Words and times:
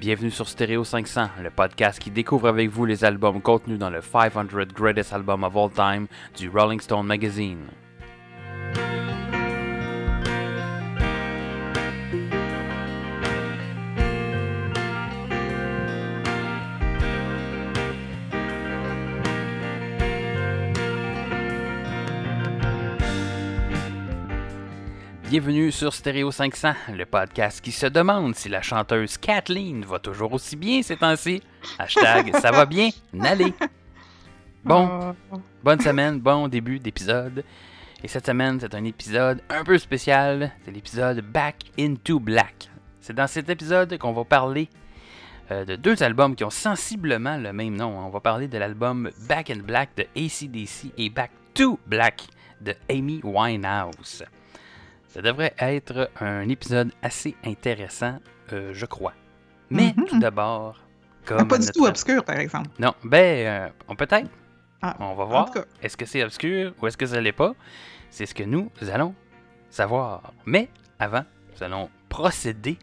Bienvenue 0.00 0.30
sur 0.30 0.48
Stereo 0.48 0.84
500, 0.84 1.28
le 1.42 1.50
podcast 1.50 1.98
qui 1.98 2.12
découvre 2.12 2.46
avec 2.46 2.70
vous 2.70 2.84
les 2.84 3.04
albums 3.04 3.42
contenus 3.42 3.80
dans 3.80 3.90
le 3.90 4.00
500 4.00 4.44
Greatest 4.72 5.12
Albums 5.12 5.42
of 5.42 5.56
All 5.56 5.70
Time 5.72 6.06
du 6.36 6.48
Rolling 6.48 6.78
Stone 6.78 7.04
Magazine. 7.04 7.66
Bienvenue 25.28 25.70
sur 25.70 25.92
Stereo 25.92 26.30
500, 26.30 26.72
le 26.94 27.04
podcast 27.04 27.60
qui 27.60 27.70
se 27.70 27.84
demande 27.84 28.34
si 28.34 28.48
la 28.48 28.62
chanteuse 28.62 29.18
Kathleen 29.18 29.84
va 29.84 29.98
toujours 29.98 30.32
aussi 30.32 30.56
bien 30.56 30.82
ces 30.82 30.96
temps-ci. 30.96 31.42
Hashtag 31.78 32.34
ça 32.40 32.50
va 32.50 32.64
bien, 32.64 32.88
n'allez. 33.12 33.52
Bon, 34.64 35.14
bonne 35.62 35.80
semaine, 35.80 36.18
bon 36.18 36.48
début 36.48 36.78
d'épisode. 36.78 37.44
Et 38.02 38.08
cette 38.08 38.24
semaine, 38.24 38.58
c'est 38.58 38.74
un 38.74 38.84
épisode 38.84 39.42
un 39.50 39.64
peu 39.64 39.76
spécial. 39.76 40.50
C'est 40.64 40.70
l'épisode 40.70 41.20
Back 41.20 41.56
into 41.78 42.18
Black. 42.18 42.70
C'est 42.98 43.14
dans 43.14 43.26
cet 43.26 43.50
épisode 43.50 43.98
qu'on 43.98 44.14
va 44.14 44.24
parler 44.24 44.70
euh, 45.50 45.66
de 45.66 45.76
deux 45.76 46.02
albums 46.02 46.36
qui 46.36 46.44
ont 46.44 46.50
sensiblement 46.50 47.36
le 47.36 47.52
même 47.52 47.76
nom. 47.76 47.98
On 47.98 48.08
va 48.08 48.20
parler 48.20 48.48
de 48.48 48.56
l'album 48.56 49.10
Back 49.28 49.50
in 49.50 49.58
Black 49.58 49.90
de 49.94 50.04
ACDC 50.16 50.94
et 50.96 51.10
Back 51.10 51.32
to 51.52 51.78
Black 51.86 52.22
de 52.62 52.74
Amy 52.88 53.20
Winehouse. 53.22 54.24
Ça 55.08 55.22
devrait 55.22 55.54
être 55.58 56.10
un 56.20 56.48
épisode 56.48 56.92
assez 57.02 57.34
intéressant, 57.44 58.18
euh, 58.52 58.70
je 58.74 58.86
crois. 58.86 59.14
Mais 59.70 59.94
Mhm. 59.96 60.04
tout 60.06 60.18
d'abord, 60.18 60.76
Ah, 60.80 61.24
comme. 61.24 61.48
pas 61.48 61.58
du 61.58 61.66
notre- 61.66 61.72
tout 61.78 61.86
obscur, 61.86 62.24
par 62.24 62.36
exemple. 62.38 62.68
Non, 62.78 62.94
ben, 63.04 63.46
euh, 63.46 63.68
on 63.88 63.96
peut-être. 63.96 64.30
Ah, 64.82 64.96
On 65.00 65.14
va 65.14 65.24
voir. 65.24 65.50
Est-ce 65.82 65.96
que 65.96 66.06
c'est 66.06 66.22
obscur 66.22 66.72
ou 66.80 66.86
est-ce 66.86 66.96
que 66.96 67.06
ça 67.06 67.20
l'est 67.20 67.32
pas? 67.32 67.54
C'est 68.10 68.26
ce 68.26 68.34
que 68.34 68.44
nous 68.44 68.70
allons 68.92 69.14
savoir. 69.70 70.32
Mais 70.46 70.68
avant, 70.98 71.24
nous 71.56 71.62
allons 71.64 71.90
procéder 72.08 72.78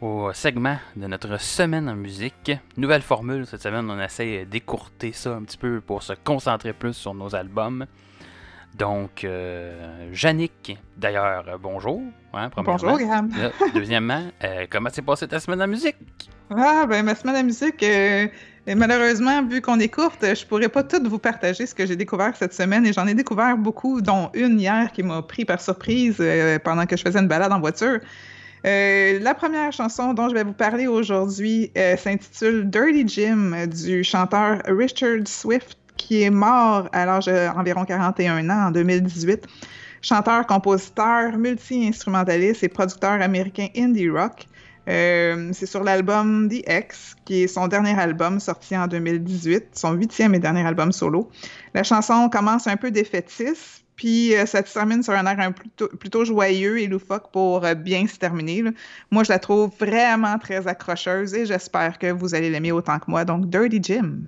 au 0.00 0.32
segment 0.32 0.76
de 0.96 1.06
notre 1.06 1.40
semaine 1.40 1.88
en 1.88 1.94
musique. 1.94 2.50
Nouvelle 2.76 3.02
formule 3.02 3.46
cette 3.46 3.62
semaine, 3.62 3.88
on 3.88 4.00
essaie 4.00 4.44
d'écourter 4.46 5.12
ça 5.12 5.36
un 5.36 5.42
petit 5.44 5.56
peu 5.56 5.80
pour 5.80 6.02
se 6.02 6.12
concentrer 6.14 6.72
plus 6.72 6.94
sur 6.94 7.14
nos 7.14 7.34
albums. 7.34 7.86
Donc, 8.76 9.22
euh, 9.22 10.10
Yannick, 10.12 10.76
d'ailleurs, 10.96 11.44
euh, 11.48 11.56
bonjour. 11.60 12.02
hein. 12.32 12.50
Bonjour, 12.56 12.98
Graham. 12.98 13.30
Là, 13.38 13.50
deuxièmement, 13.72 14.22
euh, 14.42 14.66
comment 14.68 14.90
s'est 14.90 15.02
passée 15.02 15.28
ta 15.28 15.38
semaine 15.38 15.62
en 15.62 15.68
musique? 15.68 15.96
Ah, 16.50 16.84
ben, 16.88 17.04
ma 17.04 17.14
semaine 17.14 17.40
de 17.40 17.46
musique, 17.46 17.82
euh, 17.82 18.26
et 18.66 18.74
malheureusement, 18.74 19.44
vu 19.46 19.60
qu'on 19.60 19.78
est 19.78 19.88
courte, 19.88 20.22
je 20.22 20.44
pourrais 20.46 20.68
pas 20.68 20.82
tout 20.82 21.00
vous 21.08 21.18
partager 21.18 21.66
ce 21.66 21.74
que 21.74 21.86
j'ai 21.86 21.96
découvert 21.96 22.34
cette 22.36 22.52
semaine 22.52 22.84
et 22.84 22.92
j'en 22.92 23.06
ai 23.06 23.14
découvert 23.14 23.56
beaucoup, 23.56 24.00
dont 24.00 24.30
une 24.34 24.58
hier 24.60 24.90
qui 24.92 25.02
m'a 25.02 25.22
pris 25.22 25.44
par 25.44 25.60
surprise 25.60 26.16
euh, 26.20 26.58
pendant 26.58 26.84
que 26.86 26.96
je 26.96 27.02
faisais 27.02 27.18
une 27.20 27.28
balade 27.28 27.52
en 27.52 27.60
voiture. 27.60 28.00
Euh, 28.66 29.18
la 29.20 29.34
première 29.34 29.72
chanson 29.72 30.14
dont 30.14 30.28
je 30.30 30.34
vais 30.34 30.42
vous 30.42 30.54
parler 30.54 30.86
aujourd'hui 30.86 31.70
euh, 31.76 31.96
s'intitule 31.98 32.68
Dirty 32.70 33.06
Jim 33.06 33.52
euh, 33.52 33.66
du 33.66 34.02
chanteur 34.02 34.62
Richard 34.66 35.26
Swift 35.26 35.76
qui 36.04 36.22
est 36.22 36.30
mort 36.30 36.88
à 36.92 37.06
l'âge 37.06 37.26
d'environ 37.26 37.86
41 37.86 38.50
ans 38.50 38.66
en 38.66 38.70
2018. 38.70 39.46
Chanteur, 40.02 40.46
compositeur, 40.46 41.38
multi-instrumentaliste 41.38 42.62
et 42.62 42.68
producteur 42.68 43.22
américain 43.22 43.68
indie 43.74 44.10
rock. 44.10 44.46
Euh, 44.86 45.48
c'est 45.54 45.64
sur 45.64 45.82
l'album 45.82 46.50
The 46.50 46.62
X, 46.68 47.16
qui 47.24 47.44
est 47.44 47.46
son 47.46 47.68
dernier 47.68 47.98
album 47.98 48.38
sorti 48.38 48.76
en 48.76 48.86
2018, 48.86 49.68
son 49.72 49.92
huitième 49.92 50.34
et 50.34 50.38
dernier 50.38 50.66
album 50.66 50.92
solo. 50.92 51.30
La 51.72 51.82
chanson 51.84 52.28
commence 52.28 52.66
un 52.66 52.76
peu 52.76 52.90
défaitiste, 52.90 53.82
puis 53.96 54.36
euh, 54.36 54.44
ça 54.44 54.62
se 54.62 54.74
termine 54.74 55.02
sur 55.02 55.14
un 55.14 55.24
air 55.24 55.54
plutôt, 55.98 56.26
joyeux 56.26 56.80
et 56.82 56.86
loufoque 56.86 57.32
pour 57.32 57.64
euh, 57.64 57.72
bien 57.72 58.06
se 58.06 58.18
terminer. 58.18 58.62
Moi, 59.10 59.24
je 59.24 59.32
la 59.32 59.38
trouve 59.38 59.70
vraiment 59.80 60.38
très 60.38 60.66
accrocheuse 60.66 61.32
et 61.32 61.46
j'espère 61.46 61.98
que 61.98 62.12
vous 62.12 62.34
allez 62.34 62.50
l'aimer 62.50 62.72
autant 62.72 62.98
que 62.98 63.06
moi. 63.10 63.24
Donc, 63.24 63.48
Dirty 63.48 63.80
Jim. 63.82 64.18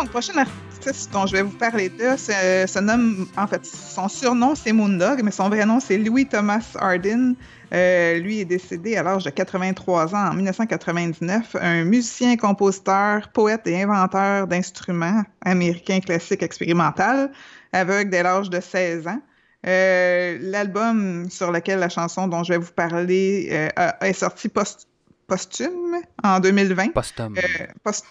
Donc, 0.00 0.08
prochain 0.12 0.32
artiste 0.38 1.12
dont 1.12 1.26
je 1.26 1.32
vais 1.32 1.42
vous 1.42 1.58
parler 1.58 1.90
de 1.90 2.16
se, 2.16 2.78
nomme, 2.80 3.28
en 3.36 3.46
fait, 3.46 3.66
son 3.66 4.08
surnom 4.08 4.54
c'est 4.54 4.72
Moondog, 4.72 5.20
mais 5.22 5.30
son 5.30 5.50
vrai 5.50 5.66
nom 5.66 5.78
c'est 5.78 5.98
Louis 5.98 6.24
Thomas 6.26 6.64
Hardin. 6.78 7.34
Euh, 7.74 8.18
lui 8.18 8.40
est 8.40 8.46
décédé 8.46 8.96
à 8.96 9.02
l'âge 9.02 9.24
de 9.24 9.30
83 9.30 10.14
ans 10.14 10.30
en 10.30 10.32
1999. 10.32 11.54
Un 11.60 11.84
musicien, 11.84 12.38
compositeur, 12.38 13.28
poète 13.28 13.66
et 13.66 13.82
inventeur 13.82 14.46
d'instruments 14.46 15.22
américains 15.44 16.00
classiques 16.00 16.42
expérimental, 16.42 17.30
aveugle 17.74 18.08
dès 18.08 18.22
l'âge 18.22 18.48
de 18.48 18.58
16 18.58 19.06
ans. 19.06 19.20
Euh, 19.66 20.38
L'album 20.40 21.28
sur 21.28 21.52
lequel 21.52 21.78
la 21.78 21.90
chanson 21.90 22.26
dont 22.26 22.42
je 22.42 22.54
vais 22.54 22.58
vous 22.58 22.72
parler 22.72 23.50
euh, 23.52 23.90
est 24.00 24.14
sorti 24.14 24.48
post- 24.48 24.88
posthume 25.30 25.96
en 26.24 26.40
2020. 26.40 26.88
Postum. 26.92 27.36
Euh, 27.38 27.40
post- 27.84 28.04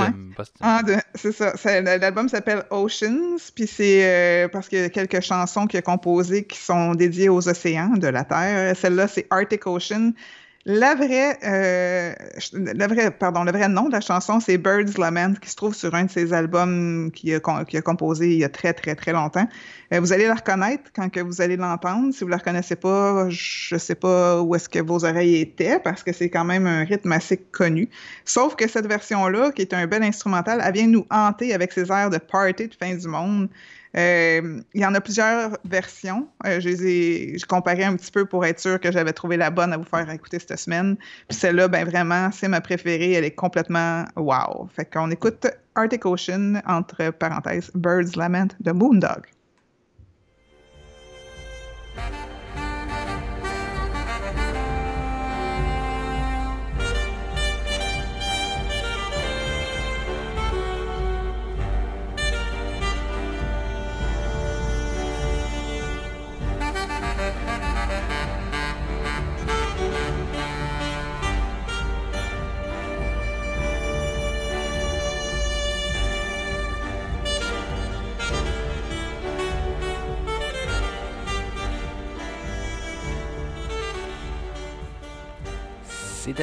ouais. 0.00 0.12
Postum, 0.36 1.00
c'est 1.16 1.32
ça. 1.32 1.52
L'album 1.80 2.28
s'appelle 2.28 2.62
Oceans, 2.70 3.50
puis 3.54 3.66
c'est 3.66 4.02
euh, 4.04 4.48
parce 4.48 4.68
qu'il 4.68 4.78
y 4.78 4.84
a 4.84 4.88
quelques 4.88 5.20
chansons 5.20 5.66
qu'il 5.66 5.78
a 5.78 5.82
composées 5.82 6.44
qui 6.44 6.58
sont 6.58 6.94
dédiées 6.94 7.28
aux 7.28 7.48
océans 7.48 7.96
de 7.96 8.06
la 8.06 8.24
Terre. 8.24 8.76
Celle-là, 8.76 9.08
c'est 9.08 9.26
Arctic 9.30 9.66
Ocean. 9.66 10.12
La 10.66 10.94
vraie, 10.94 11.38
euh, 11.42 12.12
la 12.52 12.86
vraie, 12.86 13.10
pardon, 13.10 13.44
le 13.44 13.50
vrai 13.50 13.66
nom 13.66 13.88
de 13.88 13.92
la 13.92 14.02
chanson, 14.02 14.40
c'est 14.40 14.58
Bird's 14.58 14.98
Lament, 14.98 15.32
qui 15.40 15.48
se 15.48 15.56
trouve 15.56 15.74
sur 15.74 15.94
un 15.94 16.04
de 16.04 16.10
ses 16.10 16.34
albums 16.34 17.10
qu'il 17.12 17.34
a, 17.34 17.40
composé 17.40 18.32
il 18.34 18.38
y 18.40 18.44
a 18.44 18.50
très, 18.50 18.74
très, 18.74 18.94
très 18.94 19.12
longtemps. 19.12 19.48
Euh, 19.94 20.00
vous 20.00 20.12
allez 20.12 20.26
la 20.26 20.34
reconnaître 20.34 20.90
quand 20.94 21.08
que 21.08 21.20
vous 21.20 21.40
allez 21.40 21.56
l'entendre. 21.56 22.12
Si 22.12 22.24
vous 22.24 22.28
la 22.28 22.36
reconnaissez 22.36 22.76
pas, 22.76 23.30
je 23.30 23.76
sais 23.76 23.94
pas 23.94 24.42
où 24.42 24.54
est-ce 24.54 24.68
que 24.68 24.80
vos 24.80 25.02
oreilles 25.06 25.40
étaient, 25.40 25.80
parce 25.80 26.02
que 26.02 26.12
c'est 26.12 26.28
quand 26.28 26.44
même 26.44 26.66
un 26.66 26.84
rythme 26.84 27.12
assez 27.12 27.38
connu. 27.38 27.88
Sauf 28.26 28.54
que 28.54 28.68
cette 28.68 28.86
version-là, 28.86 29.52
qui 29.52 29.62
est 29.62 29.72
un 29.72 29.86
bel 29.86 30.02
instrumental, 30.02 30.60
elle 30.62 30.74
vient 30.74 30.88
nous 30.88 31.06
hanter 31.10 31.54
avec 31.54 31.72
ses 31.72 31.90
airs 31.90 32.10
de 32.10 32.18
party 32.18 32.68
de 32.68 32.74
fin 32.74 32.94
du 32.94 33.08
monde. 33.08 33.48
Euh, 33.96 34.60
il 34.74 34.80
y 34.80 34.86
en 34.86 34.94
a 34.94 35.00
plusieurs 35.00 35.58
versions. 35.64 36.28
Euh, 36.46 36.60
je 36.60 36.68
les 36.68 36.86
ai 36.86 37.38
je 37.38 37.46
comparais 37.46 37.84
un 37.84 37.96
petit 37.96 38.10
peu 38.10 38.24
pour 38.24 38.44
être 38.44 38.60
sûr 38.60 38.78
que 38.80 38.92
j'avais 38.92 39.12
trouvé 39.12 39.36
la 39.36 39.50
bonne 39.50 39.72
à 39.72 39.76
vous 39.76 39.84
faire 39.84 40.08
écouter 40.10 40.38
cette 40.38 40.58
semaine. 40.58 40.96
Puis 41.28 41.38
celle-là, 41.38 41.68
ben 41.68 41.84
vraiment, 41.84 42.30
c'est 42.32 42.48
ma 42.48 42.60
préférée. 42.60 43.12
Elle 43.12 43.24
est 43.24 43.34
complètement 43.34 44.04
wow. 44.16 44.68
Fait 44.74 44.84
qu'on 44.84 45.10
écoute 45.10 45.46
Arctic 45.74 46.06
Ocean, 46.06 46.60
entre 46.66 47.10
parenthèses, 47.10 47.70
Bird's 47.74 48.16
Lament 48.16 48.54
de 48.60 48.72
Moondog. 48.72 49.26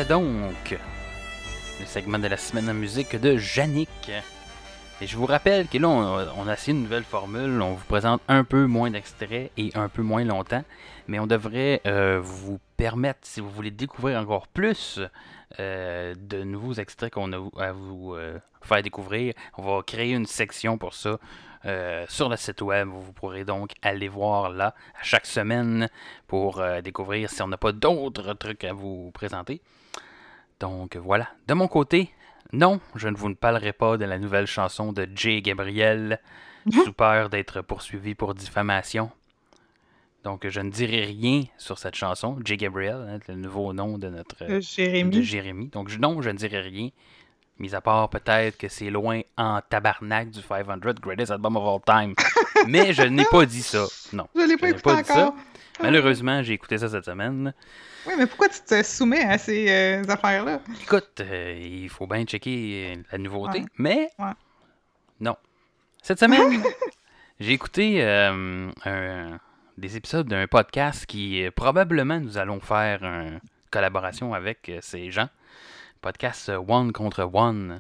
Donc 0.06 0.78
le 1.80 1.86
segment 1.88 2.20
de 2.20 2.28
la 2.28 2.38
semaine 2.38 2.70
en 2.70 2.74
musique 2.76 3.20
de 3.20 3.36
Yannick. 3.36 4.12
Et 5.02 5.08
je 5.08 5.18
vous 5.18 5.26
rappelle 5.26 5.68
que 5.68 5.80
là, 5.80 5.88
on, 5.88 6.48
a 6.48 6.54
essayé 6.54 6.78
une 6.78 6.84
nouvelle 6.84 7.04
formule. 7.04 7.60
On 7.64 7.74
vous 7.74 7.86
présente 7.86 8.22
un 8.28 8.44
peu 8.44 8.68
moins 8.68 8.92
d'extraits 8.92 9.52
et 9.58 9.72
un 9.74 9.90
peu 9.90 10.04
moins 10.04 10.24
longtemps. 10.24 10.64
Mais 11.08 11.18
on 11.18 11.26
devrait 11.26 11.82
euh, 11.88 12.20
vous 12.22 12.60
permettre, 12.78 13.22
si 13.24 13.42
vous 13.42 13.50
voulez 13.50 13.72
découvrir 13.72 14.20
encore 14.20 14.48
plus 14.48 15.00
euh, 15.60 16.14
de 16.16 16.44
nouveaux 16.44 16.74
extraits 16.74 17.12
qu'on 17.12 17.34
a 17.34 17.50
à 17.60 17.72
vous 17.72 18.14
euh, 18.14 18.38
faire 18.62 18.84
découvrir, 18.84 19.34
on 19.58 19.64
va 19.64 19.82
créer 19.82 20.12
une 20.12 20.28
section 20.28 20.78
pour 20.78 20.94
ça. 20.94 21.18
sur 22.08 22.30
le 22.30 22.38
site 22.38 22.62
web, 22.62 22.88
vous 22.88 23.14
pourrez 23.14 23.46
donc 23.46 23.72
aller 23.82 24.10
voir 24.10 24.52
là 24.52 24.76
à 25.02 25.04
chaque 25.04 25.26
semaine 25.26 25.90
pour 26.28 26.62
découvrir 26.84 27.32
si 27.32 27.42
on 27.42 27.48
n'a 27.48 27.58
pas 27.58 27.72
d'autres 27.72 28.34
trucs 28.34 28.64
à 28.64 28.74
vous 28.74 29.10
présenter. 29.12 29.60
Donc 30.60 30.96
voilà. 30.98 31.28
De 31.48 31.54
mon 31.54 31.68
côté, 31.68 32.10
non, 32.54 32.80
je 32.96 33.08
ne 33.08 33.16
vous 33.16 33.30
ne 33.30 33.36
parlerai 33.36 33.74
pas 33.74 33.98
de 33.98 34.06
la 34.06 34.18
nouvelle 34.18 34.48
chanson 34.48 34.94
de 34.94 35.08
Jay 35.16 35.42
Gabriel, 35.42 36.20
sous 36.72 36.94
peur 36.94 37.30
d'être 37.30 37.62
poursuivi 37.62 38.16
pour 38.16 38.34
diffamation. 38.34 39.12
Donc 40.24 40.48
je 40.48 40.60
ne 40.60 40.70
dirai 40.70 41.06
rien 41.06 41.44
sur 41.58 41.78
cette 41.78 41.96
chanson, 41.96 42.38
Jay 42.44 42.58
Gabriel, 42.58 43.08
hein, 43.08 43.20
le 43.28 43.36
nouveau 43.36 43.72
nom 43.72 43.98
de 43.98 44.10
notre 44.10 44.44
Euh, 44.44 44.56
de 44.56 44.60
Jérémy. 44.60 45.24
Jérémy. 45.24 45.68
Donc 45.68 45.96
non, 45.98 46.22
je 46.22 46.30
ne 46.30 46.38
dirai 46.38 46.60
rien. 46.60 46.90
Mis 47.60 47.74
à 47.74 47.82
part 47.82 48.10
peut-être 48.10 48.58
que 48.58 48.68
c'est 48.68 48.90
loin 48.90 49.22
en 49.38 49.62
tabarnak 49.68 50.30
du 50.30 50.42
500 50.42 50.78
Greatest 51.02 51.32
Album 51.32 51.56
of 51.58 51.82
All 51.88 52.04
Time. 52.04 52.14
Mais 52.68 52.94
je 52.94 53.04
n'ai 53.04 53.26
pas 53.26 53.46
dit 53.46 53.62
ça. 53.64 53.86
Non. 54.14 54.28
Je 54.36 54.42
l'ai 54.42 54.58
pas 54.58 54.70
écouté 54.70 54.96
dit 54.98 55.04
ça. 55.06 55.34
Encore. 55.80 55.92
Malheureusement, 55.92 56.44
j'ai 56.44 56.54
écouté 56.54 56.78
ça 56.78 56.90
cette 56.90 57.06
semaine. 57.06 57.54
Oui, 58.06 58.14
mais 58.18 58.26
pourquoi 58.28 58.50
tu 58.50 58.60
te 58.62 58.82
soumets 58.84 59.24
à 59.24 59.38
ces 59.38 59.68
euh, 59.70 60.04
affaires-là? 60.08 60.62
Écoute, 60.82 61.20
euh, 61.22 61.58
il 61.60 61.90
faut 61.90 62.08
bien 62.08 62.24
checker 62.26 62.94
euh, 62.96 63.02
la 63.12 63.18
nouveauté, 63.18 63.60
Ouais. 63.60 63.66
mais 63.78 64.10
Ouais. 64.18 64.32
non. 65.20 65.36
Cette 66.02 66.20
semaine, 66.20 66.64
j'ai 67.40 67.52
écouté 67.52 68.04
euh, 68.04 68.70
un- 68.86 69.40
des 69.78 69.96
épisodes 69.98 70.28
d'un 70.28 70.48
podcast 70.48 71.06
qui 71.06 71.46
probablement 71.56 72.20
nous 72.20 72.38
allons 72.38 72.60
faire 72.60 73.04
une 73.04 73.40
collaboration 73.70 74.34
avec 74.34 74.72
ces 74.82 75.12
gens. 75.12 75.30
Podcast 76.02 76.50
One 76.68 76.92
contre 76.94 77.30
One. 77.32 77.80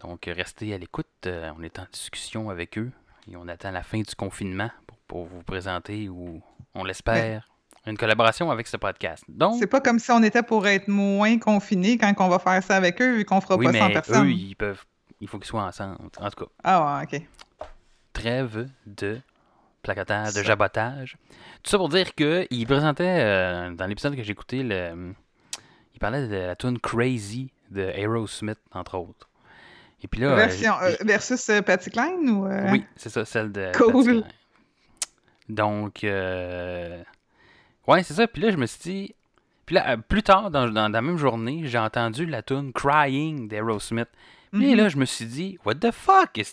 Donc, 0.00 0.24
restez 0.26 0.74
à 0.74 0.78
l'écoute. 0.78 1.06
on 1.26 1.62
est 1.62 1.78
en 1.78 1.86
discussion 1.92 2.50
avec 2.50 2.78
eux 2.78 2.90
et 3.30 3.36
on 3.36 3.46
attend 3.48 3.70
la 3.70 3.82
fin 3.82 3.98
du 4.00 4.14
confinement 4.16 4.70
pour, 5.06 5.26
vous 5.26 5.42
présenter 5.42 6.08
ou, 6.08 6.42
on 6.74 6.84
l'espère, 6.84 7.48
une 7.86 7.96
collaboration 7.98 8.50
avec 8.50 8.66
ce 8.66 8.76
podcast. 8.76 9.24
Donc, 9.28 9.56
C'est 9.58 9.66
pas 9.66 9.80
comme 9.80 9.98
si 9.98 10.10
on 10.10 10.22
était 10.22 10.42
pour 10.42 10.66
être 10.66 10.88
moins 10.88 11.38
confinés 11.38 11.98
quand 11.98 12.14
on 12.18 12.28
va 12.28 12.38
faire 12.38 12.62
ça 12.62 12.76
avec 12.76 13.00
eux, 13.02 13.16
vu 13.16 13.24
qu'on 13.24 13.40
fera 13.40 13.56
oui, 13.56 13.66
pas 13.66 13.72
100 13.72 13.86
mais 13.88 13.92
personnes. 13.92 14.26
eux, 14.26 14.30
ils 14.30 14.54
peuvent. 14.56 14.84
Il 15.20 15.28
faut 15.28 15.38
qu'ils 15.38 15.46
soient 15.48 15.62
ensemble. 15.64 15.96
En 16.18 16.30
tout 16.30 16.44
cas, 16.44 16.50
Ah, 16.64 16.98
ouais, 16.98 17.18
ok. 17.20 17.22
trêve 18.12 18.68
de 18.86 19.20
placotage, 19.82 20.34
de 20.34 20.42
jabotage. 20.42 21.16
Tout 21.62 21.70
ça 21.70 21.76
pour 21.78 21.88
dire 21.88 22.14
qu'il 22.14 22.66
présentait, 22.66 23.20
euh, 23.20 23.70
dans 23.72 23.86
l'épisode 23.86 24.16
que 24.16 24.22
j'ai 24.22 24.32
écouté, 24.32 24.62
le, 24.62 25.12
il 25.94 25.98
parlait 26.00 26.26
de 26.26 26.34
la 26.34 26.56
tune 26.56 26.78
Crazy 26.78 27.52
de 27.70 27.82
Aerosmith, 27.82 28.58
entre 28.72 28.96
autres. 28.98 29.28
Et 30.02 30.08
puis 30.08 30.20
là. 30.20 30.28
euh, 30.28 30.36
Version, 30.36 30.72
j'ai- 30.80 30.86
euh, 30.86 31.04
versus 31.04 31.48
euh, 31.50 31.62
Patty 31.62 31.90
Klein 31.90 32.16
ou. 32.28 32.46
euh, 32.46 32.70
Oui, 32.72 32.84
c'est 32.96 33.08
ça, 33.10 33.24
celle 33.24 33.52
de. 33.52 33.72
Cool. 33.76 33.92
Patty 33.92 34.04
Klein. 34.04 34.24
Donc, 35.48 36.04
euh, 36.04 37.02
ouais, 37.86 38.02
c'est 38.02 38.14
ça. 38.14 38.26
Puis 38.26 38.42
là, 38.42 38.50
je 38.50 38.56
me 38.56 38.66
suis 38.66 38.80
dit. 38.82 39.14
Puis 39.66 39.76
là, 39.76 39.90
euh, 39.90 39.96
plus 39.96 40.22
tard, 40.22 40.50
dans, 40.50 40.68
dans 40.68 40.88
la 40.88 41.02
même 41.02 41.16
journée, 41.16 41.62
j'ai 41.64 41.78
entendu 41.78 42.26
la 42.26 42.42
tune 42.42 42.72
Crying 42.72 43.48
d'Aerosmith. 43.48 44.08
Puis 44.52 44.70
Mhm. 44.72 44.76
là, 44.76 44.88
je 44.88 44.96
me 44.98 45.04
suis 45.04 45.24
dit, 45.26 45.58
what 45.64 45.74
the 45.76 45.90
fuck, 45.90 46.36
est-ce 46.38 46.52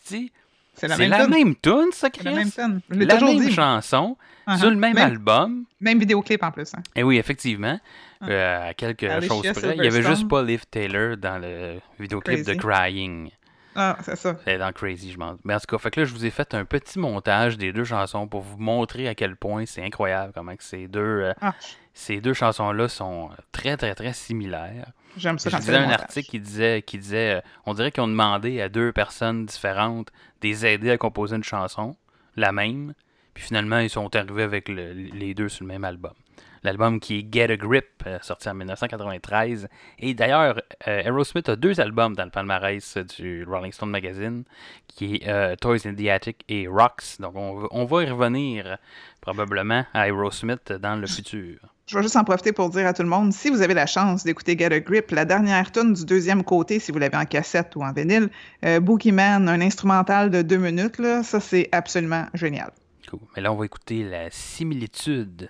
C'est 0.74 0.88
la 0.88 0.96
C'est 0.96 1.02
même 1.02 1.10
la 1.12 1.26
tune. 1.26 1.30
même 1.34 1.56
tune, 1.56 1.90
ça, 1.92 2.08
C'est 2.14 2.24
la 2.24 2.32
même 2.32 2.44
Chris? 2.50 2.52
tune. 2.56 2.82
La 2.90 3.20
même 3.20 3.40
dit. 3.40 3.52
chanson, 3.54 4.18
Uh-huh. 4.48 4.58
sur 4.58 4.70
le 4.72 4.76
même, 4.78 4.96
Même- 4.96 5.12
album. 5.12 5.66
Même 5.82 6.00
vidéoclip 6.00 6.42
en 6.42 6.52
plus. 6.52 6.74
Hein. 6.74 6.82
Et 6.96 7.04
oui, 7.04 7.18
effectivement, 7.18 7.80
Ah. 8.22 8.28
euh, 8.30 8.70
à 8.70 8.74
quelques 8.74 9.04
Alicia 9.04 9.28
choses 9.36 9.52
près. 9.62 9.76
Il 9.78 9.84
y 9.84 9.88
avait 9.88 10.02
juste 10.02 10.28
pas 10.28 10.42
Liv 10.42 10.64
Taylor 10.72 11.16
dans 11.18 11.38
le 11.38 11.80
vidéoclip 12.00 12.44
de. 12.46 12.54
Crying. 12.56 13.30
Ah, 13.76 13.98
c'est 14.04 14.16
ça. 14.18 14.36
C'est 14.46 14.58
dans 14.58 14.72
Crazy, 14.74 15.12
je 15.12 15.18
pense. 15.18 15.40
Mais 15.44 15.54
en 15.56 15.60
tout 15.60 15.66
cas, 15.68 15.78
fait 15.78 15.92
que 15.92 16.02
là, 16.02 16.06
je 16.06 16.14
vous 16.14 16.26
ai 16.26 16.30
fait 16.30 16.54
un 16.54 16.66
petit 16.66 17.00
montage 17.00 17.58
des 17.58 17.72
deux 17.72 17.86
chansons 17.86 18.28
pour 18.28 18.42
vous 18.42 18.58
montrer 18.58 19.08
à 19.08 19.16
quel 19.16 19.36
point 19.38 19.66
c'est 19.66 19.84
incroyable 19.84 20.34
comment 20.36 20.56
que 20.56 20.64
ces 20.64 20.88
deux, 20.88 21.00
euh, 21.00 21.34
Ah. 21.42 21.54
ces 21.94 22.20
deux 22.22 22.34
chansons-là 22.34 22.88
sont 22.90 23.30
très, 23.52 23.78
très, 23.78 23.96
très 23.96 24.14
similaires. 24.14 24.92
J'aime 25.18 25.40
ça 25.40 25.50
Je 25.50 25.58
lisais 25.58 25.76
un 25.76 25.82
montage. 25.84 26.02
article 26.02 26.30
qui 26.30 26.40
disait, 26.40 26.82
qui 26.82 26.98
disait 26.98 27.36
euh, 27.38 27.42
on 27.66 27.74
dirait 27.74 27.92
qu'ils 27.92 28.04
ont 28.04 28.08
demandé 28.08 28.62
à 28.62 28.70
deux 28.70 28.92
personnes 28.92 29.46
différentes 29.46 30.08
de 30.42 30.48
les 30.48 30.66
aider 30.66 30.90
à 30.92 30.98
composer 30.98 31.36
une 31.36 31.44
chanson, 31.44 31.96
la 32.38 32.52
même, 32.52 32.94
puis 33.34 33.44
finalement 33.44 33.80
ils 33.80 33.90
sont 33.90 34.14
arrivés 34.16 34.44
avec 34.44 34.70
le- 34.70 34.94
les 34.94 35.34
deux 35.34 35.50
sur 35.50 35.64
le 35.66 35.68
même 35.70 35.84
album. 35.84 36.14
L'album 36.64 37.00
qui 37.00 37.20
est 37.20 37.34
Get 37.34 37.52
a 37.52 37.58
Grip, 37.58 38.04
euh, 38.06 38.20
sorti 38.22 38.48
en 38.48 38.54
1993. 38.54 39.68
Et 40.00 40.14
d'ailleurs, 40.14 40.62
euh, 40.88 41.02
Aerosmith 41.04 41.50
a 41.50 41.56
deux 41.56 41.80
albums 41.82 42.16
dans 42.16 42.26
le 42.26 42.30
palmarès 42.30 42.98
du 43.18 43.44
Rolling 43.46 43.72
Stone 43.72 43.90
Magazine, 43.90 44.44
qui 44.88 45.16
est 45.16 45.28
euh, 45.28 45.56
Toys 45.56 45.80
in 45.88 45.96
the 45.96 46.08
Attic 46.08 46.44
et 46.50 46.68
Rocks. 46.68 47.20
Donc 47.20 47.36
on, 47.36 47.56
va- 47.62 47.68
on 47.72 47.86
va 47.86 48.04
y 48.04 48.10
revenir 48.10 48.78
probablement 49.22 49.86
à 49.94 50.08
Aerosmith 50.08 50.72
dans 50.74 50.96
le 50.96 51.08
futur. 51.08 51.58
Je 51.88 51.98
vais 51.98 52.04
juste 52.04 52.16
en 52.16 52.24
profiter 52.24 52.54
pour 52.54 52.70
dire 52.70 52.88
à 52.88 52.94
tout 52.94 53.02
le 53.02 53.10
monde, 53.10 53.34
si 53.34 53.50
vous 53.50 53.62
avez 53.62 53.74
la 53.74 53.86
chance 53.86 54.24
d'écouter 54.24 54.56
Get 54.58 54.72
a 54.72 54.80
Grip, 54.80 55.12
la 55.12 55.26
dernière 55.26 55.72
tune 55.72 55.94
du 55.94 56.06
deuxième 56.06 56.44
côté, 56.44 56.80
si 56.80 56.92
vous 56.92 57.00
l'avez 57.00 57.18
en 57.18 57.26
cassette 57.26 57.76
ou 57.76 57.82
en 57.84 57.92
vinyle, 57.92 58.30
euh, 58.64 58.80
Boogeyman, 58.80 59.50
un 59.50 59.60
instrumental 59.62 60.30
de 60.30 60.42
deux 60.42 60.58
minutes, 60.58 61.00
là, 61.00 61.22
ça 61.24 61.40
c'est 61.40 61.68
absolument 61.72 62.28
génial. 62.34 62.72
Cool. 63.10 63.20
Mais 63.36 63.42
là, 63.42 63.52
on 63.52 63.56
va 63.58 63.66
écouter 63.66 64.04
la 64.04 64.30
similitude 64.30 65.50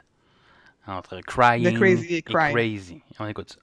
entre 0.88 1.22
Crying 1.22 1.64
De 1.64 1.78
Crazy 1.78 2.16
et 2.16 2.22
Crying. 2.22 2.54
Crazy. 2.54 3.02
On 3.20 3.28
écoute 3.28 3.52
ça. 3.52 3.60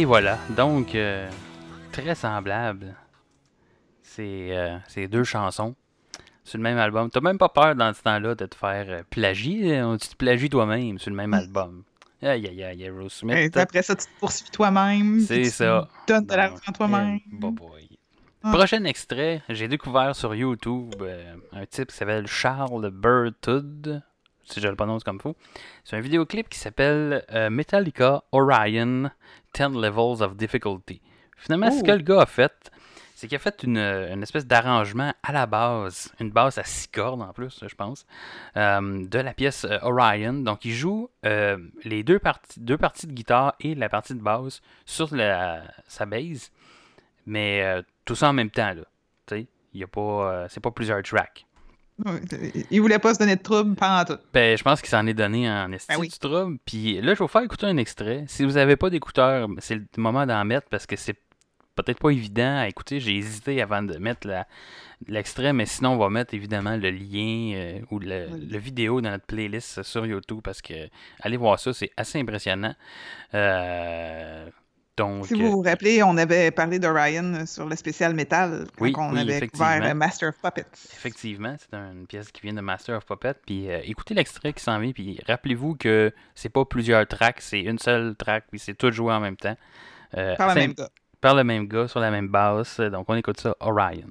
Et 0.00 0.06
voilà. 0.06 0.38
Donc, 0.56 0.94
euh, 0.94 1.28
très 1.92 2.14
semblable. 2.14 2.94
C'est 4.02 4.48
euh, 4.56 4.78
ces 4.88 5.08
deux 5.08 5.24
chansons 5.24 5.74
sur 6.42 6.56
le 6.56 6.62
même 6.62 6.78
album. 6.78 7.10
T'as 7.10 7.20
même 7.20 7.36
pas 7.36 7.50
peur 7.50 7.74
dans 7.74 7.92
ce 7.92 8.00
temps-là 8.02 8.34
de 8.34 8.46
te 8.46 8.54
faire 8.54 8.86
euh, 8.88 9.02
plagier. 9.10 9.76
hein? 9.76 9.98
Tu 10.00 10.08
te 10.08 10.16
plagies 10.16 10.48
toi-même 10.48 10.98
sur 10.98 11.10
le 11.10 11.16
même 11.16 11.34
album. 11.34 11.82
Aïe, 12.22 12.48
aïe, 12.48 12.64
aïe, 12.64 12.82
Aerosmith. 12.82 13.54
Et 13.54 13.58
après 13.60 13.82
ça, 13.82 13.94
tu 13.94 14.06
te 14.06 14.10
poursuis 14.18 14.48
toi-même. 14.50 15.20
C'est 15.20 15.42
tu 15.42 15.50
ça. 15.50 15.86
donnes 16.08 16.24
de 16.24 16.34
l'argent 16.34 16.72
toi-même. 16.74 17.18
eh, 17.18 17.36
bah 17.38 17.50
boy. 17.52 17.98
Ah. 18.42 18.52
Prochain 18.52 18.84
extrait, 18.84 19.42
j'ai 19.50 19.68
découvert 19.68 20.16
sur 20.16 20.34
YouTube 20.34 20.94
un 21.52 21.66
type 21.66 21.88
qui 21.90 21.96
s'appelle 21.96 22.26
Charles 22.26 22.88
Burtud, 22.90 24.02
si 24.44 24.60
je 24.62 24.66
le 24.68 24.76
prononce 24.76 25.04
comme 25.04 25.20
faux. 25.20 25.36
C'est 25.84 25.96
un 25.96 26.00
vidéoclip 26.00 26.48
qui 26.48 26.58
s'appelle 26.58 27.22
euh, 27.32 27.50
Metallica 27.50 28.22
Orion 28.32 29.10
10 29.54 29.78
Levels 29.80 30.22
of 30.22 30.36
Difficulty. 30.36 31.00
Finalement, 31.36 31.70
ce 31.70 31.82
que 31.82 31.90
le 31.90 32.02
gars 32.02 32.22
a 32.22 32.26
fait, 32.26 32.70
c'est 33.14 33.28
qu'il 33.28 33.36
a 33.36 33.38
fait 33.38 33.62
une, 33.62 33.78
une 33.78 34.22
espèce 34.22 34.46
d'arrangement 34.46 35.12
à 35.22 35.32
la 35.32 35.46
base, 35.46 36.12
une 36.20 36.30
basse 36.30 36.58
à 36.58 36.64
six 36.64 36.86
cordes 36.86 37.20
en 37.20 37.32
plus, 37.32 37.64
je 37.66 37.74
pense, 37.74 38.06
euh, 38.56 39.06
de 39.06 39.18
la 39.18 39.34
pièce 39.34 39.64
euh, 39.64 39.78
Orion. 39.82 40.32
Donc, 40.34 40.64
il 40.64 40.72
joue 40.72 41.10
euh, 41.26 41.58
les 41.84 42.02
deux 42.02 42.18
parties, 42.18 42.60
deux 42.60 42.78
parties 42.78 43.06
de 43.06 43.12
guitare 43.12 43.54
et 43.60 43.74
la 43.74 43.88
partie 43.88 44.14
de 44.14 44.20
basse 44.20 44.62
sur 44.86 45.14
la, 45.14 45.62
sa 45.86 46.06
base, 46.06 46.50
mais 47.26 47.62
euh, 47.62 47.82
tout 48.04 48.14
ça 48.14 48.30
en 48.30 48.32
même 48.32 48.50
temps, 48.50 48.72
là. 48.74 48.84
Tu 49.26 49.34
sais, 49.34 49.46
il 49.74 49.80
y 49.80 49.84
a 49.84 49.86
pas, 49.86 50.00
euh, 50.00 50.46
c'est 50.48 50.60
pas 50.60 50.70
plusieurs 50.70 51.02
tracks. 51.02 51.46
Il 52.70 52.80
voulait 52.80 52.98
pas 52.98 53.14
se 53.14 53.18
donner 53.18 53.36
de 53.36 53.42
trouble 53.42 53.74
pendant 53.74 54.04
tout. 54.04 54.18
Ben, 54.32 54.56
je 54.56 54.62
pense 54.62 54.80
qu'il 54.80 54.90
s'en 54.90 55.06
est 55.06 55.14
donné 55.14 55.50
en 55.50 55.70
esti 55.72 55.92
Ben 55.94 56.00
oui. 56.00 56.08
du 56.08 56.18
trouble. 56.18 56.58
Puis 56.64 56.94
là, 57.00 57.14
je 57.14 57.18
vais 57.18 57.24
vous 57.24 57.28
faire 57.28 57.42
écouter 57.42 57.66
un 57.66 57.76
extrait. 57.76 58.24
Si 58.28 58.44
vous 58.44 58.52
n'avez 58.52 58.76
pas 58.76 58.90
d'écouteurs, 58.90 59.48
c'est 59.58 59.74
le 59.76 59.84
moment 59.96 60.26
d'en 60.26 60.44
mettre 60.44 60.68
parce 60.68 60.86
que 60.86 60.96
c'est 60.96 61.16
peut-être 61.76 61.98
pas 61.98 62.10
évident 62.10 62.58
à 62.58 62.68
écouter. 62.68 63.00
J'ai 63.00 63.16
hésité 63.16 63.62
avant 63.62 63.82
de 63.82 63.96
mettre 63.96 64.28
l'extrait, 65.06 65.52
mais 65.52 65.64
sinon, 65.66 65.92
on 65.92 65.96
va 65.98 66.10
mettre 66.10 66.34
évidemment 66.34 66.76
le 66.76 66.90
lien 66.90 67.52
euh, 67.54 67.80
ou 67.90 67.98
le, 68.00 68.26
Oui. 68.30 68.48
le 68.50 68.58
vidéo 68.58 69.00
dans 69.00 69.10
notre 69.10 69.24
playlist 69.24 69.82
sur 69.82 70.04
YouTube 70.04 70.40
parce 70.44 70.60
que 70.60 70.74
allez 71.20 71.36
voir 71.38 71.58
ça, 71.58 71.72
c'est 71.72 71.90
assez 71.96 72.20
impressionnant. 72.20 72.74
Euh, 73.34 74.48
donc, 75.00 75.26
Si 75.26 75.34
vous 75.34 75.50
vous 75.50 75.62
rappelez, 75.62 76.02
on 76.02 76.16
avait 76.18 76.50
parlé 76.50 76.78
d'Orion 76.78 77.46
sur 77.46 77.66
le 77.66 77.74
spécial 77.74 78.14
métal 78.14 78.66
quand 78.76 78.84
Oui, 78.84 78.92
on 78.98 79.14
oui, 79.14 79.20
avait 79.20 79.48
couvert 79.48 79.82
euh, 79.82 79.94
Master 79.94 80.28
of 80.28 80.34
Puppets. 80.42 80.66
Effectivement, 80.92 81.56
c'est 81.58 81.74
une 81.74 82.06
pièce 82.06 82.30
qui 82.30 82.42
vient 82.42 82.52
de 82.52 82.60
Master 82.60 82.98
of 82.98 83.06
Puppet. 83.06 83.34
Puis 83.46 83.70
euh, 83.70 83.80
écoutez 83.84 84.12
l'extrait 84.14 84.52
qui 84.52 84.62
s'en 84.62 84.78
vient. 84.78 84.92
Puis 84.92 85.18
rappelez-vous 85.26 85.74
que 85.76 86.12
c'est 86.34 86.50
pas 86.50 86.66
plusieurs 86.66 87.06
tracks, 87.06 87.40
c'est 87.40 87.60
une 87.62 87.78
seule 87.78 88.14
track. 88.14 88.44
Puis 88.50 88.58
c'est 88.58 88.74
tout 88.74 88.90
joué 88.92 89.12
en 89.14 89.20
même 89.20 89.36
temps. 89.36 89.56
Euh, 90.18 90.36
Par 90.36 90.48
le 90.54 90.60
même 90.60 90.74
gars. 90.74 90.88
par 91.20 91.34
le 91.34 91.44
même 91.44 91.66
gars, 91.66 91.88
sur 91.88 92.00
la 92.00 92.10
même 92.10 92.28
basse. 92.28 92.78
Donc 92.80 93.06
on 93.08 93.14
écoute 93.14 93.40
ça, 93.40 93.56
Orion. 93.60 94.10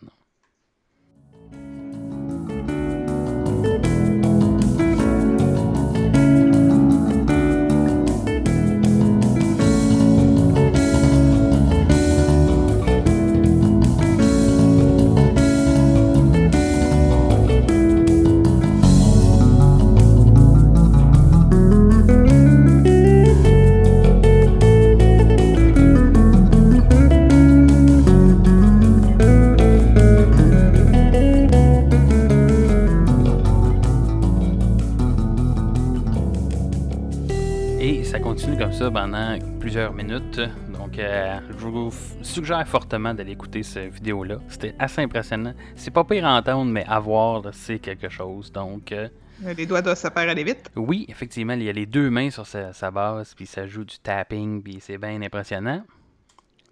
Minutes. 40.20 40.42
Donc, 40.74 40.98
euh, 41.00 41.40
je 41.58 41.66
vous 41.66 41.92
suggère 42.22 42.68
fortement 42.68 43.14
d'aller 43.14 43.32
écouter 43.32 43.64
cette 43.64 43.94
vidéo-là. 43.94 44.40
C'était 44.48 44.76
assez 44.80 45.02
impressionnant. 45.02 45.54
C'est 45.76 45.92
pas 45.92 46.04
pire 46.04 46.26
à 46.26 46.38
entendre, 46.38 46.72
mais 46.72 46.86
à 46.88 47.00
voir, 47.00 47.44
c'est 47.54 47.80
quelque 47.80 48.10
chose. 48.10 48.52
Donc, 48.52 48.92
euh, 48.92 49.08
Les 49.56 49.66
doigts 49.66 49.82
doivent 49.82 49.98
se 49.98 50.10
faire 50.10 50.30
aller 50.30 50.44
vite. 50.44 50.70
oui, 50.76 51.06
effectivement, 51.10 51.54
il 51.54 51.64
y 51.64 51.70
a 51.70 51.74
les 51.74 51.86
deux 51.86 52.10
mains 52.10 52.30
sur 52.30 52.46
sa, 52.46 52.74
sa 52.74 52.92
base, 52.92 53.34
puis 53.34 53.46
ça 53.46 53.68
joue 53.68 53.84
du 53.86 53.98
tapping, 54.00 54.62
puis 54.62 54.80
c'est 54.82 54.98
bien 54.98 55.22
impressionnant. 55.22 55.84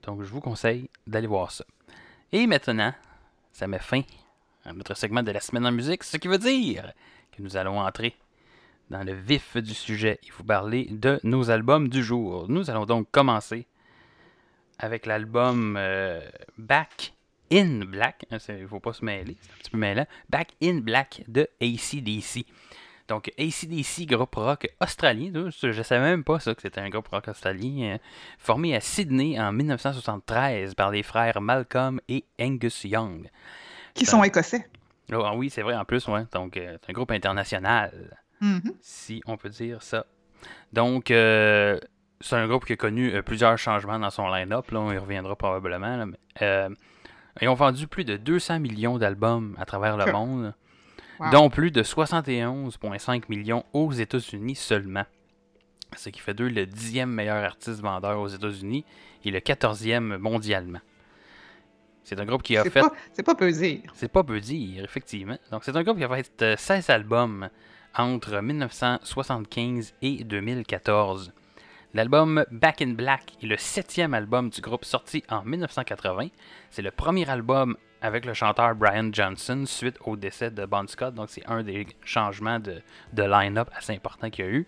Donc, 0.05 0.23
je 0.23 0.29
vous 0.29 0.41
conseille 0.41 0.89
d'aller 1.05 1.27
voir 1.27 1.51
ça. 1.51 1.65
Et 2.31 2.47
maintenant, 2.47 2.93
ça 3.51 3.67
met 3.67 3.79
fin 3.79 4.01
à 4.65 4.73
notre 4.73 4.95
segment 4.95 5.23
de 5.23 5.31
la 5.31 5.39
semaine 5.39 5.65
en 5.65 5.71
musique, 5.71 6.03
ce 6.03 6.17
qui 6.17 6.27
veut 6.27 6.37
dire 6.37 6.91
que 7.35 7.41
nous 7.41 7.55
allons 7.55 7.79
entrer 7.79 8.15
dans 8.89 9.03
le 9.03 9.13
vif 9.13 9.57
du 9.57 9.73
sujet 9.73 10.19
et 10.23 10.31
vous 10.37 10.43
parler 10.43 10.87
de 10.91 11.19
nos 11.23 11.49
albums 11.49 11.89
du 11.89 12.03
jour. 12.03 12.45
Nous 12.49 12.69
allons 12.69 12.85
donc 12.85 13.09
commencer 13.11 13.67
avec 14.79 15.05
l'album 15.05 15.75
euh, 15.77 16.21
Back 16.57 17.13
in 17.51 17.85
Black. 17.85 18.25
Il 18.49 18.61
ne 18.61 18.67
faut 18.67 18.79
pas 18.79 18.93
se 18.93 19.03
mêler, 19.03 19.37
c'est 19.41 19.51
un 19.51 19.57
petit 19.57 19.71
peu 19.71 19.77
mêlant. 19.77 20.05
Back 20.29 20.53
in 20.61 20.79
Black 20.79 21.23
de 21.27 21.47
ACDC. 21.61 22.45
Donc, 23.07 23.31
ACDC, 23.39 24.05
groupe 24.05 24.35
rock 24.35 24.67
australien. 24.81 25.31
Je 25.33 25.67
ne 25.67 25.83
savais 25.83 26.03
même 26.03 26.25
pas 26.25 26.41
ça 26.41 26.53
que 26.53 26.61
c'était 26.61 26.81
un 26.81 26.89
groupe 26.89 27.07
rock 27.07 27.29
australien. 27.29 27.93
euh, 27.93 27.97
formé 28.37 28.75
à 28.75 28.81
Sydney 28.81 29.39
en 29.39 29.53
1973 29.53 30.75
par 30.75 30.91
les 30.91 31.03
frères 31.03 31.39
Malcolm 31.39 32.01
et 32.09 32.25
Angus 32.39 32.83
Young. 32.83 33.29
Qui 33.93 34.05
sont 34.05 34.23
écossais. 34.23 34.69
Ah 35.13 35.35
oui, 35.35 35.49
c'est 35.49 35.61
vrai 35.61 35.75
en 35.75 35.85
plus, 35.85 36.05
ouais. 36.09 36.25
Donc, 36.33 36.57
euh, 36.57 36.77
c'est 36.81 36.89
un 36.89 36.93
groupe 36.93 37.11
international 37.11 38.17
Mhm. 38.41 38.73
si 38.81 39.21
on 39.25 39.37
peut 39.37 39.49
dire 39.49 39.81
ça. 39.81 40.05
Donc, 40.73 41.11
euh, 41.11 41.79
c'est 42.21 42.35
un 42.35 42.47
groupe 42.47 42.65
qui 42.65 42.73
a 42.73 42.75
connu 42.75 43.11
euh, 43.13 43.21
plusieurs 43.21 43.57
changements 43.57 43.99
dans 43.99 44.09
son 44.09 44.27
line-up. 44.29 44.69
Là, 44.71 44.79
on 44.79 44.91
y 44.91 44.97
reviendra 44.97 45.35
probablement. 45.35 45.97
là, 45.97 46.05
mais, 46.05 46.17
euh, 46.41 46.69
ils 47.41 47.47
ont 47.49 47.53
vendu 47.55 47.87
plus 47.87 48.05
de 48.05 48.17
200 48.17 48.59
millions 48.59 48.97
d'albums 48.97 49.55
à 49.59 49.65
travers 49.65 49.97
le 49.97 50.11
monde, 50.11 50.53
Wow. 51.19 51.31
dont 51.31 51.49
plus 51.49 51.71
de 51.71 51.81
71,5 51.81 53.27
millions 53.29 53.63
aux 53.73 53.91
États-Unis 53.91 54.55
seulement. 54.55 55.05
Ce 55.95 56.09
qui 56.09 56.19
fait 56.19 56.35
d'eux 56.35 56.49
le 56.49 56.67
dixième 56.67 57.09
meilleur 57.09 57.43
artiste 57.43 57.79
vendeur 57.81 58.19
aux 58.19 58.27
États-Unis 58.27 58.85
et 59.25 59.31
le 59.31 59.39
quatorzième 59.39 60.17
mondialement. 60.17 60.79
C'est 62.03 62.19
un 62.19 62.25
groupe 62.25 62.43
qui 62.43 62.55
a 62.55 62.63
fait 62.65 62.83
c'est 63.13 63.23
pas 63.23 63.33
peu 63.35 63.51
dire. 63.51 63.81
c'est 63.95 64.07
pas 64.11 64.23
peu 64.23 64.39
dire, 64.39 64.83
effectivement. 64.83 65.37
Donc, 65.51 65.63
c'est 65.63 65.75
un 65.75 65.83
groupe 65.83 65.97
qui 65.97 66.03
a 66.03 66.09
fait 66.15 66.41
euh, 66.43 66.55
16 66.57 66.89
albums 66.91 67.49
entre 67.97 68.39
1975 68.39 69.93
et 70.01 70.23
2014. 70.23 71.33
L'album 71.93 72.45
Back 72.51 72.81
in 72.81 72.93
Black 72.93 73.33
est 73.41 73.47
le 73.47 73.57
septième 73.57 74.13
album 74.13 74.49
du 74.49 74.61
groupe 74.61 74.85
sorti 74.85 75.23
en 75.29 75.43
1980. 75.43 76.27
C'est 76.69 76.83
le 76.83 76.91
premier 76.91 77.27
album 77.29 77.75
avec 78.01 78.25
le 78.25 78.33
chanteur 78.33 78.75
Brian 78.75 79.09
Johnson 79.11 79.63
suite 79.65 79.97
au 80.05 80.15
décès 80.15 80.51
de 80.51 80.65
Bon 80.65 80.87
Scott. 80.87 81.15
Donc, 81.15 81.29
c'est 81.29 81.45
un 81.47 81.63
des 81.63 81.87
changements 82.03 82.59
de, 82.59 82.81
line-up 83.15 83.69
assez 83.75 83.93
important 83.93 84.29
qu'il 84.29 84.45
y 84.45 84.47
a 84.47 84.51
eu. 84.51 84.67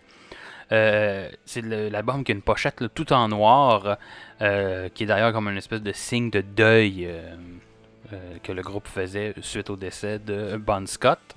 Euh, 0.72 1.30
c'est 1.44 1.62
l'album 1.62 2.24
qui 2.24 2.32
a 2.32 2.34
une 2.34 2.42
pochette 2.42 2.82
tout 2.94 3.12
en 3.12 3.28
noir, 3.28 3.98
euh, 4.40 4.88
qui 4.88 5.04
est 5.04 5.06
d'ailleurs 5.06 5.32
comme 5.32 5.48
une 5.48 5.56
espèce 5.56 5.82
de 5.82 5.92
signe 5.92 6.30
de 6.30 6.40
deuil 6.40 7.06
euh, 7.06 8.38
que 8.42 8.52
le 8.52 8.62
groupe 8.62 8.88
faisait 8.88 9.34
suite 9.40 9.70
au 9.70 9.76
décès 9.76 10.18
de 10.18 10.56
Bon 10.56 10.86
Scott. 10.86 11.36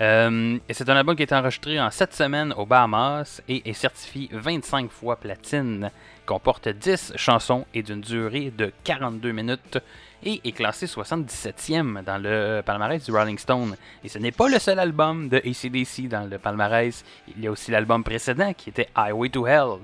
Euh, 0.00 0.58
et 0.66 0.72
c'est 0.72 0.88
un 0.88 0.96
album 0.96 1.14
qui 1.14 1.22
a 1.22 1.24
été 1.24 1.34
enregistré 1.34 1.78
en 1.78 1.90
7 1.90 2.14
semaines 2.14 2.54
aux 2.56 2.64
Bahamas 2.64 3.42
et 3.48 3.68
est 3.68 3.74
certifié 3.74 4.30
25 4.32 4.90
fois 4.90 5.16
platine, 5.16 5.90
comporte 6.24 6.68
10 6.68 7.12
chansons 7.16 7.66
et 7.74 7.82
d'une 7.82 8.00
durée 8.00 8.50
de 8.56 8.72
42 8.84 9.32
minutes 9.32 9.78
et 10.22 10.40
est 10.42 10.52
classé 10.52 10.86
77e 10.86 12.02
dans 12.02 12.16
le 12.16 12.62
palmarès 12.64 13.04
du 13.04 13.12
Rolling 13.12 13.38
Stone. 13.38 13.76
Et 14.02 14.08
ce 14.08 14.18
n'est 14.18 14.32
pas 14.32 14.48
le 14.48 14.58
seul 14.58 14.78
album 14.78 15.28
de 15.28 15.36
ACDC 15.36 16.08
dans 16.08 16.28
le 16.28 16.38
palmarès, 16.38 17.04
il 17.28 17.44
y 17.44 17.46
a 17.46 17.50
aussi 17.50 17.70
l'album 17.70 18.02
précédent 18.02 18.54
qui 18.54 18.70
était 18.70 18.88
Highway 18.96 19.28
to 19.28 19.46
Hell, 19.46 19.80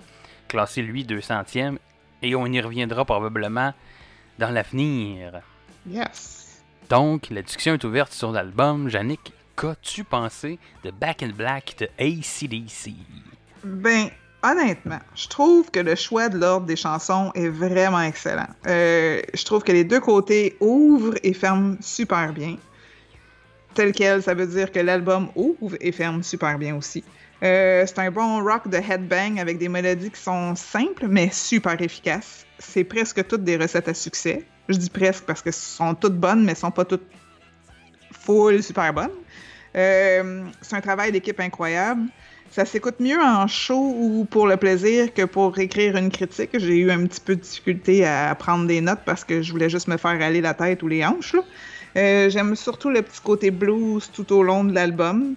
classé 0.48 0.80
lui 0.80 1.04
200e 1.04 1.76
et 2.22 2.34
on 2.34 2.46
y 2.46 2.60
reviendra 2.60 3.04
probablement 3.04 3.74
dans 4.38 4.50
l'avenir. 4.50 5.42
Yes. 5.86 6.62
Donc, 6.88 7.28
la 7.30 7.42
discussion 7.42 7.74
est 7.74 7.84
ouverte 7.84 8.12
sur 8.12 8.30
l'album. 8.30 8.88
Yannick, 8.88 9.32
qu'as-tu 9.56 10.04
pensé 10.04 10.58
de 10.84 10.90
Back 10.90 11.22
in 11.22 11.30
Black 11.30 11.76
de 11.78 11.88
ACDC? 11.98 12.92
Ben, 13.64 14.10
honnêtement, 14.42 15.00
je 15.14 15.28
trouve 15.28 15.70
que 15.70 15.80
le 15.80 15.94
choix 15.94 16.28
de 16.28 16.38
l'ordre 16.38 16.66
des 16.66 16.76
chansons 16.76 17.32
est 17.34 17.48
vraiment 17.48 18.02
excellent. 18.02 18.48
Euh, 18.66 19.20
je 19.34 19.44
trouve 19.44 19.62
que 19.62 19.72
les 19.72 19.84
deux 19.84 20.00
côtés 20.00 20.56
ouvrent 20.60 21.16
et 21.22 21.32
ferment 21.32 21.76
super 21.80 22.32
bien. 22.32 22.56
Tel 23.74 23.92
quel, 23.92 24.22
ça 24.22 24.34
veut 24.34 24.46
dire 24.46 24.72
que 24.72 24.78
l'album 24.78 25.28
ouvre 25.34 25.76
et 25.80 25.92
ferme 25.92 26.22
super 26.22 26.58
bien 26.58 26.76
aussi. 26.76 27.04
Euh, 27.42 27.84
c'est 27.86 27.98
un 27.98 28.10
bon 28.10 28.42
rock 28.42 28.68
de 28.68 28.78
headbang 28.78 29.38
avec 29.38 29.58
des 29.58 29.68
mélodies 29.68 30.10
qui 30.10 30.20
sont 30.20 30.54
simples 30.54 31.06
mais 31.08 31.28
super 31.30 31.80
efficaces. 31.82 32.46
C'est 32.58 32.84
presque 32.84 33.26
toutes 33.26 33.44
des 33.44 33.58
recettes 33.58 33.88
à 33.88 33.94
succès. 33.94 34.46
Je 34.70 34.78
dis 34.78 34.88
presque 34.88 35.24
parce 35.24 35.42
que 35.42 35.50
sont 35.50 35.94
toutes 35.94 36.16
bonnes 36.16 36.44
mais 36.44 36.54
sont 36.54 36.70
pas 36.70 36.86
toutes 36.86 37.06
full 38.12 38.62
super 38.62 38.92
bonnes. 38.94 39.10
Euh, 39.76 40.44
c'est 40.62 40.76
un 40.76 40.80
travail 40.80 41.12
d'équipe 41.12 41.38
incroyable. 41.40 42.02
Ça 42.50 42.64
s'écoute 42.64 43.00
mieux 43.00 43.20
en 43.20 43.46
show 43.46 43.94
ou 43.98 44.26
pour 44.30 44.46
le 44.46 44.56
plaisir 44.56 45.12
que 45.12 45.22
pour 45.22 45.58
écrire 45.58 45.96
une 45.96 46.10
critique. 46.10 46.50
J'ai 46.54 46.78
eu 46.78 46.90
un 46.90 47.06
petit 47.06 47.20
peu 47.20 47.36
de 47.36 47.40
difficulté 47.40 48.06
à 48.06 48.34
prendre 48.34 48.66
des 48.66 48.80
notes 48.80 49.00
parce 49.04 49.24
que 49.24 49.42
je 49.42 49.52
voulais 49.52 49.68
juste 49.68 49.88
me 49.88 49.96
faire 49.96 50.22
aller 50.22 50.40
la 50.40 50.54
tête 50.54 50.82
ou 50.82 50.88
les 50.88 51.04
hanches. 51.04 51.36
Euh, 51.96 52.30
J'aime 52.30 52.54
surtout 52.56 52.90
le 52.90 53.02
petit 53.02 53.20
côté 53.20 53.50
blues 53.50 54.10
tout 54.12 54.32
au 54.32 54.42
long 54.42 54.64
de 54.64 54.72
l'album. 54.72 55.34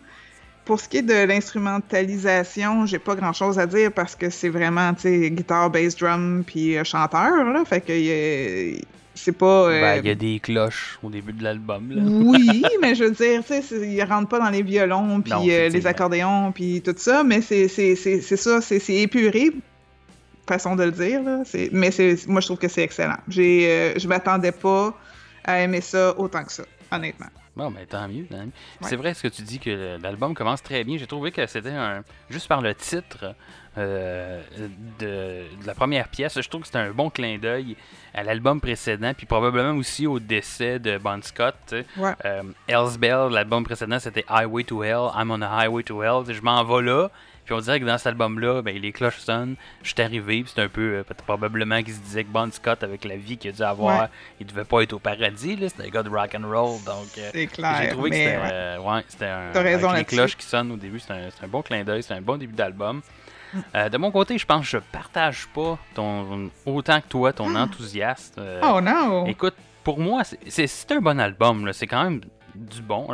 Pour 0.66 0.80
ce 0.80 0.88
qui 0.88 0.98
est 0.98 1.02
de 1.02 1.26
l'instrumentalisation, 1.26 2.86
j'ai 2.86 3.00
pas 3.00 3.16
grand 3.16 3.34
chose 3.34 3.58
à 3.58 3.66
dire 3.66 3.92
parce 3.92 4.16
que 4.16 4.30
c'est 4.30 4.50
vraiment, 4.50 4.94
guitare, 5.04 5.72
bass, 5.72 5.96
drum, 5.96 6.44
puis 6.46 6.78
euh, 6.78 6.84
chanteur, 6.84 7.44
là. 7.44 7.66
Fait 7.66 7.82
que 7.82 7.92
c'est 9.24 9.38
pas. 9.38 9.68
euh, 9.70 9.82
Ben, 9.82 10.02
il 10.04 10.08
y 10.08 10.12
a 10.12 10.16
des 10.16 10.40
cloches 10.40 10.98
au 11.04 11.10
début 11.10 11.34
de 11.34 11.44
l'album. 11.44 11.92
là. 11.92 12.02
oui, 12.06 12.64
mais 12.82 12.96
je 12.96 13.04
veux 13.06 13.12
dire, 13.12 13.44
tu 13.46 13.62
sais, 13.62 13.88
ils 13.90 14.04
rentrent 14.04 14.30
pas 14.30 14.40
dans 14.40 14.50
les 14.50 14.64
violons, 14.64 15.22
puis 15.22 15.34
euh, 15.52 15.70
les 15.70 15.88
accordéons, 15.88 16.52
puis 16.52 16.82
tout 16.82 16.96
ça, 16.98 17.24
mais 17.24 17.42
c'est 17.42 17.68
c'est- 17.68 17.96
c'est- 17.96 18.22
c'est 18.22 18.38
ça, 18.38 18.62
c'est 18.62 18.82
épuré, 18.96 19.52
façon 20.48 20.76
de 20.76 20.84
le 20.84 20.92
dire, 20.92 21.22
là. 21.24 21.42
C'est- 21.46 21.70
Mais 21.72 21.92
c'est 21.92 22.28
moi, 22.28 22.42
je 22.42 22.48
trouve 22.48 22.58
que 22.58 22.68
c'est 22.68 22.84
excellent. 22.84 23.18
J'ai, 23.28 23.68
euh, 23.70 23.94
je 24.00 24.08
m'attendais 24.08 24.52
pas 24.52 24.98
à 25.44 25.60
aimer 25.62 25.82
ça 25.82 26.18
autant 26.18 26.44
que 26.44 26.52
ça, 26.52 26.64
honnêtement. 26.92 27.28
Bon, 27.56 27.72
ben 27.72 27.86
tant 27.86 28.08
mieux. 28.08 28.26
tant 28.26 28.38
mieux. 28.38 28.52
C'est 28.82 28.96
vrai 28.96 29.14
ce 29.14 29.24
que 29.24 29.28
tu 29.28 29.42
dis 29.42 29.60
que 29.60 29.98
l'album 30.02 30.34
commence 30.34 30.64
très 30.64 30.84
bien. 30.86 30.98
J'ai 30.98 31.08
trouvé 31.08 31.32
que 31.32 31.46
c'était 31.46 31.70
un. 31.72 32.04
Juste 32.30 32.48
par 32.48 32.62
le 32.62 32.74
titre 32.74 33.36
euh, 33.78 34.42
de, 35.00 35.44
de 35.62 35.68
la 35.68 35.74
première 35.74 36.08
pièce, 36.08 36.40
je 36.42 36.48
trouve 36.50 36.62
que 36.62 36.68
c'était 36.68 36.80
un 36.80 36.92
bon 36.92 37.10
clin 37.10 37.38
d'œil 37.38 37.76
à 38.14 38.24
l'album 38.24 38.60
précédent, 38.60 39.14
puis 39.16 39.26
probablement 39.26 39.78
aussi 39.78 40.08
au 40.08 40.20
décès 40.20 40.80
de 40.80 40.98
Bon 40.98 41.22
Scott. 41.24 41.76
Ouais. 41.98 42.12
Euh, 42.26 42.44
Hell's 42.68 42.98
Bell, 42.98 43.30
l'album 43.32 43.64
précédent, 43.64 44.00
c'était 44.00 44.26
Highway 44.28 44.64
to 44.64 44.84
Hell, 44.84 45.10
I'm 45.16 45.32
on 45.32 45.42
a 45.42 45.48
Highway 45.48 45.84
to 45.84 46.02
Hell. 46.04 46.34
Je 46.34 46.42
m'en 46.42 46.64
vais 46.64 46.82
là. 46.84 47.10
Puis 47.46 47.56
on 47.58 47.62
dirait 47.62 47.80
que 47.80 47.86
dans 47.86 47.98
cet 47.98 48.06
album-là, 48.08 48.62
ben, 48.62 48.78
les 48.78 48.92
cloches 48.92 49.18
sonnent. 49.18 49.56
Je 49.82 49.90
suis 49.92 50.02
arrivé, 50.04 50.44
puis 50.44 50.52
c'est 50.54 50.62
un 50.62 50.68
peu 50.68 50.98
euh, 50.98 51.04
probablement 51.26 51.82
qu'il 51.82 51.94
se 51.96 52.00
disait 52.00 52.24
que 52.24 52.30
Bon 52.30 52.52
Scott, 52.52 52.84
avec 52.84 53.06
la 53.06 53.18
vie 53.18 53.38
qu'il 53.38 53.50
a 53.50 53.54
dû 53.54 53.64
avoir, 53.64 54.02
Ouais. 54.04 54.08
il 54.40 54.46
devait 54.46 54.66
pas 54.66 54.82
être 54.84 54.94
au 54.94 55.00
paradis. 55.00 55.58
C'était 55.68 55.88
un 55.88 55.90
gars 55.90 56.04
de 56.04 56.10
rock 56.10 56.36
and 56.36 56.48
roll, 56.48 56.80
donc 56.86 57.08
euh, 57.18 57.30
C'est 57.34 57.50
j'ai 57.82 57.90
trouvé 57.90 58.10
que 58.12 58.16
c'était 58.16 58.38
ouais. 58.38 58.50
euh, 58.52 58.78
ouais, 58.80 59.04
un. 59.56 59.62
Raison 59.64 59.90
avec 59.90 60.12
les 60.12 60.18
cloches 60.18 60.36
qui 60.38 60.46
sonnent 60.46 60.72
au 60.72 60.78
début, 60.78 61.00
c'est 61.00 61.12
un, 61.12 61.30
c'est 61.36 61.44
un 61.44 61.48
bon 61.48 61.64
clin 61.64 61.84
d'œil, 61.84 62.04
c'est 62.04 62.14
un 62.14 62.22
bon 62.22 62.38
début 62.38 62.54
d'album. 62.56 63.02
Euh, 63.76 63.90
de 63.90 63.98
mon 63.98 64.12
côté, 64.12 64.38
je 64.38 64.46
pense 64.46 64.62
que 64.62 64.68
je 64.68 64.78
partage 64.92 65.48
pas 65.54 65.78
ton 65.96 66.50
autant 66.66 67.02
que 67.02 67.08
toi 67.08 67.34
ton 67.34 67.56
enthousiasme. 67.56 68.34
euh, 68.40 68.62
Oh 68.64 68.80
non! 68.82 69.26
Écoute, 69.26 69.56
pour 69.84 70.00
moi, 70.00 70.24
c'est- 70.24 70.50
un 70.92 71.02
bon 71.02 71.20
album. 71.20 71.70
C'est 71.74 71.88
quand 71.88 72.04
même 72.04 72.22
du 72.56 72.82
bon. 72.82 73.08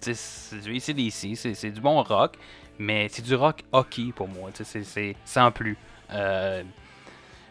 C'est 0.00 0.60
du 0.62 0.76
ACDC, 0.76 1.34
c'est 1.54 1.70
du 1.70 1.80
bon 1.80 2.00
rock, 2.02 2.34
mais 2.78 3.08
c'est 3.10 3.22
du 3.24 3.34
rock 3.34 3.62
hockey 3.72 4.12
pour 4.14 4.28
moi. 4.28 4.50
C'est 4.54 5.16
sans 5.24 5.50
plus. 5.50 5.76
Euh, 6.12 6.62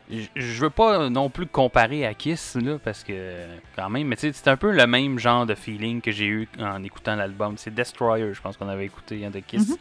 je- 0.10 0.28
veux 0.64 0.70
pas 0.70 1.10
non 1.10 1.30
plus 1.30 1.46
comparer 1.48 2.06
à 2.06 2.14
Kiss, 2.14 2.56
là, 2.56 2.78
parce 2.84 3.04
que 3.04 3.46
quand 3.76 3.90
même, 3.90 4.08
mais 4.08 4.16
c'est 4.18 4.48
un 4.48 4.58
peu 4.58 4.72
le 4.72 4.88
même 4.88 5.20
genre 5.20 5.46
de 5.46 5.54
feeling 5.54 6.02
que 6.02 6.12
j'ai 6.12 6.26
eu 6.26 6.48
en 6.60 6.84
écoutant 6.84 7.16
l'album. 7.16 7.56
C'est 7.58 7.74
Destroyer, 7.74 8.34
je 8.34 8.42
pense 8.42 8.58
qu'on 8.58 8.70
avait 8.70 8.86
écouté 8.86 9.24
hein, 9.26 9.30
de 9.30 9.40
Kiss. 9.40 9.70
Mhm. 9.70 9.76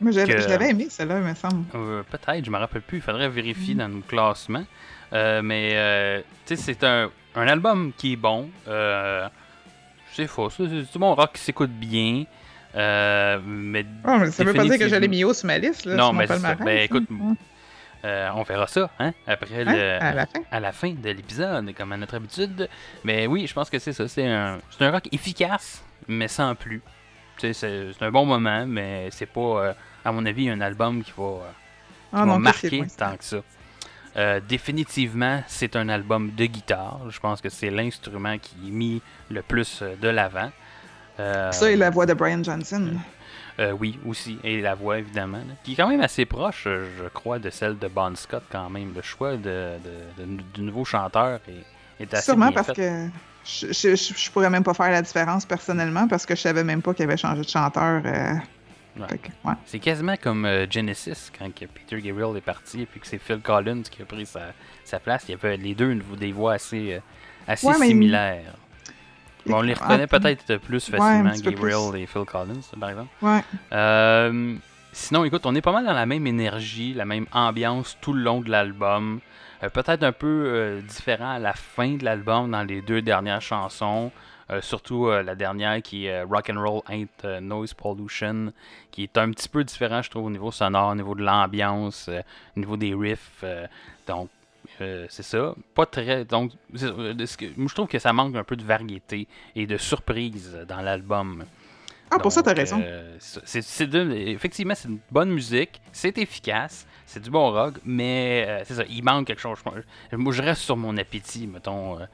Moi, 0.00 0.12
que- 0.12 0.38
je 0.38 0.48
l'avais 0.48 0.70
aimé, 0.70 0.86
celle-là, 0.90 1.18
il 1.18 1.24
me 1.24 1.34
semble. 1.34 1.64
Euh, 1.74 2.02
Peut-être, 2.10 2.44
je 2.44 2.50
me 2.50 2.58
rappelle 2.58 2.82
plus. 2.82 2.98
Il 2.98 3.02
faudrait 3.02 3.28
vérifier 3.28 3.74
dans 3.74 3.88
nos 3.88 4.00
classements. 4.00 4.64
Euh, 5.12 5.40
mais, 5.42 5.70
euh, 5.74 6.20
tu 6.46 6.56
sais, 6.56 6.62
c'est 6.62 6.84
un, 6.84 7.10
un 7.34 7.46
album 7.48 7.92
qui 7.96 8.12
est 8.14 8.16
bon. 8.16 8.50
C'est 10.12 10.26
faux. 10.26 10.50
C'est 10.50 10.66
du 10.66 10.86
bon 10.98 11.14
rock 11.14 11.32
qui 11.34 11.40
s'écoute 11.42 11.70
bien. 11.70 12.24
Mais 12.74 13.86
Oh, 14.06 14.16
mais 14.18 14.30
ça 14.30 14.44
veut 14.44 14.52
pas 14.54 14.64
dire 14.64 14.78
que 14.78 14.88
je 14.88 14.96
l'ai 14.96 15.08
mis 15.08 15.24
haut 15.24 15.34
sur 15.34 15.46
ma 15.46 15.58
liste. 15.58 15.84
Là, 15.86 15.94
Non, 15.96 16.12
mais 16.12 16.26
ça. 16.26 16.54
Ben, 16.54 16.68
hein. 16.68 16.82
écoute, 16.82 17.08
euh, 18.04 18.28
on 18.34 18.42
verra 18.42 18.66
ça 18.66 18.90
hein, 18.98 19.12
après 19.26 19.62
Hein, 19.66 19.72
le, 19.74 20.02
à 20.02 20.12
la 20.12 20.26
fin. 20.26 20.40
à 20.50 20.60
la 20.60 20.72
fin 20.72 20.90
de 20.92 21.10
l'épisode, 21.10 21.72
comme 21.76 21.92
à 21.92 21.96
notre 21.96 22.14
habitude. 22.16 22.68
Mais 23.04 23.26
oui, 23.26 23.46
je 23.46 23.54
pense 23.54 23.68
que 23.70 23.78
c'est 23.78 23.92
ça. 23.92 24.06
C'est 24.08 24.26
un, 24.26 24.58
c'est 24.70 24.84
un 24.84 24.90
rock 24.90 25.08
efficace, 25.12 25.82
mais 26.06 26.28
sans 26.28 26.54
plus. 26.54 26.82
C'est 27.38 27.92
un 28.00 28.10
bon 28.10 28.24
moment, 28.26 28.64
mais 28.66 29.08
c'est 29.10 29.26
pas, 29.26 29.40
euh, 29.40 29.72
à 30.04 30.12
mon 30.12 30.24
avis, 30.26 30.48
un 30.48 30.60
album 30.60 31.02
qui 31.02 31.12
va. 31.16 31.22
euh, 31.24 31.38
Ah 32.12 32.22
qui 32.22 32.26
non, 32.28 32.38
m'a 32.38 32.52
que 32.52 32.58
c'est 32.58 32.66
marqué 32.66 32.78
loin, 32.78 32.88
ça. 32.88 32.96
tant 33.10 33.16
que 33.16 33.24
ça. 33.24 33.36
Euh, 34.16 34.40
définitivement, 34.48 35.42
c'est 35.46 35.76
un 35.76 35.88
album 35.90 36.30
de 36.34 36.46
guitare. 36.46 37.00
Je 37.10 37.20
pense 37.20 37.40
que 37.42 37.48
c'est 37.50 37.70
l'instrument 37.70 38.38
qui 38.38 38.54
est 38.66 38.70
mis 38.70 39.02
le 39.30 39.42
plus 39.42 39.82
de 39.82 40.08
l'avant. 40.08 40.50
Ça 41.18 41.70
et 41.70 41.76
la 41.76 41.90
voix 41.90 42.06
de 42.06 42.14
Brian 42.14 42.42
Johnson. 42.42 42.94
oui, 43.78 43.98
aussi. 44.06 44.38
Et 44.44 44.60
la 44.60 44.74
voix, 44.74 44.98
évidemment. 44.98 45.38
là, 45.38 45.54
qui 45.64 45.72
est 45.72 45.76
quand 45.76 45.88
même 45.88 46.00
assez 46.02 46.24
proche, 46.26 46.64
je 46.64 47.08
crois, 47.12 47.38
de 47.38 47.50
celle 47.50 47.78
de 47.78 47.88
Bon 47.88 48.14
Scott, 48.16 48.42
quand 48.50 48.68
même. 48.70 48.92
Le 48.94 49.02
choix 49.02 49.36
de, 49.36 49.38
de- 50.18 50.24
de- 50.24 50.42
du 50.54 50.60
nouveau 50.62 50.84
chanteur 50.84 51.40
est, 51.48 52.02
est 52.02 52.12
assez 52.14 52.24
Sûrement 52.24 52.46
bien 52.48 52.54
parce 52.54 52.66
fait. 52.68 52.74
que 52.74 53.08
je, 53.46 53.72
je, 53.72 54.30
pourrais 54.30 54.50
même 54.50 54.64
pas 54.64 54.74
faire 54.74 54.90
la 54.90 55.02
différence 55.02 55.44
personnellement 55.46 56.08
parce 56.08 56.26
que 56.26 56.34
je 56.34 56.40
savais 56.40 56.64
même 56.64 56.82
pas 56.82 56.92
qu'il 56.94 57.04
avait 57.04 57.16
changé 57.16 57.42
de 57.42 57.48
chanteur. 57.48 58.02
euh, 58.04 58.34
Ouais. 58.98 59.20
ouais. 59.44 59.52
C'est 59.66 59.78
quasiment 59.78 60.16
comme 60.16 60.46
euh, 60.46 60.66
Genesis, 60.70 61.30
quand 61.38 61.54
que 61.54 61.66
Peter 61.66 62.00
Gabriel 62.00 62.34
est 62.34 62.40
parti, 62.40 62.80
et 62.80 62.86
puis 62.86 62.98
que 62.98 63.06
c'est 63.06 63.18
Phil 63.18 63.40
Collins 63.40 63.82
qui 63.82 64.00
a 64.00 64.06
pris 64.06 64.24
sa, 64.24 64.40
sa 64.84 64.98
place. 64.98 65.24
Il 65.28 65.32
y 65.32 65.34
avait 65.34 65.58
les 65.58 65.74
deux 65.74 66.00
des 66.18 66.32
voix 66.32 66.54
assez, 66.54 66.94
euh, 66.94 67.00
assez 67.46 67.66
Ouais, 67.66 67.74
similaires. 67.74 68.54
Bon, 69.44 69.58
on 69.58 69.60
les 69.60 69.74
Ah, 69.80 69.84
reconnaît 69.84 70.06
peut-être 70.06 70.56
plus 70.56 70.88
facilement, 70.88 71.30
Gabriel 71.36 71.90
plus. 71.90 72.00
et 72.00 72.06
Phil 72.06 72.24
Collins, 72.24 72.62
par 72.80 72.88
exemple. 72.88 73.10
Sinon, 74.92 75.24
écoute, 75.26 75.44
on 75.44 75.54
est 75.54 75.60
pas 75.60 75.72
mal 75.72 75.84
dans 75.84 75.92
la 75.92 76.06
même 76.06 76.26
énergie, 76.26 76.94
la 76.94 77.04
même 77.04 77.26
ambiance 77.32 77.98
tout 78.00 78.14
le 78.14 78.22
long 78.22 78.40
de 78.40 78.50
l'album. 78.50 79.20
Euh, 79.62 79.68
Peut-être 79.70 80.02
un 80.02 80.12
peu 80.12 80.44
euh, 80.46 80.80
différent 80.80 81.32
à 81.32 81.38
la 81.38 81.52
fin 81.52 81.96
de 81.96 82.04
l'album 82.04 82.50
dans 82.50 82.62
les 82.62 82.82
deux 82.82 83.02
dernières 83.02 83.40
chansons. 83.42 84.10
Euh, 84.48 84.60
surtout 84.60 85.10
la 85.10 85.34
dernière 85.34 85.82
qui 85.82 86.06
est 86.06 86.20
euh, 86.20 86.24
Rock 86.24 86.50
and 86.50 86.62
Roll 86.62 86.80
Ain't 86.88 87.40
Noise 87.40 87.74
Pollution, 87.74 88.52
qui 88.92 89.02
est 89.02 89.18
un 89.18 89.30
petit 89.32 89.48
peu 89.48 89.64
différent, 89.64 90.02
je 90.02 90.10
trouve, 90.10 90.26
au 90.26 90.30
niveau 90.30 90.52
sonore, 90.52 90.92
au 90.92 90.94
niveau 90.94 91.16
de 91.16 91.22
l'ambiance, 91.22 92.08
au 92.08 92.60
niveau 92.60 92.76
des 92.76 92.94
riffs. 92.94 93.44
donc, 94.06 94.28
c'est 94.78 95.22
ça. 95.22 95.54
Pas 95.74 95.86
très. 95.86 96.24
Donc, 96.24 96.52
je 96.72 97.74
trouve 97.74 97.88
que 97.88 97.98
ça 97.98 98.12
manque 98.12 98.36
un 98.36 98.44
peu 98.44 98.54
de 98.54 98.62
variété 98.62 99.26
et 99.56 99.66
de 99.66 99.76
surprise 99.76 100.56
dans 100.68 100.80
l'album. 100.80 101.44
Ah, 102.10 102.18
pour 102.18 102.30
ça, 102.32 102.42
t'as 102.42 102.54
raison. 102.54 102.80
euh, 102.84 103.16
c'est, 103.18 103.62
c'est 103.62 103.86
de- 103.86 104.12
effectivement, 104.12 104.74
c'est 104.76 104.88
une 104.88 104.98
bonne 105.10 105.30
musique, 105.30 105.80
c'est 105.92 106.16
efficace, 106.18 106.86
c'est 107.04 107.20
du 107.22 107.30
bon 107.30 107.50
rock, 107.50 107.74
mais 107.84 108.44
euh, 108.48 108.62
c'est 108.64 108.74
ça, 108.74 108.84
il 108.88 109.02
manque 109.02 109.26
quelque 109.26 109.40
chose. 109.40 109.58
Je- 110.12 110.16
Moi, 110.16 110.32
je 110.32 110.42
reste 110.42 110.62
sur 110.62 110.76
mon 110.76 110.96
appétit, 110.96 111.46
mettons. 111.46 111.98
euh, 112.00 112.04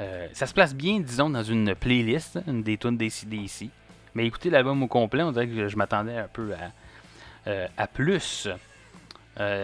euh, 0.00 0.28
ça 0.34 0.46
se 0.46 0.52
place 0.54 0.74
bien, 0.74 1.00
disons, 1.00 1.30
dans 1.30 1.42
une 1.42 1.74
playlist, 1.74 2.36
hein, 2.36 2.42
une 2.48 2.62
des 2.62 2.76
tunes 2.76 2.96
d'ACDC. 2.98 3.70
Mais 4.14 4.26
écouter 4.26 4.50
l'album 4.50 4.82
au 4.82 4.86
complet, 4.88 5.22
on 5.22 5.32
dirait 5.32 5.48
que 5.48 5.68
je 5.68 5.76
m'attendais 5.76 6.16
un 6.18 6.28
peu 6.32 6.52
à, 7.46 7.50
à 7.78 7.86
plus. 7.86 8.48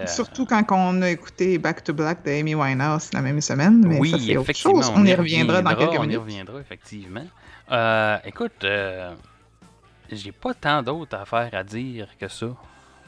Surtout 0.07 0.47
quand 0.47 0.65
on 0.71 1.03
a 1.03 1.11
écouté 1.11 1.59
Back 1.59 1.85
to 1.85 1.93
Black 1.93 2.25
de 2.25 2.31
Amy 2.31 2.55
Winehouse 2.55 3.11
la 3.12 3.21
même 3.21 3.41
semaine. 3.43 3.85
Mais 3.87 3.99
oui, 3.99 4.11
ça, 4.12 4.19
c'est 4.19 4.37
autre 4.37 4.43
effectivement. 4.43 4.81
chose. 4.83 4.93
On, 4.97 5.05
y 5.05 5.12
reviendra 5.15 5.61
dans 5.61 5.75
quelques 5.75 5.91
On 5.99 6.05
y 6.05 6.07
minutes. 6.07 6.19
reviendra, 6.21 6.61
effectivement. 6.61 7.25
Écoute, 8.25 8.65
j'ai 10.11 10.33
pas 10.33 10.55
tant 10.55 10.83
d'autres 10.83 11.16
affaires 11.16 11.51
à 11.53 11.64
dire 11.64 12.09
que 12.19 12.29
ça. 12.29 12.47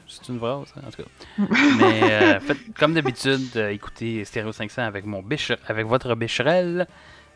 C'est 0.07 0.27
une 0.29 0.39
phrase, 0.39 0.73
hein, 0.75 0.81
en 0.87 0.91
tout 0.91 1.03
cas. 1.03 1.09
Mais 1.77 2.11
euh, 2.11 2.39
faites, 2.39 2.73
comme 2.77 2.95
d'habitude, 2.95 3.55
euh, 3.55 3.69
écoutez 3.69 4.25
Stereo 4.25 4.51
500 4.51 4.81
avec, 4.81 5.05
mon 5.05 5.21
biche, 5.21 5.51
avec 5.67 5.85
votre 5.85 6.15
bicherelle. 6.15 6.87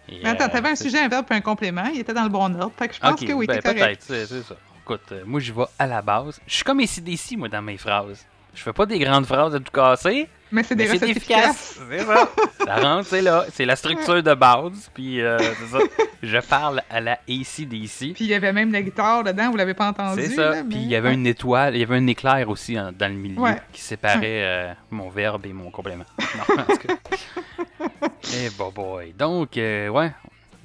Et, 0.10 0.22
Mais 0.24 0.30
attends, 0.30 0.46
euh, 0.46 0.48
t'avais 0.50 0.70
un 0.70 0.76
sujet, 0.76 1.00
un 1.00 1.08
verbe 1.08 1.26
puis 1.26 1.38
un 1.38 1.42
complément. 1.42 1.86
Il 1.94 2.00
était 2.00 2.14
dans 2.14 2.24
le 2.24 2.30
bon 2.30 2.54
ordre. 2.60 2.72
Fait 2.78 2.88
que 2.88 2.96
je 2.96 3.00
pense 3.00 3.20
que 3.20 3.32
oui, 3.32 3.46
ben, 3.46 3.60
t'es 3.60 3.76
correct. 3.76 4.06
peut-être, 4.08 4.28
c'est 4.28 4.42
ça. 4.42 4.56
Écoute, 4.84 5.12
euh, 5.12 5.24
moi, 5.26 5.40
je 5.40 5.54
vais 5.54 5.64
à 5.80 5.88
la 5.88 6.02
base. 6.02 6.42
Je 6.46 6.56
suis 6.56 6.64
comme 6.64 6.82
ici 6.82 7.38
moi, 7.38 7.48
dans 7.48 7.62
mes 7.62 7.78
phrases. 7.78 8.26
Je 8.54 8.62
fais 8.62 8.74
pas 8.74 8.86
des 8.86 9.00
grandes 9.00 9.26
phrases 9.26 9.56
à 9.56 9.60
tout 9.60 9.72
casser. 9.72 10.28
Mais 10.54 10.64
c'est 10.64 10.76
des 10.76 10.86
recettes 10.86 11.10
efficace. 11.10 11.78
efficaces. 11.78 11.80
C'est 11.90 12.06
ça. 12.06 12.30
Ça 12.66 12.76
rentre, 12.78 13.08
c'est 13.10 13.22
là. 13.22 13.46
C'est 13.52 13.66
la 13.66 13.76
structure 13.76 14.24
de 14.24 14.34
base. 14.36 14.90
Puis, 14.94 15.20
euh, 15.20 15.38
c'est 15.40 15.68
ça. 15.78 15.80
Je 16.22 16.38
parle 16.38 16.82
à 16.90 17.02
la 17.02 17.20
ACDC. 17.28 18.14
Puis 18.14 18.16
il 18.22 18.28
y 18.28 18.34
avait 18.34 18.54
même 18.54 18.72
la 18.72 18.82
guitare 18.82 19.24
dedans, 19.26 19.50
vous 19.52 19.58
l'avez 19.58 19.74
pas 19.74 19.90
entendu. 19.90 20.22
C'est 20.22 20.30
ça. 20.36 20.50
là, 20.52 20.64
Puis 20.64 20.78
il 20.80 20.88
y 20.88 20.96
avait 20.96 21.14
une 21.14 21.28
étoile, 21.28 21.76
il 21.76 21.80
y 21.82 21.84
avait 21.84 21.98
un 21.98 22.08
éclair 22.08 22.48
aussi 22.50 22.76
dans 22.76 23.12
le 23.12 23.18
milieu 23.18 23.40
Ouais. 23.42 23.58
qui 23.74 23.82
séparait 23.82 24.22
euh, 24.44 24.74
mon 24.92 25.10
verbe 25.10 25.46
et 25.46 25.52
mon 25.54 25.70
complément. 25.72 26.06
Non, 26.20 26.56
en 26.62 26.64
tout 26.66 26.78
cas. 26.88 26.94
Eh 28.36 28.50
bon 28.58 28.72
boy. 28.74 29.14
Donc, 29.18 29.58
euh, 29.58 29.90
ouais. 29.90 30.12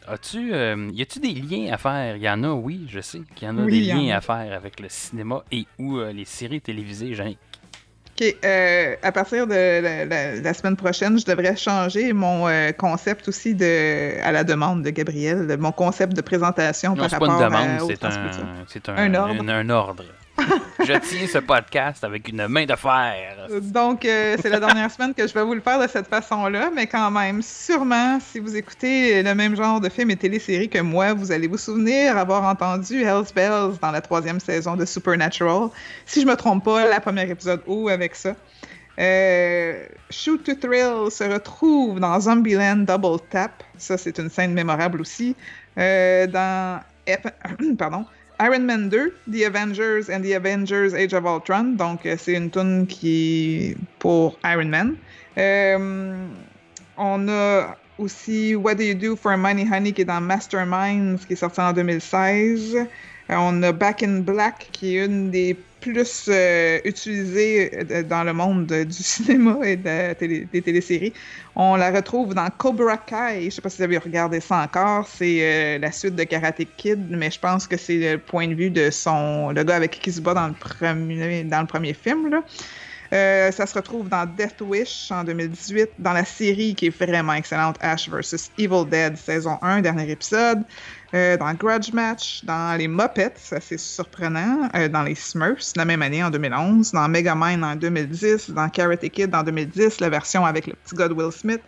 As-tu, 0.07 0.55
euh, 0.55 0.89
y 0.93 1.03
a-tu 1.03 1.19
des 1.19 1.35
liens 1.35 1.73
à 1.73 1.77
faire? 1.77 2.17
Il 2.17 2.23
y 2.23 2.31
en 2.31 2.43
a, 2.45 2.49
oui, 2.51 2.87
je 2.89 3.01
sais 3.01 3.21
qu'il 3.35 3.47
y 3.47 3.51
en 3.51 3.59
a 3.59 3.63
Oui, 3.63 3.81
des 3.87 3.93
liens 3.93 4.15
a. 4.15 4.19
à 4.19 4.21
faire 4.23 4.55
avec 4.55 4.81
le 4.81 4.89
cinéma 4.89 5.43
et 5.53 5.67
ou 5.79 5.99
euh, 5.99 6.13
les 6.13 6.25
séries 6.25 6.61
télévisées, 6.63 7.15
Jean. 7.15 7.35
OK. 8.21 8.37
euh, 8.45 8.97
à 9.03 9.13
partir 9.13 9.47
de 9.47 9.55
la, 9.55 10.05
la- 10.05 10.35
la 10.37 10.55
semaine 10.55 10.77
prochaine, 10.77 11.19
je 11.19 11.25
devrais 11.25 11.57
changer 11.57 12.13
mon 12.13 12.49
euh, 12.49 12.73
concept 12.73 13.29
aussi 13.29 13.55
de, 13.55 14.21
à 14.23 14.33
la 14.33 14.45
demande 14.45 14.83
de 14.83 14.91
Gabriel, 14.91 15.57
mon 15.59 15.73
concept 15.73 16.15
de 16.15 16.21
présentation 16.21 16.91
Non, 16.91 16.97
par 17.03 17.11
c'est 17.11 17.19
pas 17.19 17.27
rapport 17.27 17.37
une 17.49 17.55
à, 17.55 17.61
demande, 17.67 17.83
au 17.83 17.87
c'est 17.89 18.05
un, 18.05 18.09
transmission. 18.09 18.47
c'est 18.67 18.89
un, 18.89 18.97
Un 18.97 19.15
ordre. 19.15 19.43
un- 19.43 19.49
un 19.49 19.71
ordre. 19.71 20.05
je 20.81 20.93
tiens 20.93 21.27
ce 21.27 21.39
podcast 21.39 22.05
avec 22.05 22.29
une 22.29 22.47
main 22.49 22.65
de 22.65 22.77
fer. 22.77 23.49
Donc, 23.63 24.05
euh, 24.05 24.37
c'est 24.41 24.49
la 24.49 24.61
dernière 24.61 24.91
semaine 24.91 25.15
que 25.15 25.27
je 25.27 25.35
vais 25.35 25.43
vous 25.43 25.55
le 25.55 25.61
faire 25.61 25.81
de 25.81 25.87
cette 25.87 26.07
façon-là, 26.07 26.71
mais 26.75 26.87
quand 26.87 27.11
même, 27.11 27.43
sûrement, 27.43 28.19
si 28.21 28.39
vous 28.39 28.57
écoutez 28.57 29.23
le 29.23 29.35
même 29.35 29.57
genre 29.57 29.81
de 29.81 29.89
films 29.89 30.11
et 30.11 30.17
téléséries 30.17 30.69
que 30.69 30.81
moi, 30.81 31.15
vous 31.15 31.33
allez 31.33 31.49
vous 31.49 31.57
souvenir 31.57 32.17
avoir 32.17 32.45
entendu 32.45 33.03
Hell's 33.03 33.33
Bells 33.35 33.79
dans 33.81 33.91
la 33.91 34.01
troisième 34.01 34.41
saison 34.41 34.77
de 34.77 34.85
Supernatural. 34.85 35.71
Si 36.07 36.21
je 36.21 36.27
me 36.27 36.37
trompe 36.37 36.65
pas, 36.65 36.89
la 36.89 37.01
première 37.01 37.29
épisode 37.31 37.63
ou 37.67 37.89
avec 37.89 38.15
ça. 38.15 38.35
Euh, 38.99 39.85
Shoot 40.11 40.43
to 40.43 40.55
Thrill 40.55 41.11
se 41.11 41.25
retrouve 41.25 42.01
dans 42.01 42.19
Zombieland 42.19 42.79
Double 42.79 43.21
Tap. 43.31 43.63
Ça, 43.77 43.97
c'est 43.97 44.19
une 44.19 44.29
scène 44.29 44.53
mémorable 44.55 45.01
aussi. 45.01 45.37
Euh, 45.79 46.27
dans 46.27 46.81
Pardon. 47.79 48.05
Iron 48.41 48.67
Man 48.67 48.89
2, 48.89 49.13
The 49.27 49.45
Avengers 49.45 50.09
and 50.09 50.25
the 50.25 50.35
Avengers 50.35 50.95
Age 50.95 51.13
of 51.13 51.25
Ultron. 51.25 51.77
Donc, 51.77 52.07
euh, 52.07 52.17
c'est 52.17 52.35
une 52.35 52.51
tune 52.51 52.87
qui 52.87 53.77
pour 53.99 54.39
Iron 54.45 54.69
Man. 54.69 54.97
Euh, 55.37 56.27
on 56.97 57.29
a 57.29 57.77
aussi 57.99 58.55
What 58.55 58.77
Do 58.77 58.85
You 58.85 58.95
Do 58.95 59.17
for 59.17 59.37
Money 59.37 59.67
Honey 59.69 59.93
qui 59.93 60.03
est 60.03 60.05
dans 60.05 60.21
Masterminds 60.21 61.27
qui 61.27 61.33
est 61.33 61.37
sorti 61.37 61.61
en 61.61 61.73
2016. 61.73 62.77
Euh, 62.77 62.87
on 63.31 63.61
a 63.65 63.73
Back 63.73 64.05
in 64.05 64.21
Black 64.21 64.69
qui 64.71 64.97
est 64.97 65.07
une 65.07 65.31
des 65.31 65.57
plus 65.81 66.27
euh, 66.29 66.81
utilisées 66.85 67.71
euh, 67.91 68.03
dans 68.03 68.25
le 68.25 68.33
monde 68.33 68.67
du 68.67 68.93
cinéma 69.03 69.59
et 69.65 69.77
des 69.77 70.63
téléséries. 70.63 71.13
On 71.57 71.77
la 71.77 71.91
retrouve 71.91 72.35
dans 72.35 72.49
Cobra 72.51 72.97
Kai. 72.97 73.45
Je 73.45 73.51
sais 73.51 73.61
pas 73.61 73.71
si 73.71 73.79
vous 73.79 73.85
avez 73.85 73.99
regardé 73.99 74.41
ça 74.41 74.63
encore. 74.63 75.07
C'est 75.09 75.39
euh, 75.43 75.79
la 75.79 75.93
suite 75.93 76.15
de 76.15 76.25
Karate 76.25 76.63
Kid, 76.77 77.07
mais 77.11 77.31
je 77.31 77.41
pense 77.41 77.67
que 77.67 77.77
c'est 77.77 78.13
le 78.13 78.19
point 78.19 78.49
de 78.49 78.55
vue 78.55 78.71
de 78.71 78.91
son 78.91 79.51
le 79.51 79.63
gars 79.65 79.77
avec 79.77 79.99
qui 80.01 80.13
se 80.13 80.21
bat 80.21 80.35
dans 80.35 80.49
le 80.49 80.55
premier 80.55 81.45
dans 81.45 81.61
le 81.61 81.67
premier 81.67 81.95
film 81.95 82.43
ça 83.11 83.67
se 83.67 83.75
retrouve 83.75 84.09
dans 84.09 84.27
Death 84.27 84.61
Wish 84.61 85.11
en 85.11 85.25
2018, 85.25 85.91
dans 85.99 86.13
la 86.13 86.25
série 86.25 86.75
qui 86.75 86.87
est 86.87 86.97
vraiment 86.97 87.33
excellente, 87.33 87.77
Ash 87.81 88.09
vs. 88.09 88.51
Evil 88.59 88.85
Dead, 88.89 89.17
saison 89.17 89.59
1, 89.63 89.81
dernier 89.81 90.11
épisode, 90.11 90.63
euh, 91.15 91.39
dans 91.39 91.55
Grudge 91.55 91.93
Match, 91.93 92.45
dans 92.45 92.77
les 92.77 92.87
Muppets, 92.87 93.33
c'est 93.37 93.79
surprenant, 93.79 94.69
euh, 94.75 94.89
dans 94.89 95.03
les 95.03 95.15
Smurfs, 95.15 95.73
la 95.75 95.87
même 95.87 96.03
année 96.03 96.23
en 96.23 96.31
2011, 96.31 96.93
dans 96.93 97.09
Megamind 97.09 97.65
en 97.65 97.77
2010, 97.77 98.51
dans 98.51 98.69
Karate 98.69 99.09
Kid 99.09 99.35
en 99.35 99.43
2010, 99.43 100.01
la 100.01 100.11
version 100.11 100.45
avec 100.45 100.67
le 100.67 100.75
petit 100.75 100.95
de 100.97 101.15
Will 101.15 101.33
Smith, 101.33 101.63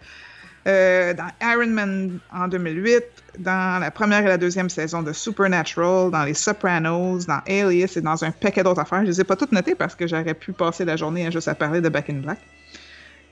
euh, 0.69 1.15
dans 1.15 1.31
Iron 1.41 1.69
Man 1.69 2.19
en 2.35 2.49
2008, 2.49 3.03
dans 3.39 3.81
la 3.81 3.91
première 3.91 4.21
et 4.21 4.29
la 4.29 4.37
deuxième 4.37 4.69
saison 4.69 5.03
de 5.03 5.13
Supernatural, 5.15 6.11
dans 6.11 6.25
Les 6.25 6.35
Sopranos, 6.35 7.25
dans 7.27 7.41
Alias 7.49 7.95
et 7.97 8.03
dans 8.03 8.23
un 8.23 8.31
paquet 8.33 8.63
d'autres 8.63 8.83
affaires. 8.83 9.01
Je 9.01 9.07
les 9.07 9.21
ai 9.23 9.25
pas 9.25 9.37
toutes 9.37 9.53
notées 9.53 9.75
parce 9.75 9.95
que 9.95 10.07
j'aurais 10.07 10.35
pu 10.35 10.53
passer 10.53 10.85
la 10.85 10.97
journée 10.97 11.27
à 11.27 11.31
juste 11.31 11.49
à 11.49 11.55
parler 11.55 11.81
de 11.81 11.89
Back 11.89 12.11
in 12.11 12.19
Black. 12.19 12.39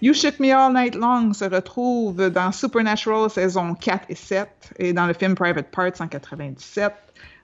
You 0.00 0.14
Shook 0.14 0.38
Me 0.38 0.52
All 0.52 0.72
Night 0.72 0.94
Long 0.94 1.32
se 1.32 1.44
retrouve 1.44 2.30
dans 2.30 2.52
Supernatural 2.52 3.28
saison 3.28 3.74
4 3.74 4.04
et 4.08 4.14
7 4.14 4.48
et 4.78 4.92
dans 4.92 5.06
le 5.06 5.12
film 5.12 5.34
Private 5.34 5.72
Parts 5.72 6.00
en 6.00 6.06
97. 6.06 6.92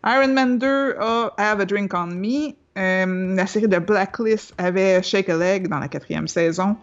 Iron 0.05 0.29
Man 0.29 0.59
2 0.59 0.97
a 1.01 1.35
Have 1.37 1.61
a 1.61 1.65
Drink 1.65 1.93
on 1.95 2.07
Me. 2.07 2.55
Euh, 2.79 3.35
la 3.35 3.47
série 3.47 3.67
de 3.67 3.79
Blacklist 3.79 4.55
avait 4.57 5.03
Shake 5.03 5.31
a 5.31 5.37
Leg 5.37 5.67
dans 5.67 5.81
la 5.81 5.89
quatrième 5.89 6.29
saison. 6.29 6.77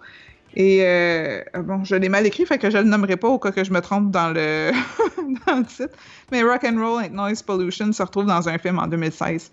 Et 0.55 0.79
euh, 0.81 1.41
bon, 1.63 1.85
je 1.85 1.95
l'ai 1.95 2.09
mal 2.09 2.25
écrit, 2.25 2.45
fait 2.45 2.57
que 2.57 2.69
je 2.69 2.77
le 2.77 2.83
nommerai 2.83 3.15
pas 3.15 3.29
au 3.29 3.39
cas 3.39 3.51
que 3.51 3.63
je 3.63 3.71
me 3.71 3.79
trompe 3.79 4.11
dans 4.11 4.29
le, 4.29 4.71
dans 5.47 5.55
le 5.55 5.65
titre. 5.65 5.95
Mais 6.33 6.43
Rock 6.43 6.65
and 6.65 6.77
Roll 6.77 7.05
and 7.05 7.13
Noise 7.13 7.43
Pollution 7.43 7.93
se 7.93 8.03
retrouve 8.03 8.25
dans 8.25 8.49
un 8.49 8.57
film 8.57 8.77
en 8.77 8.87
2016. 8.87 9.51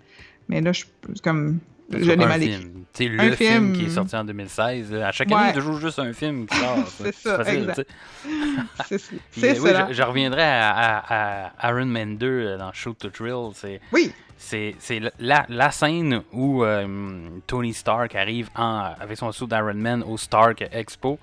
Mais 0.48 0.61
là, 0.61 0.72
je 0.72 0.85
comme 1.22 1.61
je 1.90 1.96
l'ai 1.98 2.16
mal 2.16 2.42
écrit. 2.42 2.55
Un 3.01 3.24
le 3.29 3.33
film, 3.37 3.37
film. 3.37 3.72
qui 3.74 3.85
est 3.85 3.90
sorti 3.94 4.16
en 4.16 4.24
2016. 4.24 4.92
là. 4.92 5.09
À 5.09 5.12
chaque 5.12 5.31
année, 5.31 5.40
il 5.44 5.46
y 5.48 5.51
a 5.51 5.53
toujours 5.61 5.79
juste 5.79 5.98
un 6.01 6.12
film 6.12 6.46
qui 6.46 6.57
sort. 6.59 6.87
C'est 6.88 7.14
ça. 7.14 7.44
C'est 7.44 7.66
c'est 7.74 7.87
euh, 8.29 9.55
oui, 9.62 9.70
je, 9.88 9.94
je 9.94 10.03
reviendrai 10.03 10.42
à, 10.42 10.70
à- 10.98 11.53
à 11.68 11.70
Iron 11.70 11.87
Man 11.87 12.16
2 12.16 12.27
euh, 12.27 12.59
dans 12.59 12.72
Shoot 12.72 12.98
to 12.98 13.09
Thrill. 13.11 13.51
C'est 13.55 13.81
Oui, 13.92 14.12
c'est 14.37 14.74
c'est 14.81 15.01
la, 15.20 15.46
la 15.48 15.70
scène 15.70 16.22
où 16.33 16.64
euh, 16.64 17.29
Tony 17.46 17.72
Stark 17.72 18.14
arrive 18.16 18.48
en, 18.57 18.92
avec 19.01 19.16
son 19.16 19.31
suit 19.33 19.46
d'Iron 19.46 19.74
Man 19.74 20.03
au 20.03 20.16
Stark 20.16 20.64
Expo. 20.72 21.18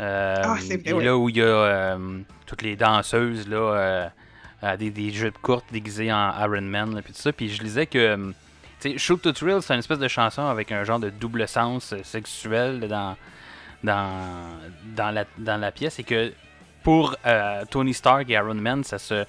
Euh, 0.00 0.34
Ah, 0.42 0.56
c'est 0.60 0.84
et 0.86 0.92
oui. 0.92 1.04
là 1.04 1.16
où 1.16 1.28
il 1.28 1.36
y 1.36 1.42
a 1.42 1.44
euh, 1.44 2.18
toutes 2.46 2.62
les 2.62 2.74
danseuses 2.76 3.46
là, 3.48 3.56
euh, 3.56 4.06
à 4.60 4.76
des, 4.76 4.90
des 4.90 5.10
jupes 5.10 5.38
courtes 5.40 5.66
déguisées 5.70 6.12
en 6.12 6.32
Iron 6.40 6.62
Man, 6.62 6.94
là, 6.94 7.02
puis 7.02 7.12
tout 7.12 7.20
ça. 7.20 7.32
Puis 7.32 7.48
je 7.50 7.62
lisais 7.62 7.86
que 7.86 8.32
Shoot 8.96 9.22
to 9.22 9.32
Thrill, 9.32 9.62
c'est 9.62 9.74
une 9.74 9.80
espèce 9.80 9.98
de 9.98 10.08
chanson 10.08 10.42
avec 10.46 10.72
un 10.72 10.84
genre 10.84 11.00
de 11.00 11.10
double 11.10 11.46
sens 11.48 11.92
euh, 11.92 12.02
sexuel 12.02 12.80
dans, 12.88 13.16
dans, 13.84 14.10
dans, 14.96 15.10
la, 15.10 15.24
dans 15.38 15.60
la 15.60 15.70
pièce. 15.72 15.98
Et 15.98 16.04
que 16.04 16.32
pour 16.82 17.16
euh, 17.26 17.64
Tony 17.70 17.94
Stark 17.94 18.28
et 18.30 18.34
Iron 18.34 18.54
Man, 18.54 18.84
ça 18.84 18.98
se. 18.98 19.24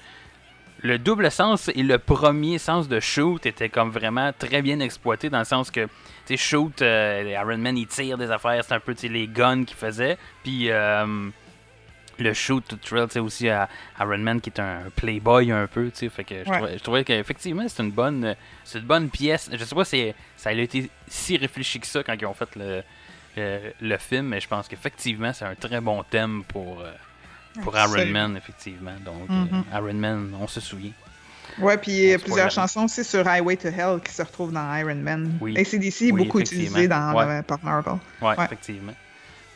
Le 0.82 0.98
double 1.00 1.32
sens 1.32 1.70
et 1.74 1.82
le 1.82 1.98
premier 1.98 2.58
sens 2.58 2.90
de 2.90 3.00
shoot 3.00 3.46
était 3.46 3.70
comme 3.70 3.90
vraiment 3.90 4.34
très 4.38 4.62
bien 4.62 4.82
exploité 4.82 5.30
dans 5.30 5.40
le 5.40 5.46
sens 5.46 5.72
que, 5.72 5.88
shoot, 6.36 6.82
euh, 6.82 7.38
Iron 7.40 7.58
Man 7.58 7.78
il 7.78 7.88
tire 7.88 8.18
des 8.18 8.30
affaires, 8.30 8.66
c'est 8.66 8.74
un 8.74 8.82
peu 8.82 8.94
les 9.04 9.28
guns 9.28 9.64
qu'il 9.64 9.78
faisait. 9.78 10.18
Puis 10.44 10.70
euh, 10.72 11.30
le 12.20 12.34
shoot 12.34 12.64
to 12.68 12.76
thrill, 12.76 13.06
tu 13.08 13.14
sais, 13.14 13.20
aussi 13.20 13.50
à 13.50 13.68
Iron 14.00 14.18
Man 14.20 14.40
qui 14.42 14.50
est 14.50 14.60
un 14.60 14.84
playboy 14.96 15.52
un 15.52 15.68
peu, 15.68 15.86
tu 15.92 15.98
sais. 16.00 16.10
Fait 16.10 16.24
que 16.24 16.36
je 16.44 16.50
Ouais. 16.50 16.58
trouvais, 16.58 16.78
je 16.78 16.84
trouvais 16.84 17.04
qu'effectivement 17.04 17.66
c'est 17.68 17.82
une 17.84 17.92
bonne, 17.92 18.24
euh, 18.26 18.34
c'est 18.64 18.80
une 18.80 18.86
bonne 18.86 19.10
pièce. 19.10 19.50
Je 19.52 19.64
sais 19.64 19.76
pas 19.76 19.86
si 19.86 20.14
ça 20.38 20.50
a 20.50 20.54
été 20.54 20.90
si 21.08 21.38
réfléchi 21.38 21.80
que 21.80 21.88
ça 21.88 22.04
quand 22.04 22.14
ils 22.20 22.26
ont 22.26 22.34
fait 22.34 22.56
le, 22.56 22.84
le, 23.38 23.60
le 23.82 23.98
film, 23.98 24.28
mais 24.28 24.40
je 24.40 24.48
pense 24.48 24.68
qu'effectivement 24.68 25.34
c'est 25.34 25.46
un 25.46 25.56
très 25.56 25.82
bon 25.82 26.04
thème 26.10 26.44
pour. 26.48 26.82
euh, 26.82 26.92
pour 27.62 27.78
Iron. 27.78 28.08
Man, 28.08 28.36
effectivement. 28.36 28.96
Donc, 29.06 29.30
euh, 29.30 29.78
Iron 29.78 29.94
Man, 29.94 30.34
on 30.42 30.48
se 30.48 30.60
souvient. 30.60 30.90
Ouais, 31.60 31.78
puis 31.78 31.92
il 31.92 32.10
y 32.10 32.14
a 32.14 32.18
plusieurs 32.18 32.50
chansons 32.50 32.86
aussi 32.86 33.04
sur 33.04 33.28
Highway 33.28 33.58
to 33.58 33.68
Hell 33.68 34.00
qui 34.04 34.12
se 34.12 34.24
retrouvent 34.24 34.52
dans 34.52 34.76
Iron 34.76 34.96
Man. 34.96 35.38
Oui. 35.40 35.56
ACDC 35.56 36.02
est 36.08 36.12
Oui, 36.12 36.24
beaucoup 36.26 36.40
utilisé 36.40 36.88
dans, 36.88 37.14
Ouais. 37.14 37.44
par 37.44 37.64
Marvel. 37.64 37.94
Ouais, 38.22 38.30
Ouais. 38.36 38.46
effectivement. 38.46 38.94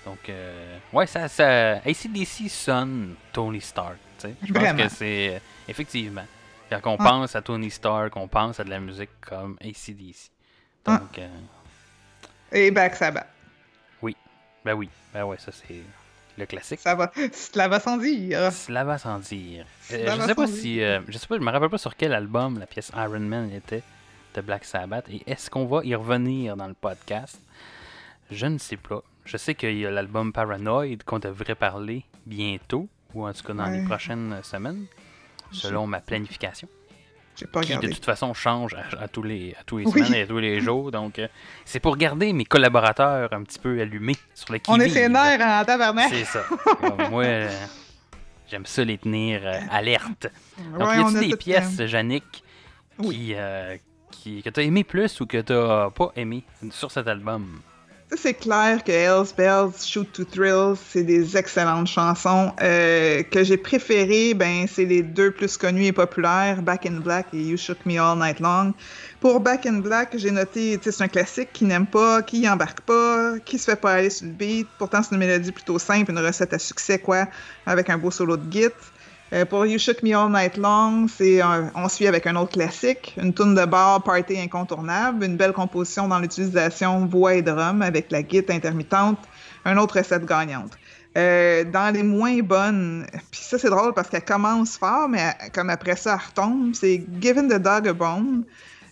Donc, 0.07 0.29
euh, 0.29 0.77
ouais, 0.93 1.05
ça, 1.05 1.27
ça. 1.27 1.73
ACDC 1.85 2.49
sonne 2.49 3.15
Tony 3.33 3.59
Stark. 3.59 3.97
Je 4.23 4.53
pense 4.53 4.73
que 4.73 4.87
c'est. 4.89 5.35
euh, 5.35 5.39
Effectivement. 5.67 6.23
Quand 6.69 6.93
on 6.93 6.97
Ah. 6.99 7.03
pense 7.03 7.35
à 7.35 7.41
Tony 7.41 7.69
Stark, 7.69 8.15
on 8.15 8.27
pense 8.29 8.57
à 8.59 8.63
de 8.63 8.69
la 8.69 8.79
musique 8.79 9.09
comme 9.19 9.57
ACDC. 9.61 10.31
Ah. 10.85 10.99
Donc, 10.99 11.19
euh, 11.19 11.27
Et 12.53 12.71
Black 12.71 12.95
Sabbath. 12.95 13.27
ben 14.01 14.73
oui. 14.73 14.89
Ben 15.13 15.23
ouais, 15.23 15.37
ça 15.39 15.51
c'est 15.51 15.81
le 16.37 16.45
classique. 16.45 16.79
Ça 16.79 16.93
va, 16.95 17.11
cela 17.33 17.67
va 17.67 17.79
sans 17.81 17.97
dire. 17.97 18.51
Cela 18.51 18.83
va 18.85 18.97
sans 18.97 19.19
dire. 19.19 19.65
Euh, 19.91 20.15
je 20.15 20.21
sais 20.25 20.35
pas 20.35 20.47
si. 20.47 20.81
euh, 20.81 21.01
je 21.07 21.17
sais 21.17 21.27
pas, 21.27 21.35
je 21.35 21.41
me 21.41 21.51
rappelle 21.51 21.69
pas 21.69 21.77
sur 21.77 21.95
quel 21.97 22.13
album 22.13 22.59
la 22.59 22.65
pièce 22.65 22.91
Iron 22.95 23.19
Man 23.19 23.51
était 23.51 23.83
de 24.35 24.41
Black 24.41 24.63
Sabbath. 24.65 25.05
Et 25.09 25.23
est-ce 25.29 25.49
qu'on 25.49 25.65
va 25.65 25.83
y 25.85 25.95
revenir 25.95 26.55
dans 26.57 26.67
le 26.67 26.73
podcast? 26.73 27.39
Je 28.31 28.45
ne 28.45 28.57
sais 28.57 28.77
pas. 28.77 29.01
Je 29.27 29.37
sais 29.37 29.53
qu'il 29.55 29.77
y 29.77 29.85
a 29.85 29.91
l'album 29.91 30.31
Paranoid 30.33 30.97
qu'on 31.05 31.19
devrait 31.19 31.53
parler 31.55 32.03
bientôt, 32.25 32.87
ou 33.13 33.27
en 33.27 33.33
tout 33.33 33.43
cas 33.43 33.53
dans 33.53 33.67
les 33.67 33.83
prochaines 33.83 34.39
semaines, 34.41 34.85
selon 35.51 35.85
ma 35.85 35.99
planification. 35.99 36.67
Pas 37.51 37.61
Qui 37.61 37.77
de 37.77 37.87
toute 37.87 38.03
façon 38.03 38.33
change 38.33 38.73
à, 38.73 39.03
à 39.03 39.07
tous 39.07 39.21
les, 39.21 39.53
à 39.59 39.63
tous 39.63 39.77
les 39.77 39.85
Oui. 39.85 39.91
semaines 39.91 40.13
et 40.15 40.21
à 40.21 40.27
tous 40.27 40.39
les 40.39 40.59
jours. 40.67 40.89
Donc, 40.89 41.19
euh, 41.19 41.27
c'est 41.65 41.79
pour 41.79 41.95
garder 41.95 42.33
mes 42.33 42.45
collaborateurs 42.45 43.31
un 43.31 43.43
petit 43.43 43.59
peu 43.59 43.79
allumés 43.79 44.15
sur 44.33 44.51
le 44.53 44.57
qui 44.57 44.71
On 44.71 44.79
est 44.79 45.07
nerfs 45.09 45.39
en 45.61 45.63
tabarnak. 45.63 46.09
c'est 46.09 46.25
ça. 46.25 46.43
Moi, 47.11 47.25
euh, 47.25 47.65
j'aime 48.49 48.65
ça 48.65 48.83
les 48.83 48.97
tenir 48.97 49.41
euh, 49.43 49.59
alertes. 49.69 50.27
Donc, 50.79 50.87
Ouais, 50.87 50.97
y 50.97 50.99
on 51.01 51.07
a-t-il 51.09 51.17
a 51.17 51.27
des 51.27 51.35
pièces, 51.37 51.77
Yannick, 51.77 52.43
Oui. 52.97 53.15
qui, 53.15 53.33
euh, 53.35 53.77
qui, 54.09 54.41
que 54.41 54.49
tu 54.49 54.59
as 54.59 54.63
aimé 54.63 54.83
plus 54.83 55.21
ou 55.21 55.27
que 55.27 55.37
tu 55.37 55.93
pas 55.93 56.11
aimé 56.15 56.43
sur 56.71 56.89
cet 56.89 57.07
album? 57.07 57.61
C'est 58.15 58.35
clair 58.35 58.85
que 58.85 58.91
Hells 58.91 59.33
Bells, 59.37 59.85
Shoot 59.85 60.09
to 60.13 60.23
Thrill, 60.23 60.75
c'est 60.89 61.03
des 61.03 61.35
excellentes 61.35 61.87
chansons. 61.87 62.53
Euh, 62.61 63.21
que 63.23 63.43
j'ai 63.43 63.57
préférées, 63.57 64.33
ben, 64.33 64.65
c'est 64.65 64.85
les 64.85 65.03
deux 65.03 65.29
plus 65.29 65.57
connues 65.57 65.87
et 65.87 65.91
populaires, 65.91 66.61
Back 66.61 66.85
in 66.85 67.01
Black 67.01 67.27
et 67.33 67.41
You 67.43 67.57
Shook 67.57 67.85
Me 67.85 67.99
All 67.99 68.17
Night 68.17 68.39
Long. 68.39 68.73
Pour 69.19 69.41
Back 69.41 69.65
in 69.65 69.79
Black, 69.79 70.15
j'ai 70.15 70.31
noté, 70.31 70.79
c'est 70.81 71.01
un 71.01 71.09
classique 71.09 71.49
qui 71.51 71.65
n'aime 71.65 71.85
pas, 71.85 72.21
qui 72.21 72.47
embarque 72.47 72.79
pas, 72.81 73.39
qui 73.43 73.59
se 73.59 73.65
fait 73.65 73.75
pas 73.75 73.95
aller 73.95 74.09
sur 74.09 74.25
le 74.25 74.31
beat. 74.31 74.67
Pourtant, 74.77 75.03
c'est 75.03 75.11
une 75.13 75.19
mélodie 75.19 75.51
plutôt 75.51 75.77
simple, 75.77 76.11
une 76.11 76.19
recette 76.19 76.53
à 76.53 76.59
succès, 76.59 76.99
quoi, 76.99 77.27
avec 77.65 77.89
un 77.89 77.97
beau 77.97 78.09
solo 78.09 78.37
de 78.37 78.49
git. 78.49 78.67
Euh, 79.33 79.43
pour 79.45 79.65
You 79.65 79.77
Shook 79.77 80.03
Me 80.03 80.15
All 80.15 80.31
Night 80.31 80.55
Long, 80.57 81.07
c'est 81.07 81.41
un- 81.41 81.69
on 81.75 81.89
suit 81.89 82.07
avec 82.07 82.25
un 82.27 82.35
autre 82.37 82.51
classique, 82.53 83.13
une 83.21 83.33
tune 83.33 83.55
de 83.55 83.65
bar 83.65 84.01
party 84.03 84.39
incontournable, 84.39 85.25
une 85.25 85.35
belle 85.35 85.51
composition 85.51 86.07
dans 86.07 86.19
l'utilisation 86.19 87.05
voix 87.05 87.33
et 87.33 87.41
drum 87.41 87.81
avec 87.81 88.09
la 88.09 88.23
guitare 88.23 88.55
intermittente, 88.55 89.19
une 89.65 89.77
autre 89.79 89.97
recette 89.97 90.25
gagnante. 90.25 90.71
Euh, 91.17 91.65
dans 91.65 91.93
les 91.93 92.03
moins 92.03 92.39
bonnes, 92.41 93.05
puis 93.31 93.41
ça 93.41 93.57
c'est 93.57 93.69
drôle 93.69 93.93
parce 93.93 94.07
qu'elle 94.07 94.23
commence 94.23 94.77
fort, 94.77 95.09
mais 95.09 95.33
comme 95.53 95.69
après 95.69 95.95
ça 95.97 96.13
elle 96.21 96.27
retombe, 96.29 96.73
c'est 96.73 97.03
Giving 97.19 97.49
the 97.49 97.57
Dog 97.61 97.87
a 97.89 97.93
Bone. 97.93 98.43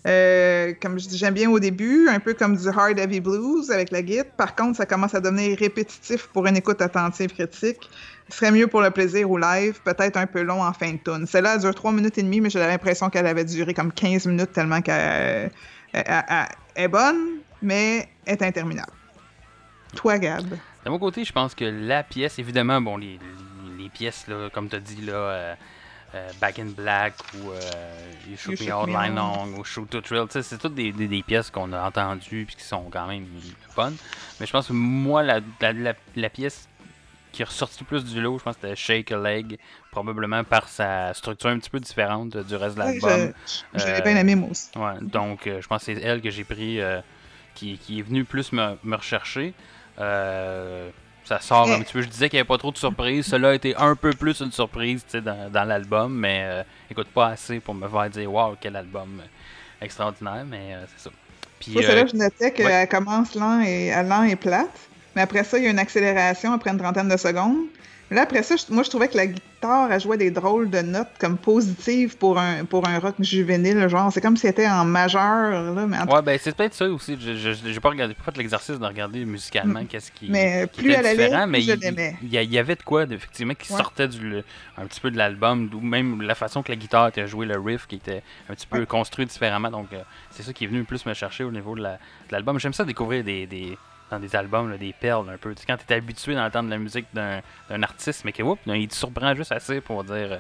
Euh, 0.08 0.74
comme 0.82 1.00
je 1.00 1.08
j'aime 1.10 1.34
bien 1.34 1.50
au 1.50 1.60
début, 1.60 2.08
un 2.10 2.19
peu 2.19 2.34
comme 2.36 2.56
du 2.56 2.67
hard 2.67 3.00
heavy 3.00 3.19
blues 3.19 3.71
avec 3.71 3.89
la 3.91 4.04
guitare. 4.04 4.26
Par 4.38 4.56
contre, 4.56 4.78
ça 4.78 4.86
commence 4.86 5.15
à 5.15 5.19
devenir 5.19 5.58
répétitif 5.58 6.28
pour 6.28 6.45
une 6.45 6.58
écoute 6.58 6.80
attentive 6.82 7.32
critique. 7.34 7.89
Ce 8.29 8.38
serait 8.38 8.51
mieux 8.51 8.67
pour 8.67 8.81
le 8.81 8.89
plaisir 8.91 9.29
au 9.29 9.38
live, 9.38 9.79
peut-être 9.83 10.17
un 10.17 10.25
peu 10.25 10.41
long 10.41 10.63
en 10.63 10.73
fin 10.73 10.91
de 10.93 10.97
tune. 10.97 11.27
Celle-là 11.27 11.55
elle 11.55 11.61
dure 11.61 11.75
3 11.75 11.91
minutes 11.91 12.17
et 12.17 12.23
demie, 12.23 12.41
mais 12.41 12.49
j'ai 12.49 12.59
l'impression 12.59 13.09
qu'elle 13.09 13.27
avait 13.27 13.45
duré 13.45 13.73
comme 13.73 13.91
15 13.91 14.25
minutes 14.25 14.51
tellement 14.51 14.81
qu'elle 14.81 15.51
elle- 15.93 16.03
elle- 16.07 16.23
elle 16.75 16.83
est 16.85 16.88
bonne, 16.88 17.38
mais 17.61 18.07
est 18.25 18.41
interminable. 18.41 18.91
Toi, 19.95 20.17
Gab? 20.17 20.43
De 20.83 20.89
mon 20.89 20.99
côté, 20.99 21.23
je 21.23 21.31
pense 21.31 21.55
que 21.55 21.65
la 21.65 22.03
pièce, 22.03 22.38
évidemment, 22.39 22.81
bon, 22.81 22.97
les, 22.97 23.17
les, 23.77 23.83
les 23.83 23.89
pièces, 23.89 24.25
là, 24.27 24.49
comme 24.51 24.69
tu 24.69 24.75
as 24.75 24.79
dit, 24.79 25.01
là, 25.01 25.13
euh, 25.13 25.55
euh, 26.15 26.29
Back 26.41 26.59
in 26.59 26.65
Black 26.75 27.13
ou 27.35 27.51
euh, 27.51 27.61
You 28.29 28.35
Shoot 28.38 28.59
You 28.59 28.65
Me 28.67 28.71
All 28.73 28.95
All. 28.95 29.15
Long 29.15 29.57
ou 29.59 29.63
Shoot 29.63 29.89
to 29.89 30.01
Thrill, 30.01 30.25
c'est 30.29 30.57
toutes 30.57 30.75
des, 30.75 30.91
des, 30.91 31.07
des 31.07 31.23
pièces 31.23 31.49
qu'on 31.49 31.71
a 31.73 31.81
entendues 31.88 32.45
puis 32.45 32.55
qui 32.55 32.63
sont 32.63 32.83
quand 32.91 33.07
même 33.07 33.25
bonnes. 33.75 33.95
Mais 34.39 34.45
je 34.45 34.51
pense 34.51 34.67
que 34.67 34.73
moi, 34.73 35.23
la, 35.23 35.39
la, 35.61 35.73
la, 35.73 35.93
la 36.15 36.29
pièce 36.29 36.67
qui 37.36 37.41
est 37.41 37.45
ressorti 37.45 37.84
plus 37.84 38.04
du 38.06 38.21
lot, 38.21 38.39
je 38.39 38.43
pense 38.43 38.56
que 38.56 38.62
c'était 38.62 38.76
Shake 38.76 39.12
a 39.12 39.17
Leg, 39.17 39.58
probablement 39.91 40.43
par 40.43 40.67
sa 40.69 41.13
structure 41.13 41.50
un 41.50 41.60
petit 41.60 41.69
peu 41.69 41.80
différente 41.80 42.36
du 42.38 42.56
reste 42.56 42.76
de 42.76 42.80
l'album. 42.80 43.34
je- 43.74 43.80
je 43.80 43.86
l'ai 43.91 44.02
bien 44.02 44.15
aimé, 44.17 44.36
moi 44.36 44.50
aussi. 44.52 44.69
Ouais, 44.76 44.93
donc 45.02 45.48
euh, 45.48 45.62
je 45.62 45.67
pense 45.67 45.84
que 45.86 45.93
c'est 45.93 46.02
elle 46.02 46.21
que 46.21 46.30
j'ai 46.30 46.43
pris, 46.43 46.80
euh, 46.82 47.02
qui, 47.54 47.78
qui 47.78 48.00
est 48.00 48.02
venue 48.04 48.24
plus 48.26 48.52
me, 48.54 48.78
me 48.84 48.95
rechercher. 48.95 49.54
Euh, 50.00 50.89
ça 51.24 51.39
sort 51.39 51.71
un 51.71 51.82
petit 51.82 51.93
peu. 51.93 52.02
Je 52.02 52.08
disais 52.08 52.30
qu'il 52.30 52.38
n'y 52.38 52.41
avait 52.41 52.48
pas 52.48 52.58
trop 52.58 52.71
de 52.71 52.78
surprises. 52.78 53.26
Cela 53.26 53.50
a 53.50 53.54
été 53.54 53.76
un 53.76 53.95
peu 53.95 54.12
plus 54.12 54.39
une 54.41 54.52
surprise 54.52 55.04
dans, 55.13 55.52
dans 55.52 55.63
l'album, 55.63 56.13
mais 56.13 56.43
euh, 56.45 56.63
écoute 56.91 57.08
pas 57.13 57.28
assez 57.28 57.60
pour 57.60 57.74
me 57.74 57.88
faire 57.88 58.10
dire 58.10 58.32
Waouh, 58.32 58.56
quel 58.62 58.76
album 58.76 59.21
extraordinaire, 59.82 60.45
mais 60.45 60.76
euh, 60.76 60.86
c'est 60.95 61.10
ça. 61.10 61.15
Puis, 61.60 61.71
Moi, 61.74 61.82
c'est 61.84 61.95
là 61.95 62.04
que 62.04 62.12
je 62.12 62.15
notais 62.15 62.52
qu'elle 62.52 62.65
ouais. 62.67 62.88
commence 62.88 63.34
lent 63.36 63.62
et, 63.62 63.91
lent 64.04 64.24
et 64.24 64.36
plate. 64.36 64.69
Mais 65.15 65.21
après 65.21 65.43
ça, 65.43 65.58
il 65.58 65.63
y 65.63 65.67
a 65.67 65.71
une 65.71 65.80
accélération 65.80 66.51
après 66.54 66.71
une 66.71 66.78
trentaine 66.78 67.08
de 67.10 67.17
secondes. 67.17 67.58
Mais 68.12 68.17
là, 68.17 68.21
après 68.23 68.43
ça, 68.43 68.54
moi, 68.69 68.84
je 68.84 68.89
trouvais 68.91 69.08
que 69.08 69.17
la 69.17 69.25
guitare, 69.25 69.91
elle 69.91 69.99
jouait 69.99 70.17
des 70.17 70.30
drôles 70.30 70.69
de 70.69 70.80
notes 70.82 71.08
comme 71.19 71.38
positives 71.38 72.15
pour 72.17 72.38
un, 72.38 72.63
pour 72.63 72.88
un 72.88 72.99
rock 72.99 73.15
juvénile. 73.19 73.88
Genre, 73.88 74.12
c'est 74.13 74.21
comme 74.21 74.38
si 74.38 74.45
c'était 74.45 74.67
en 74.67 74.86
majeur, 74.86 75.73
là, 75.73 75.88
mais 75.88 75.97
en 75.97 76.06
Ouais, 76.13 76.21
ben 76.21 76.38
c'est 76.39 76.56
peut-être 76.56 76.75
ça 76.75 76.86
aussi. 76.88 77.17
Je- 77.19 77.54
J'ai 77.65 77.80
pas 77.80 77.89
regardé, 77.89 78.13
pas 78.13 78.32
fait 78.32 78.38
l'exercice 78.38 78.78
de 78.78 78.86
regarder 78.86 79.25
musicalement 79.25 79.84
qu'est-ce 79.86 80.12
qui, 80.12 80.30
Mais 80.30 80.67
qui 80.71 80.84
plus 80.84 80.91
était 80.93 81.15
différent, 81.15 81.47
mais 81.47 81.62
je 81.62 81.71
il, 81.71 81.80
l'aimais. 81.80 82.15
il 82.21 82.30
y, 82.32 82.38
a- 82.38 82.43
il 82.43 82.54
y 82.54 82.60
avait 82.60 82.75
de 82.75 82.84
quoi, 82.84 83.06
effectivement, 83.06 83.56
qui 83.56 83.71
Ouais. 83.73 83.80
sortait 83.80 84.08
du, 84.08 84.19
le- 84.30 84.43
un 84.78 84.86
petit 84.86 85.01
peu 85.01 85.10
de 85.10 85.17
l'album, 85.17 85.71
ou 85.73 85.80
même 85.82 86.21
la 86.21 86.36
façon 86.36 86.62
que 86.62 86.69
la 86.71 86.75
guitare 86.75 87.08
était 87.08 87.25
jouée, 87.28 87.47
le 87.47 87.60
riff 87.60 87.88
qui 87.88 87.95
était 87.95 88.21
un 88.51 88.54
petit 88.54 88.67
peu 88.67 88.82
Ouais. 88.82 88.86
construit 88.86 89.25
différemment. 89.25 89.71
Donc, 89.71 89.88
euh, 89.93 90.01
c'est 90.30 90.43
ça 90.43 90.54
qui 90.54 90.65
est 90.65 90.67
venu 90.67 90.84
plus 90.84 91.04
me 91.08 91.15
chercher 91.15 91.43
au 91.43 91.51
niveau 91.51 91.73
de 91.75 91.82
la- 91.82 91.93
de 91.93 92.34
l'album. 92.34 92.60
J'aime 92.60 92.73
ça 92.73 92.86
découvrir 92.86 93.23
des, 93.23 93.47
des- 93.47 93.75
dans 94.12 94.20
des 94.20 94.36
albums, 94.36 94.70
là, 94.70 94.78
des 94.78 94.94
perles 94.94 95.30
un 95.30 95.38
peu. 95.38 95.54
Tu 95.56 95.62
sais, 95.62 95.65
quand 95.68 95.78
tu 95.78 95.91
es 95.91 95.96
habitué 95.96 96.36
d'entendre 96.36 96.70
la 96.70 96.78
musique 96.78 97.08
d'un 97.13 97.41
artiste, 97.84 98.24
mais 98.26 98.32
que, 98.32 98.44
whoop, 98.44 98.60
il 98.68 98.88
te 98.88 98.94
surprend 98.96 99.34
juste 99.36 99.52
assez 99.52 99.82
pour 99.82 100.04
dire. 100.04 100.13
euh, 100.32 100.38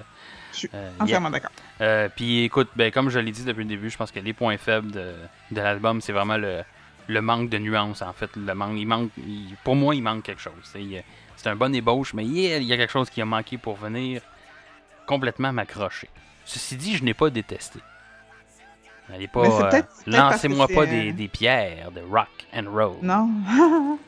Je 0.53 0.57
suis 0.57 0.69
euh, 0.73 0.91
yeah. 0.97 1.03
entièrement 1.03 1.29
d'accord. 1.31 1.51
Euh, 1.81 2.07
puis 2.15 2.43
écoute, 2.43 2.69
ben, 2.75 2.91
comme 2.91 3.09
je 3.09 3.19
l'ai 3.19 3.31
dit 3.31 3.43
depuis 3.43 3.63
le 3.63 3.69
début, 3.69 3.89
je 3.89 3.97
pense 3.97 4.11
que 4.11 4.19
les 4.19 4.33
points 4.33 4.57
faibles 4.57 4.91
de, 4.91 5.13
de 5.51 5.61
l'album, 5.61 5.99
c'est 6.01 6.13
vraiment 6.13 6.37
le, 6.37 6.61
le 7.07 7.21
manque 7.21 7.49
de 7.49 7.57
nuances 7.57 8.01
en 8.01 8.13
fait. 8.13 8.29
Le 8.35 8.53
manque, 8.53 8.77
il 8.77 8.85
manque, 8.87 9.09
il- 9.17 9.55
pour 9.63 9.75
moi, 9.75 9.95
il 9.95 10.01
manque 10.03 10.23
quelque 10.23 10.41
chose. 10.41 10.53
C'est 11.37 11.49
un 11.49 11.55
bon 11.55 11.73
ébauche, 11.75 12.13
mais 12.13 12.23
il 12.23 12.37
y, 12.39 12.53
a, 12.53 12.57
il 12.57 12.63
y 12.63 12.73
a 12.73 12.77
quelque 12.77 12.91
chose 12.91 13.09
qui 13.09 13.21
a 13.21 13.25
manqué 13.25 13.57
pour 13.57 13.75
venir 13.75 14.21
complètement 15.05 15.51
m'accrocher. 15.51 16.09
Ceci 16.45 16.75
dit, 16.75 16.95
je 16.97 17.03
n'ai 17.03 17.13
pas 17.13 17.29
détesté. 17.29 17.79
Allez 19.13 19.27
pas, 19.27 19.41
euh, 19.73 19.81
lancez-moi 20.07 20.67
pas 20.67 20.85
des, 20.85 21.09
euh, 21.11 21.13
des 21.13 21.27
pierres 21.27 21.91
de 21.91 22.01
rock 22.01 22.27
and 22.53 22.65
roll. 22.71 22.95
Non. 23.03 23.29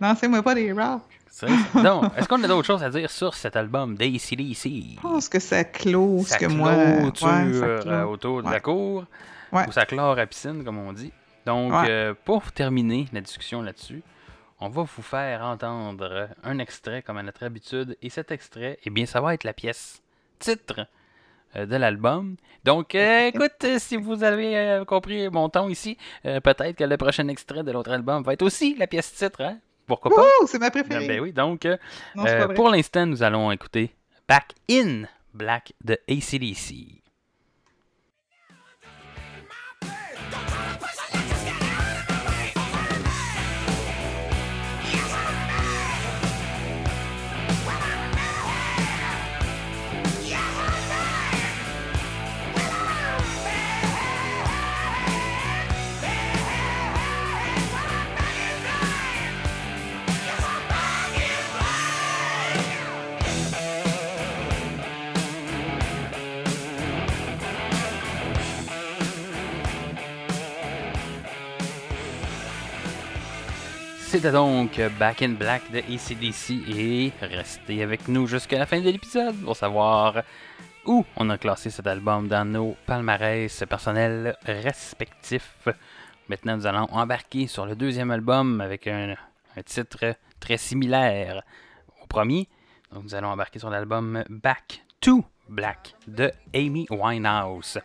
Lancez-moi 0.00 0.42
pas 0.42 0.54
des 0.54 0.72
rocks. 0.72 1.02
C'est- 1.28 1.46
Donc, 1.82 2.04
est-ce 2.16 2.26
qu'on 2.28 2.42
a 2.42 2.48
d'autres 2.48 2.66
choses 2.66 2.82
à 2.82 2.90
dire 2.90 3.10
sur 3.10 3.34
cet 3.34 3.54
album 3.56 3.96
d'ACDC? 3.96 4.96
Je 4.96 5.00
pense 5.00 5.28
que 5.28 5.38
ça 5.38 5.64
clôt 5.64 6.20
ce 6.22 6.30
ça 6.30 6.38
que 6.38 6.46
moi. 6.46 6.72
clôture 6.74 7.26
ouais, 7.28 7.52
ça 7.52 7.64
euh, 7.64 7.82
clôt. 7.82 8.12
autour 8.12 8.42
de 8.42 8.46
Ouais. 8.48 8.52
la 8.54 8.60
cour, 8.60 9.04
Ouais. 9.52 9.68
ou 9.68 9.72
ça 9.72 9.84
clore 9.86 10.18
à 10.18 10.26
piscine, 10.26 10.64
comme 10.64 10.78
on 10.78 10.92
dit. 10.92 11.12
Donc, 11.46 11.72
euh, 11.72 12.14
pour 12.24 12.50
terminer 12.52 13.08
la 13.12 13.20
discussion 13.20 13.62
là-dessus, 13.62 14.02
on 14.60 14.68
va 14.68 14.82
vous 14.82 15.02
faire 15.02 15.42
entendre 15.42 16.28
un 16.44 16.58
extrait 16.58 17.02
comme 17.02 17.16
à 17.18 17.22
notre 17.22 17.44
habitude, 17.44 17.96
et 18.02 18.10
cet 18.10 18.30
extrait, 18.30 18.78
eh 18.84 18.90
bien, 18.90 19.06
ça 19.06 19.20
va 19.20 19.34
être 19.34 19.44
la 19.44 19.52
pièce 19.54 20.02
titre 20.38 20.80
euh, 20.80 20.84
de 21.56 21.76
l'album. 21.76 22.36
Donc, 22.64 22.94
euh, 22.94 23.26
écoute, 23.34 23.52
euh, 23.64 23.78
si 23.78 23.96
vous 23.96 24.22
avez 24.22 24.56
euh, 24.56 24.84
compris 24.84 25.28
mon 25.30 25.48
ton 25.48 25.68
ici, 25.68 25.96
euh, 26.26 26.40
peut-être 26.40 26.76
que 26.76 26.84
le 26.84 26.96
prochain 26.96 27.26
extrait 27.28 27.62
de 27.62 27.72
l'autre 27.72 27.90
album 27.90 28.22
va 28.22 28.32
être 28.34 28.42
aussi 28.42 28.74
la 28.76 28.86
pièce 28.86 29.12
titre, 29.14 29.40
hein? 29.42 29.58
Pourquoi 29.86 30.14
pas? 30.14 30.26
C'est 30.46 30.60
ma 30.60 30.70
préférée. 30.70 31.08
ben 31.08 31.20
oui, 31.20 31.32
donc, 31.32 31.66
euh, 31.66 31.76
Non, 32.14 32.24
euh, 32.26 32.48
pour 32.48 32.68
l'instant, 32.68 33.06
nous 33.06 33.22
allons 33.24 33.50
écouter 33.50 33.90
Back 34.28 34.52
in 34.70 35.02
Black 35.34 35.72
de 35.84 35.98
ACDC. 36.08 36.99
C'était 74.10 74.32
donc 74.32 74.80
Back 74.98 75.22
in 75.22 75.34
Black 75.34 75.70
de 75.70 75.78
ACDC 75.78 76.68
et 76.68 77.12
restez 77.20 77.80
avec 77.80 78.08
nous 78.08 78.26
jusqu'à 78.26 78.58
la 78.58 78.66
fin 78.66 78.80
de 78.80 78.90
l'épisode 78.90 79.36
pour 79.36 79.54
savoir 79.54 80.24
où 80.84 81.06
on 81.16 81.30
a 81.30 81.38
classé 81.38 81.70
cet 81.70 81.86
album 81.86 82.26
dans 82.26 82.44
nos 82.44 82.74
palmarès 82.86 83.62
personnels 83.68 84.36
respectifs. 84.44 85.68
Maintenant, 86.28 86.56
nous 86.56 86.66
allons 86.66 86.88
embarquer 86.90 87.46
sur 87.46 87.66
le 87.66 87.76
deuxième 87.76 88.10
album 88.10 88.60
avec 88.60 88.88
un, 88.88 89.14
un 89.56 89.62
titre 89.62 90.16
très 90.40 90.56
similaire 90.56 91.44
au 92.02 92.06
premier. 92.08 92.48
Donc, 92.92 93.04
nous 93.04 93.14
allons 93.14 93.28
embarquer 93.28 93.60
sur 93.60 93.70
l'album 93.70 94.24
Back 94.28 94.82
to 95.00 95.24
Black 95.48 95.94
de 96.08 96.32
Amy 96.52 96.84
Winehouse. 96.90 97.78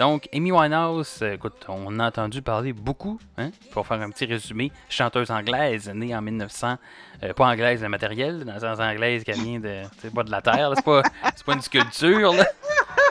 Donc, 0.00 0.30
Amy 0.32 0.50
Winehouse, 0.50 1.18
euh, 1.20 1.34
écoute, 1.34 1.66
on 1.68 1.98
a 2.00 2.06
entendu 2.06 2.40
parler 2.40 2.72
beaucoup, 2.72 3.20
hein, 3.36 3.50
pour 3.70 3.86
faire 3.86 4.00
un 4.00 4.08
petit 4.08 4.24
résumé, 4.24 4.72
chanteuse 4.88 5.30
anglaise, 5.30 5.90
née 5.94 6.16
en 6.16 6.22
1900, 6.22 6.78
euh, 7.22 7.34
pas 7.34 7.44
anglaise 7.44 7.82
le 7.82 7.90
matériel, 7.90 8.46
dans 8.46 8.54
le 8.54 8.60
sens 8.60 8.80
anglaise 8.80 9.24
qui 9.24 9.32
vient 9.32 9.60
de, 9.60 9.82
c'est 10.00 10.10
pas 10.10 10.22
de 10.22 10.30
la 10.30 10.40
terre, 10.40 10.72
c'est 10.74 10.84
pas, 10.86 11.02
pas 11.02 11.52
une 11.52 11.60
sculpture, 11.60 12.32
là. 12.32 12.46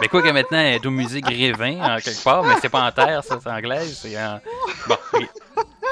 Mais 0.01 0.07
quoi 0.07 0.23
que 0.23 0.29
maintenant, 0.29 0.57
elle 0.57 0.81
est 0.81 0.85
au 0.87 0.89
musée 0.89 1.21
Grévin, 1.21 1.79
en 1.79 1.97
quelque 1.99 2.23
part, 2.23 2.43
mais 2.43 2.55
c'est 2.59 2.69
pas 2.69 2.87
en 2.87 2.91
terre, 2.91 3.23
ça, 3.23 3.37
c'est 3.39 3.51
anglaise, 3.51 3.95
c'est 3.95 4.19
en... 4.19 4.39
Bon, 4.87 4.97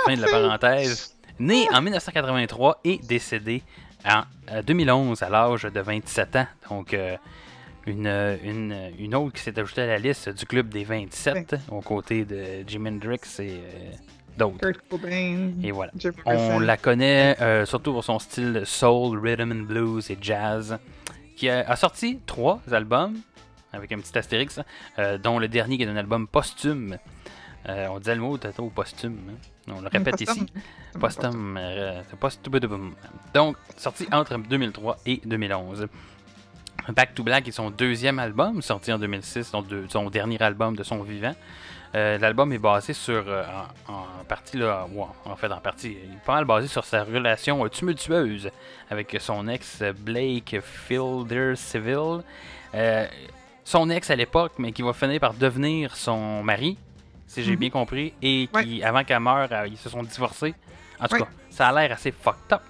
fin 0.08 0.16
de 0.16 0.22
la 0.22 0.28
parenthèse. 0.28 1.16
Née 1.38 1.68
en 1.72 1.80
1983 1.80 2.80
et 2.84 2.98
décédée 3.04 3.62
en 4.04 4.24
euh, 4.52 4.64
2011 4.64 5.22
à 5.22 5.30
l'âge 5.30 5.62
de 5.62 5.80
27 5.80 6.36
ans, 6.38 6.48
donc... 6.72 6.96
euh, 6.96 7.16
une, 7.88 8.08
une, 8.44 8.76
une 9.00 9.16
autre 9.16 9.34
qui 9.34 9.42
s'est 9.42 9.58
ajoutée 9.60 9.82
à 9.82 9.88
la 9.88 9.98
liste 9.98 10.30
du 10.30 10.46
club 10.46 10.70
des 10.70 10.84
27, 10.84 11.56
aux 11.72 11.82
côtés 11.82 12.26
de 12.26 12.64
Jimi 12.68 12.90
Hendrix 12.90 13.20
et 13.40 13.50
euh, 13.50 13.92
d'autres. 14.38 14.60
Kurt 14.60 14.82
Cobain. 14.90 15.52
Et 15.64 15.72
voilà. 15.72 15.92
Jim 15.98 16.12
On 16.26 16.60
la 16.60 16.78
connaît 16.78 17.36
euh, 17.42 17.66
surtout 17.66 17.94
pour 17.94 18.04
son 18.04 18.20
style 18.20 18.62
soul, 18.66 19.20
rhythm 19.26 19.52
and 19.52 19.64
blues 19.66 20.10
et 20.12 20.18
jazz, 20.22 20.78
qui 21.36 21.50
a, 21.50 21.60
a 21.70 21.76
sorti 21.76 22.20
trois 22.26 22.60
albums, 22.72 23.16
avec 23.74 23.92
un 23.92 24.00
petit 24.00 24.18
astérix, 24.18 24.60
euh, 25.00 25.18
dont 25.18 25.40
le 25.40 25.48
dernier 25.48 25.78
qui 25.78 25.84
est 25.84 25.88
un 25.88 25.98
album 25.98 26.28
posthume. 26.28 26.98
Euh, 27.70 27.88
on 27.90 28.00
disait 28.00 28.16
le 28.16 28.22
mot 28.22 28.38
tantôt 28.38 28.70
posthume. 28.70 29.18
hein. 29.30 29.74
On 29.76 29.82
le 29.82 29.90
répète 29.90 30.22
ici. 30.22 30.46
Posthume. 30.98 31.58
Euh, 31.60 32.02
posthume. 32.20 32.94
Donc, 33.34 33.58
sorti 33.76 34.08
entre 34.12 34.38
2003 34.38 34.98
et 35.06 35.22
2011. 35.26 35.88
Back 36.96 37.14
to 37.16 37.24
Black 37.24 37.48
est 37.48 37.52
son 37.52 37.70
deuxième 37.70 38.20
album, 38.20 38.62
sorti 38.62 38.92
en 38.94 38.98
2006, 39.00 39.44
son, 39.44 39.62
deux- 39.62 39.86
son 39.90 40.10
dernier 40.10 40.42
album 40.42 40.76
de 40.76 40.84
son 40.84 41.02
vivant. 41.04 41.36
Euh, 41.96 42.18
L'album 42.18 42.52
est 42.52 42.58
basé 42.58 42.94
sur, 42.94 43.24
euh, 43.28 43.44
en, 43.88 43.94
en 43.94 44.24
partie, 44.28 44.58
là, 44.58 44.86
ouais, 44.92 45.06
en 45.26 45.36
fait, 45.38 45.52
en 45.52 45.60
partie, 45.60 45.98
il 46.04 46.14
est 46.16 46.26
pas 46.26 46.36
mal 46.36 46.46
basé 46.46 46.68
sur 46.68 46.84
sa 46.84 47.04
relation 47.04 47.64
euh, 47.64 47.70
tumultueuse 47.70 48.50
avec 48.90 49.16
son 49.20 49.48
ex 49.48 49.82
Blake 50.00 50.58
Fielder 50.62 51.54
Civil. 51.56 52.22
Euh, 52.76 53.08
son 53.64 53.90
ex 53.90 54.10
à 54.10 54.16
l'époque, 54.16 54.54
mais 54.58 54.72
qui 54.74 54.82
va 54.82 54.94
finir 54.94 55.20
par 55.20 55.34
devenir 55.34 55.96
son 55.96 56.44
mari, 56.44 56.78
si 57.26 57.44
j'ai 57.44 57.54
Mhm. 57.54 57.60
bien 57.60 57.70
compris, 57.70 58.14
et 58.22 58.50
qui, 58.62 58.84
avant 58.84 59.04
qu'elle 59.04 59.20
meure, 59.22 59.50
ils 59.66 59.78
se 59.78 59.90
sont 59.90 60.04
divorcés. 60.04 60.54
En 61.00 61.08
tout 61.08 61.16
Ouais. 61.16 61.22
cas, 61.22 61.28
ça 61.50 61.68
a 61.70 61.74
l'air 61.74 61.94
assez 61.94 62.12
fucked 62.12 62.52
up. 62.54 62.62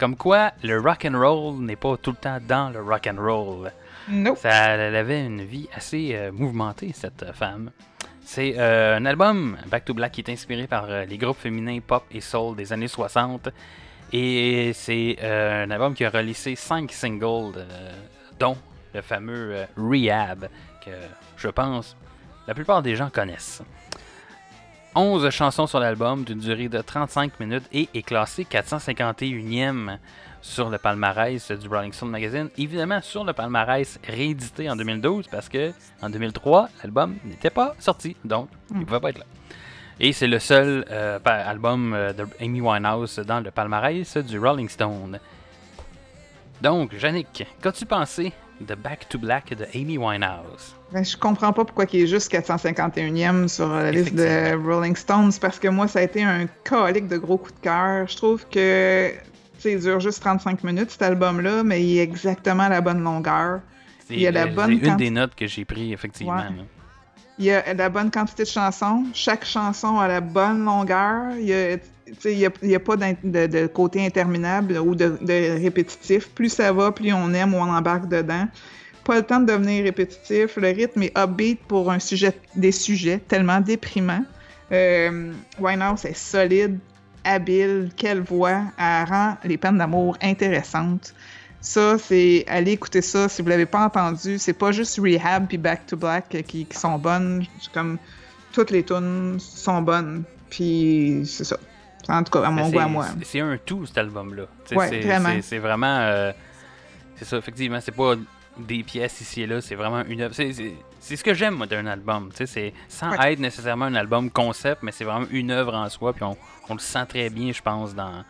Comme 0.00 0.16
quoi, 0.16 0.52
le 0.62 0.80
rock 0.80 1.04
and 1.04 1.18
roll 1.18 1.60
n'est 1.60 1.76
pas 1.76 1.94
tout 1.98 2.12
le 2.12 2.16
temps 2.16 2.38
dans 2.48 2.70
le 2.70 2.80
rock 2.80 3.06
and 3.06 3.20
roll. 3.20 3.70
Nope. 4.08 4.38
Ça, 4.38 4.70
elle 4.70 4.96
avait 4.96 5.26
une 5.26 5.44
vie 5.44 5.68
assez 5.74 6.12
euh, 6.14 6.32
mouvementée, 6.32 6.92
cette 6.94 7.22
euh, 7.22 7.34
femme. 7.34 7.70
C'est 8.24 8.54
euh, 8.56 8.96
un 8.96 9.04
album, 9.04 9.58
Back 9.66 9.84
to 9.84 9.92
Black, 9.92 10.12
qui 10.12 10.22
est 10.22 10.30
inspiré 10.30 10.66
par 10.66 10.86
les 10.88 11.18
groupes 11.18 11.36
féminins 11.36 11.80
pop 11.86 12.02
et 12.10 12.22
soul 12.22 12.56
des 12.56 12.72
années 12.72 12.88
60. 12.88 13.50
Et 14.14 14.72
c'est 14.72 15.18
un 15.22 15.70
album 15.70 15.92
qui 15.92 16.06
a 16.06 16.08
releasé 16.08 16.56
5 16.56 16.90
singles, 16.90 17.66
dont 18.38 18.56
le 18.94 19.02
fameux 19.02 19.66
Rehab, 19.76 20.48
que 20.82 20.92
je 21.36 21.48
pense 21.48 21.94
la 22.48 22.54
plupart 22.54 22.80
des 22.80 22.96
gens 22.96 23.10
connaissent. 23.10 23.62
11 24.96 25.30
chansons 25.30 25.68
sur 25.68 25.78
l'album 25.78 26.24
d'une 26.24 26.40
durée 26.40 26.68
de 26.68 26.80
35 26.80 27.38
minutes 27.38 27.62
et 27.72 27.88
est 27.94 28.02
classé 28.02 28.42
451e 28.42 29.98
sur 30.42 30.68
le 30.68 30.78
palmarès 30.78 31.52
du 31.52 31.68
Rolling 31.68 31.92
Stone 31.92 32.10
Magazine. 32.10 32.48
Évidemment, 32.58 33.00
sur 33.00 33.22
le 33.22 33.32
palmarès 33.32 34.00
réédité 34.04 34.68
en 34.68 34.74
2012 34.74 35.28
parce 35.28 35.48
que 35.48 35.72
en 36.02 36.10
2003, 36.10 36.70
l'album 36.82 37.16
n'était 37.24 37.50
pas 37.50 37.76
sorti, 37.78 38.16
donc 38.24 38.48
il 38.72 38.80
ne 38.80 38.84
pouvait 38.84 38.98
pas 38.98 39.10
être 39.10 39.18
là. 39.18 39.26
Et 40.00 40.12
c'est 40.12 40.26
le 40.26 40.40
seul 40.40 40.84
euh, 40.90 41.20
album 41.24 41.92
euh, 41.94 42.12
de 42.12 42.26
Amy 42.40 42.60
Winehouse 42.60 43.20
dans 43.20 43.38
le 43.40 43.52
palmarès 43.52 44.16
du 44.16 44.40
Rolling 44.40 44.68
Stone. 44.68 45.20
Donc, 46.60 46.94
Yannick, 47.00 47.46
qu'as-tu 47.62 47.86
pensé 47.86 48.32
de 48.60 48.74
Back 48.74 49.08
to 49.08 49.18
Black 49.18 49.54
de 49.54 49.66
Amy 49.74 49.96
Winehouse? 49.98 50.74
Ben, 50.92 51.04
je 51.04 51.16
comprends 51.16 51.52
pas 51.52 51.64
pourquoi 51.64 51.86
il 51.92 52.02
est 52.02 52.06
juste 52.06 52.30
451e 52.32 53.48
sur 53.48 53.68
la 53.68 53.90
liste 53.90 54.14
de. 54.14 54.54
Rolling 54.56 54.96
Stones 54.96 55.32
parce 55.40 55.58
que 55.58 55.68
moi, 55.68 55.88
ça 55.88 56.00
a 56.00 56.02
été 56.02 56.22
un 56.22 56.46
colique 56.64 57.06
de 57.08 57.16
gros 57.16 57.38
coup 57.38 57.50
de 57.52 57.60
cœur. 57.60 58.06
Je 58.08 58.16
trouve 58.16 58.44
que 58.48 59.10
tu 59.10 59.16
sais, 59.60 59.72
il 59.72 59.80
dure 59.80 60.00
juste 60.00 60.20
35 60.22 60.64
minutes 60.64 60.90
cet 60.90 61.02
album-là, 61.02 61.62
mais 61.62 61.82
il 61.84 61.98
est 61.98 62.02
exactement 62.02 62.64
à 62.64 62.68
la 62.68 62.80
bonne 62.80 63.02
longueur. 63.02 63.60
C'est 64.06 64.14
Il 64.14 64.20
y 64.20 64.26
a 64.26 64.30
la 64.30 64.46
bonne 64.46 64.72
une 64.72 64.80
quanti- 64.80 64.96
des 64.96 65.10
notes 65.10 65.34
que 65.34 65.46
j'ai 65.46 65.64
pris, 65.64 65.92
effectivement. 65.92 66.34
Ouais. 66.34 66.64
Il 67.38 67.46
y 67.46 67.52
a 67.52 67.72
la 67.72 67.88
bonne 67.88 68.10
quantité 68.10 68.42
de 68.42 68.48
chansons. 68.48 69.04
Chaque 69.14 69.44
chanson 69.46 69.98
a 69.98 70.06
la 70.08 70.20
bonne 70.20 70.62
longueur. 70.64 71.30
Il 71.38 71.46
y 71.46 71.54
a, 71.54 71.76
il 72.24 72.38
y 72.38 72.46
a, 72.46 72.50
a 72.76 72.78
pas 72.78 72.96
de, 72.96 73.66
côté 73.66 74.04
interminable 74.04 74.78
ou 74.78 74.94
de, 74.94 75.16
répétitif. 75.60 76.28
Plus 76.30 76.50
ça 76.50 76.72
va, 76.72 76.92
plus 76.92 77.12
on 77.12 77.32
aime 77.34 77.54
ou 77.54 77.58
on 77.58 77.70
embarque 77.70 78.08
dedans. 78.08 78.46
Pas 79.04 79.16
le 79.16 79.22
temps 79.22 79.40
de 79.40 79.46
devenir 79.46 79.84
répétitif. 79.84 80.56
Le 80.56 80.68
rythme 80.68 81.02
est 81.02 81.18
upbeat 81.18 81.60
pour 81.66 81.90
un 81.90 81.98
sujet, 81.98 82.32
des 82.54 82.72
sujets 82.72 83.18
tellement 83.18 83.60
déprimants. 83.60 84.24
Euh, 84.72 85.32
Winehouse 85.58 86.04
est 86.04 86.16
solide, 86.16 86.78
habile, 87.24 87.90
quelle 87.96 88.20
voix. 88.20 88.62
Elle 88.78 89.04
rend 89.08 89.36
les 89.44 89.56
peines 89.56 89.78
d'amour 89.78 90.16
intéressantes. 90.22 91.14
Ça, 91.60 91.98
c'est 91.98 92.44
aller 92.48 92.72
écouter 92.72 93.02
ça 93.02 93.28
si 93.28 93.42
vous 93.42 93.48
l'avez 93.48 93.66
pas 93.66 93.84
entendu. 93.84 94.38
C'est 94.38 94.54
pas 94.54 94.72
juste 94.72 94.98
Rehab 94.98 95.46
puis 95.46 95.58
Back 95.58 95.86
to 95.86 95.96
Black 95.96 96.28
qui, 96.46 96.64
qui 96.64 96.78
sont 96.78 96.98
bonnes. 96.98 97.44
Comme 97.74 97.98
toutes 98.52 98.70
les 98.70 98.82
tunes 98.82 99.38
sont 99.38 99.82
bonnes. 99.82 100.24
Puis 100.48 101.22
c'est 101.26 101.44
ça. 101.44 101.58
En 102.08 102.22
tout 102.24 102.32
cas, 102.32 102.46
à 102.46 102.50
mon 102.50 102.68
goût 102.70 102.78
à 102.78 102.86
moi. 102.88 103.06
c'est- 103.22 103.40
un 103.40 103.56
tout, 103.64 103.86
cet 103.86 103.98
album-là. 103.98 104.44
Ouais, 104.76 104.88
c'est- 104.88 105.00
vraiment. 105.00 105.28
c'est- 105.42 105.58
vraiment. 105.58 105.98
euh, 106.00 106.32
c'est 107.16 107.24
ça, 107.24 107.36
effectivement. 107.36 107.78
C'est 107.80 107.94
pas 107.94 108.14
des 108.58 108.82
pièces 108.82 109.20
ici 109.20 109.42
et 109.42 109.46
là. 109.46 109.60
C'est 109.60 109.74
vraiment 109.74 110.02
une 110.04 110.20
œuvre. 110.22 110.34
C'est- 110.34 110.52
ce 111.00 111.22
que 111.24 111.34
j'aime, 111.34 111.54
moi, 111.54 111.66
d'un 111.66 111.86
album. 111.86 112.30
C'est 112.34 112.72
sans 112.88 113.10
Ouais. 113.10 113.32
être 113.32 113.38
nécessairement 113.38 113.86
un 113.86 113.94
album 113.94 114.30
concept, 114.30 114.82
mais 114.82 114.92
c'est 114.92 115.04
vraiment 115.04 115.26
une 115.30 115.50
œuvre 115.50 115.74
en 115.74 115.88
soi. 115.88 116.12
Puis 116.12 116.24
on, 116.24 116.36
on 116.68 116.74
le 116.74 116.80
sent 116.80 117.06
très 117.08 117.30
bien, 117.30 117.52
je 117.52 117.62
pense, 117.62 117.94
dans, 117.94 118.24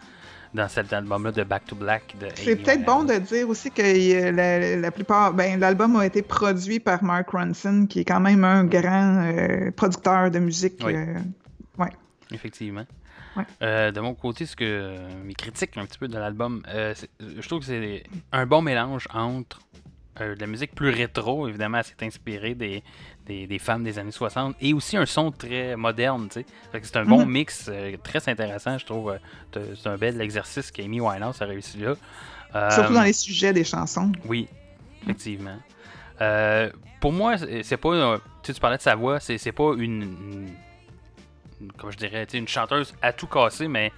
dans 0.53 0.69
cet 0.69 0.93
album-là 0.93 1.31
de 1.33 1.45
Back 1.45 1.65
to 1.67 1.77
Black. 1.77 2.15
C'est 2.35 2.57
peut-être 2.57 2.85
bon 2.85 3.05
de 3.05 3.15
dire 3.15 3.49
aussi 3.49 3.71
que 3.71 3.83
euh, 3.83 4.33
la, 4.33 4.77
la 4.77 4.91
plupart, 4.91 5.33
ben, 5.33 5.59
l'album 5.61 5.95
a 5.97 6.07
été 6.07 6.23
produit 6.23 6.81
par 6.81 7.03
Mark 7.05 7.31
Ronson, 7.31 7.87
qui 7.89 8.01
est 8.01 8.05
quand 8.05 8.21
même 8.21 8.43
un 8.45 8.65
grand 8.65 9.23
euh, 9.33 9.71
producteur 9.71 10.31
de 10.31 10.39
musique. 10.41 10.75
Oui. 10.85 10.95
euh, 10.97 11.15
Effectivement. 12.33 12.85
Ouais. 13.37 13.45
Euh, 13.63 13.91
de 13.93 14.01
mon 14.01 14.15
côté, 14.15 14.45
ce 14.47 14.57
que 14.57 14.97
mes 15.25 15.35
critiques 15.35 15.77
un 15.77 15.87
petit 15.87 15.99
peu 15.99 16.09
de 16.09 16.19
l'album, 16.19 16.63
euh, 16.69 16.95
je 17.21 17.47
trouve 17.47 17.61
que 17.61 17.67
c'est 17.67 18.03
un 18.33 18.47
bon 18.47 18.61
mélange 18.63 19.07
entre 19.15 19.61
euh, 20.21 20.35
de 20.35 20.41
la 20.41 20.47
musique 20.49 20.75
plus 20.75 20.91
rétro, 20.91 21.47
évidemment, 21.49 21.81
c'est 21.85 22.03
inspiré 22.05 22.55
des, 22.55 22.83
des, 23.27 23.47
des 23.47 23.59
femmes 23.61 23.85
des 23.85 23.99
années 23.99 24.11
60, 24.11 24.57
et 24.61 24.75
aussi 24.75 24.97
un 24.97 25.07
son 25.07 25.31
très 25.31 25.77
moderne, 25.77 26.29
C'est 26.33 26.97
un 26.97 27.05
bon 27.05 27.25
Mhm. 27.25 27.31
mix, 27.31 27.71
très 28.03 28.29
intéressant, 28.29 28.77
je 28.79 28.85
trouve. 28.85 29.17
C'est 29.55 29.87
un 29.89 29.97
bel 29.97 30.21
exercice 30.21 30.71
qu'Amy 30.73 31.01
Winehouse 31.01 31.41
a 31.41 31.47
réussi 31.47 31.79
là. 31.79 31.95
Surtout 32.73 32.95
dans 32.95 33.03
les 33.03 33.13
sujets 33.13 33.53
des 33.53 33.65
chansons. 33.65 34.11
oui, 34.27 34.49
effectivement. 35.05 35.59
Pour 37.01 37.13
moi, 37.13 37.37
c'est 37.63 37.77
pas. 37.79 38.19
tu 38.43 38.53
parlais 38.55 38.77
de 38.77 38.83
sa 38.83 38.95
voix, 38.95 39.21
c'est 39.21 39.39
c'est 39.39 39.53
pas 39.53 39.73
une, 39.79 40.03
une- 40.03 40.49
Comment 41.77 41.93
je 41.93 41.99
dirais, 41.99 42.27
une 42.35 42.49
chanteuse 42.49 42.95
à 43.03 43.13
tout 43.13 43.27
casser, 43.27 43.69
mais. 43.69 43.93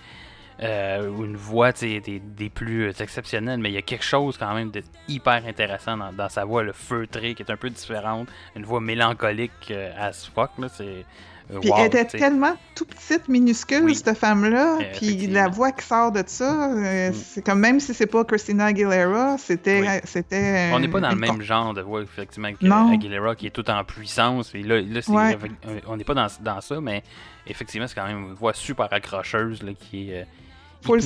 euh, 0.62 1.08
une 1.24 1.36
voix 1.36 1.72
des, 1.72 2.00
des 2.00 2.50
plus 2.50 2.88
exceptionnelles, 3.00 3.58
mais 3.58 3.70
il 3.70 3.74
y 3.74 3.78
a 3.78 3.82
quelque 3.82 4.04
chose 4.04 4.36
quand 4.38 4.54
même 4.54 4.70
de 4.70 4.82
hyper 5.08 5.44
intéressant 5.46 5.96
dans, 5.96 6.12
dans 6.12 6.28
sa 6.28 6.44
voix, 6.44 6.62
le 6.62 6.72
feutré 6.72 7.34
qui 7.34 7.42
est 7.42 7.50
un 7.50 7.56
peu 7.56 7.70
différente, 7.70 8.28
une 8.54 8.64
voix 8.64 8.80
mélancolique 8.80 9.70
euh, 9.70 9.90
as 9.96 10.26
fuck, 10.32 10.50
là, 10.58 10.68
c'est. 10.68 11.04
Euh, 11.52 11.58
Puis 11.60 11.70
wow, 11.70 11.76
elle 11.78 11.86
était 11.86 12.04
tellement 12.06 12.54
tout 12.74 12.84
petite, 12.86 13.28
minuscule, 13.28 13.84
Oui. 13.84 13.94
cette 13.94 14.16
femme-là. 14.16 14.78
Euh, 14.80 14.84
Puis 14.96 15.26
la 15.26 15.48
voix 15.48 15.72
qui 15.72 15.84
sort 15.86 16.10
de 16.12 16.22
ça, 16.26 16.70
euh, 16.72 17.10
Mm. 17.10 17.14
c'est 17.14 17.42
comme 17.44 17.60
même 17.60 17.78
si 17.80 17.92
c'est 17.94 18.06
pas 18.06 18.24
Christina 18.24 18.66
Aguilera, 18.66 19.36
c'était. 19.38 19.80
Oui. 19.82 19.88
c'était 20.04 20.70
On 20.72 20.80
n'est 20.80 20.88
pas 20.88 21.00
dans 21.00 21.10
le 21.10 21.16
même 21.16 21.42
genre 21.42 21.74
de 21.74 21.82
voix, 21.82 22.02
effectivement, 22.02 22.50
que 22.52 22.64
Non. 22.66 22.92
Aguilera, 22.92 23.34
qui 23.36 23.46
est 23.46 23.50
tout 23.50 23.68
en 23.70 23.84
puissance. 23.84 24.54
Et 24.54 24.62
là, 24.62 24.80
là 24.80 25.00
Ouais. 25.08 25.38
on 25.86 25.96
n'est 25.96 26.04
pas 26.04 26.14
dans, 26.14 26.26
dans 26.40 26.60
ça, 26.60 26.80
mais 26.80 27.02
effectivement, 27.46 27.86
c'est 27.86 27.94
quand 27.94 28.06
même 28.06 28.28
une 28.28 28.34
voix 28.34 28.54
super 28.54 28.88
accrocheuse 28.92 29.62
là, 29.62 29.72
qui 29.74 30.10
est 30.10 30.22
euh, 30.22 30.24
Full 30.82 31.00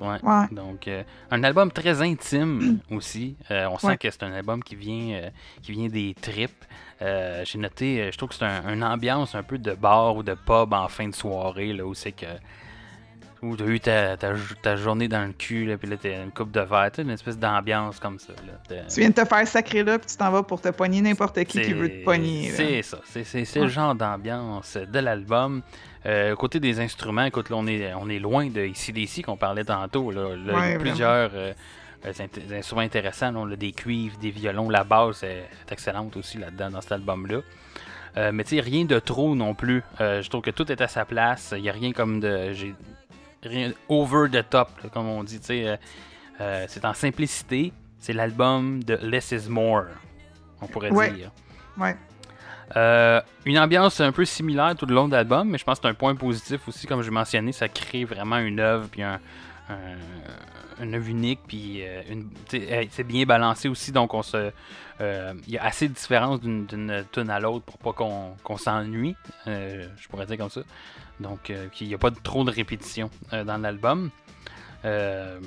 ouais. 0.00 0.18
Ouais. 0.22 0.46
Donc, 0.52 0.88
euh, 0.88 1.02
un 1.30 1.44
album 1.44 1.70
très 1.70 2.00
intime 2.02 2.78
aussi. 2.90 3.36
Euh, 3.50 3.68
on 3.70 3.78
sent 3.78 3.86
Ouais. 3.88 3.96
que 3.98 4.10
c'est 4.10 4.22
un 4.22 4.32
album 4.32 4.62
qui 4.62 4.74
vient, 4.74 5.14
euh, 5.16 5.30
qui 5.62 5.72
vient 5.72 5.88
des 5.88 6.14
tripes. 6.20 6.64
Euh, 7.02 7.42
J'ai 7.44 7.58
noté, 7.58 8.10
je 8.10 8.16
trouve 8.16 8.30
que 8.30 8.34
c'est 8.34 8.44
un, 8.44 8.72
une 8.72 8.82
ambiance 8.82 9.34
un 9.34 9.42
peu 9.42 9.58
de 9.58 9.74
bar 9.74 10.16
ou 10.16 10.22
de 10.22 10.34
pub 10.34 10.72
en 10.72 10.88
fin 10.88 11.08
de 11.08 11.14
soirée, 11.14 11.72
là, 11.72 11.84
où 11.86 11.94
c'est 11.94 12.12
que. 12.12 12.26
Où 13.42 13.54
tu 13.54 13.62
as 13.62 13.66
eu 13.66 13.80
ta, 13.80 14.16
ta, 14.16 14.32
ta 14.62 14.76
journée 14.76 15.08
dans 15.08 15.26
le 15.26 15.32
cul, 15.32 15.66
là, 15.66 15.76
puis 15.76 15.88
là, 15.90 15.96
t'as 16.00 16.22
une 16.22 16.32
coupe 16.32 16.50
de 16.50 16.60
verre, 16.60 16.90
tu 16.90 16.96
sais, 16.96 17.02
une 17.02 17.10
espèce 17.10 17.38
d'ambiance 17.38 18.00
comme 18.00 18.18
ça. 18.18 18.32
Là, 18.46 18.82
Tu 18.88 19.00
viens 19.00 19.10
de 19.10 19.14
te 19.14 19.24
faire 19.26 19.46
sacrer 19.46 19.84
là, 19.84 19.98
puis 19.98 20.06
tu 20.08 20.16
t'en 20.16 20.30
vas 20.30 20.42
pour 20.42 20.60
te 20.60 20.68
pogner 20.70 21.02
n'importe 21.02 21.44
qui 21.44 21.60
qui 21.60 21.72
veut 21.74 21.88
te 21.88 22.04
pogner. 22.04 22.50
C'est 22.50 22.82
ça. 22.82 22.98
C'est 23.04 23.34
Ouais. 23.36 23.62
le 23.62 23.68
genre 23.68 23.94
d'ambiance 23.94 24.76
de 24.76 24.98
l'album. 24.98 25.62
Euh, 26.06 26.34
côté 26.36 26.60
des 26.60 26.80
instruments, 26.80 27.24
écoute, 27.24 27.50
là, 27.50 27.56
on 27.56 27.66
est, 27.66 27.92
on 27.94 28.08
est 28.08 28.18
loin 28.18 28.46
de 28.48 28.64
ici 28.64 29.22
qu'on 29.22 29.36
parlait 29.36 29.64
tantôt. 29.64 30.10
Là. 30.10 30.36
Là, 30.36 30.66
il 30.68 30.72
y 30.72 30.74
a 30.74 30.78
plusieurs 30.78 31.30
euh, 31.34 31.52
euh, 32.06 32.12
instruments 32.56 32.82
intéressants. 32.82 33.32
là. 33.32 33.38
On 33.40 33.50
a 33.50 33.56
des 33.56 33.72
cuivres, 33.72 34.16
des 34.18 34.30
violons. 34.30 34.70
La 34.70 34.84
basse 34.84 35.24
est, 35.24 35.48
excellente 35.70 36.16
aussi 36.16 36.38
là-dedans, 36.38 36.70
dans 36.70 36.80
cet 36.80 36.92
album-là. 36.92 37.40
Euh, 38.16 38.30
mais 38.32 38.44
tu 38.44 38.56
sais, 38.56 38.62
rien 38.62 38.84
de 38.84 38.98
trop 38.98 39.34
non 39.34 39.52
plus. 39.54 39.82
Je 40.00 40.26
trouve 40.30 40.42
que 40.42 40.50
tout 40.50 40.70
est 40.72 40.80
à 40.80 40.88
sa 40.88 41.04
place. 41.04 41.52
Il 41.56 41.62
n'y 41.62 41.68
a 41.68 41.72
rien 41.72 41.92
comme 41.92 42.20
de. 42.20 42.52
J'ai 43.50 43.56
Rien 43.58 43.72
over 43.88 44.28
the 44.30 44.48
top, 44.48 44.70
là, 44.82 44.88
comme 44.90 45.06
on 45.08 45.22
dit. 45.24 45.40
euh, 45.50 45.76
euh, 46.40 46.64
c'est 46.68 46.84
en 46.84 46.94
simplicité. 46.94 47.72
C'est 47.98 48.12
l'album 48.12 48.82
de 48.84 48.94
Less 49.02 49.32
is 49.32 49.48
More, 49.48 49.84
on 50.60 50.66
pourrait 50.66 50.90
Ouais. 50.90 51.10
dire. 51.12 51.30
Ouais. 51.78 51.96
Euh, 52.76 53.20
une 53.44 53.58
ambiance 53.58 54.00
un 54.00 54.12
peu 54.12 54.24
similaire 54.24 54.74
tout 54.76 54.86
le 54.86 54.94
long 54.94 55.06
de 55.08 55.12
l'album, 55.12 55.48
mais 55.50 55.58
je 55.58 55.64
pense 55.64 55.78
que 55.78 55.82
c'est 55.86 55.90
un 55.90 55.94
point 55.94 56.14
positif 56.16 56.66
aussi, 56.68 56.86
comme 56.86 57.02
je 57.02 57.10
mentionné, 57.10 57.52
ça 57.52 57.68
crée 57.68 58.04
vraiment 58.04 58.38
une 58.38 58.58
œuvre, 58.60 58.88
puis 58.90 59.02
un, 59.02 59.20
un- 59.70 60.82
une 60.84 60.94
œuvre 60.94 61.08
unique, 61.08 61.40
puis 61.46 61.82
une- 62.10 62.28
c'est 62.90 63.04
bien 63.04 63.24
balancé 63.24 63.68
aussi, 63.68 63.92
donc 63.92 64.12
on 64.14 64.22
se, 64.22 64.50
euh, 65.00 65.32
il 65.46 65.54
y 65.54 65.58
a 65.58 65.64
assez 65.64 65.88
de 65.88 65.94
différence 65.94 66.40
d'une 66.40 66.66
d'une 66.66 67.04
tune 67.12 67.30
à 67.30 67.38
l'autre 67.40 67.64
pour 67.64 67.78
pas 67.78 67.92
qu'on 67.92 68.34
qu'on 68.42 68.56
s'ennuie, 68.56 69.16
euh, 69.46 69.86
je 69.96 70.08
pourrais 70.08 70.26
dire 70.26 70.36
comme 70.36 70.50
ça. 70.50 70.60
Donc, 71.20 71.50
euh, 71.50 71.68
qu'il 71.68 71.88
n'y 71.88 71.94
a 71.94 71.98
pas 71.98 72.10
de- 72.10 72.18
trop 72.22 72.44
de 72.44 72.50
répétitions 72.50 73.10
euh, 73.32 73.44
dans 73.44 73.56
l'album. 73.58 74.10
Euh, 74.84 75.40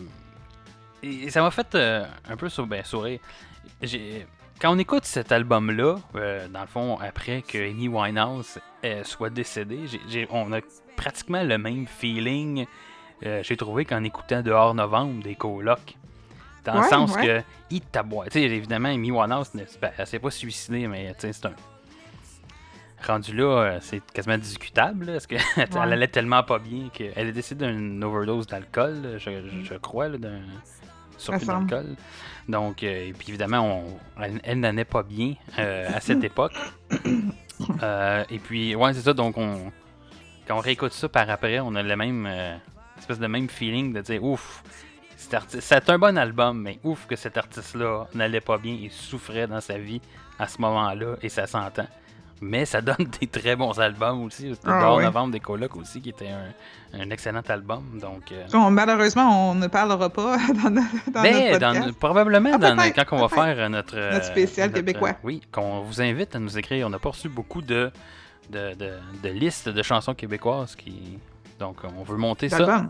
et 1.03 1.29
ça 1.29 1.41
m'a 1.41 1.51
fait 1.51 1.75
un 1.75 2.35
peu 2.37 2.49
sou- 2.49 2.65
ben, 2.65 2.83
sourire. 2.83 3.19
J'ai- 3.81 4.25
Quand 4.61 4.75
on 4.75 4.77
écoute 4.79 5.05
cet 5.05 5.31
album-là, 5.31 5.95
euh, 6.15 6.47
dans 6.49 6.59
le 6.61 6.67
fond, 6.67 6.97
après 6.99 7.41
que 7.43 7.57
Amy 7.57 7.87
Winehouse 7.87 8.59
euh, 8.83 9.05
soit 9.05 9.29
décédée, 9.29 9.85
on 10.31 10.51
a 10.51 10.59
pratiquement 10.97 11.43
le 11.43 11.57
même 11.57 11.87
feeling, 11.87 12.65
euh, 13.25 13.41
j'ai 13.41 13.55
trouvé, 13.55 13.85
qu'en 13.85 14.03
écoutant 14.03 14.41
Dehors 14.41 14.75
Novembre 14.75 15.23
des 15.23 15.35
colocs. 15.35 15.95
Dans 16.65 16.81
le 16.81 16.87
sens 16.89 17.15
ouais. 17.15 17.25
que, 17.25 17.41
il 17.71 17.79
taboie. 17.81 18.25
Évidemment, 18.35 18.89
Amy 18.89 19.11
Winehouse, 19.11 19.53
ne- 19.53 19.63
ben, 19.81 19.91
elle 19.97 20.05
s'est 20.05 20.19
pas 20.19 20.29
suicidée, 20.29 20.87
mais 20.89 21.15
c'est 21.17 21.45
un. 21.45 21.53
Rendu 23.05 23.33
là, 23.35 23.43
euh, 23.45 23.77
c'est 23.81 24.01
quasiment 24.11 24.37
discutable, 24.37 25.05
là, 25.05 25.13
parce 25.13 25.27
qu'elle 25.27 25.39
Ouais. 25.57 25.77
allait 25.79 26.07
tellement 26.07 26.43
pas 26.43 26.59
bien 26.59 26.89
qu'elle 26.93 27.27
est 27.27 27.31
décédée 27.31 27.65
d'une 27.67 28.03
overdose 28.03 28.45
d'alcool, 28.47 29.15
je, 29.17 29.29
je- 29.47 29.63
je 29.63 29.73
crois, 29.75 30.09
d'un 30.09 30.41
surplus 31.17 31.45
d'alcool. 31.47 31.95
Donc, 32.49 32.83
euh, 32.83 33.07
et 33.07 33.13
puis 33.13 33.29
évidemment, 33.29 33.83
on- 33.85 34.21
elle, 34.21 34.39
elle 34.43 34.59
n'en 34.59 34.75
est 34.77 34.85
pas 34.85 35.03
bien 35.03 35.35
euh, 35.57 35.87
à 35.95 35.99
cette 36.01 36.23
époque. 36.23 36.53
Euh, 37.83 38.23
et 38.29 38.39
puis, 38.39 38.73
ouais, 38.73 38.93
c'est 38.93 39.01
ça. 39.01 39.13
Donc, 39.13 39.37
on, 39.37 39.69
quand 40.47 40.55
on 40.55 40.61
réécoute 40.61 40.93
ça 40.93 41.09
par 41.09 41.29
après, 41.29 41.59
on 41.59 41.75
a 41.75 41.83
le 41.83 41.95
même 41.97 42.25
espèce 42.97 43.19
de 43.19 43.27
même 43.27 43.49
feeling 43.49 43.91
de 43.91 43.99
dire 43.99 44.23
ouf, 44.23 44.63
c'est 45.17 45.89
un 45.89 45.99
bon 45.99 46.17
album, 46.17 46.61
mais 46.61 46.79
ouf 46.85 47.05
que 47.05 47.17
cet 47.17 47.35
artiste-là 47.37 48.05
n'allait 48.13 48.39
pas 48.39 48.57
bien 48.57 48.73
et 48.81 48.87
souffrait 48.89 49.45
dans 49.45 49.59
sa 49.59 49.77
vie 49.77 49.99
à 50.39 50.47
ce 50.47 50.61
moment-là, 50.61 51.17
et 51.21 51.27
ça 51.27 51.47
s'entend. 51.47 51.87
Mais 52.41 52.65
ça 52.65 52.79
donne 52.81 52.95
des 53.19 53.27
très 53.27 53.55
bons 53.55 53.77
albums 53.79 54.23
aussi. 54.23 54.49
C'était 54.55 54.67
Ah, 54.69 54.95
ouais. 54.95 55.03
Novembre 55.03 55.33
des 55.33 55.39
Colocs 55.39 55.75
aussi, 55.75 56.01
qui 56.01 56.09
était 56.09 56.29
un, 56.29 56.99
un 57.01 57.09
excellent 57.09 57.41
album. 57.47 57.83
Donc, 58.01 58.31
euh, 58.31 58.45
On- 58.53 58.71
malheureusement, 58.71 59.51
on 59.51 59.55
ne 59.55 59.67
parlera 59.67 60.09
pas 60.09 60.37
dans, 60.63 60.69
no- 60.69 60.81
dans 61.11 61.21
ben, 61.21 61.33
notre 61.51 61.59
dans- 61.59 61.73
podcast. 61.73 61.99
probablement 61.99 62.51
Ah, 62.53 62.57
dans- 62.57 62.91
quand 62.93 63.05
on 63.17 63.27
va 63.27 63.29
faire 63.29 63.59
euh, 63.59 63.69
notre, 63.69 63.97
euh, 63.97 64.13
Notre 64.13 64.25
spécial 64.25 64.71
québécois. 64.71 65.13
oui, 65.23 65.41
qu'on 65.51 65.81
vous 65.81 66.01
invite 66.01 66.35
à 66.35 66.39
nous 66.39 66.57
écrire. 66.57 66.87
On 66.87 66.89
n'a 66.89 66.99
pas 66.99 67.09
reçu 67.09 67.27
beaucoup 67.29 67.61
de, 67.61 67.91
de, 68.49 68.73
de, 68.75 68.91
de 69.21 69.29
listes 69.29 69.67
de 69.69 69.83
chansons 69.83 70.13
québécoises. 70.13 70.75
qui 70.75 71.19
Donc, 71.59 71.77
on 71.97 72.03
veut 72.03 72.17
monter 72.17 72.47
ça. 72.49 72.85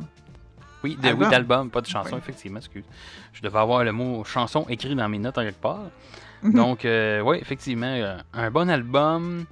Oui, 0.83 0.95
de, 0.95 1.01
oui, 1.01 1.09
Album. 1.09 1.29
d'album, 1.29 1.69
pas 1.69 1.81
de 1.81 1.87
chanson, 1.87 2.11
Oui. 2.13 2.19
effectivement. 2.19 2.59
Excuse. 2.59 2.85
Je 3.33 3.41
devais 3.41 3.59
avoir 3.59 3.83
le 3.83 3.91
mot 3.91 4.23
chanson 4.23 4.65
écrit 4.69 4.95
dans 4.95 5.09
mes 5.09 5.19
notes 5.19 5.37
en 5.37 5.41
quelque 5.43 5.59
part. 5.59 5.81
Mhm. 6.43 6.53
Donc, 6.53 6.85
euh, 6.85 7.21
oui, 7.21 7.37
effectivement, 7.41 7.85
euh, 7.87 8.17
un 8.33 8.49
bon 8.51 8.69
album 8.69 9.45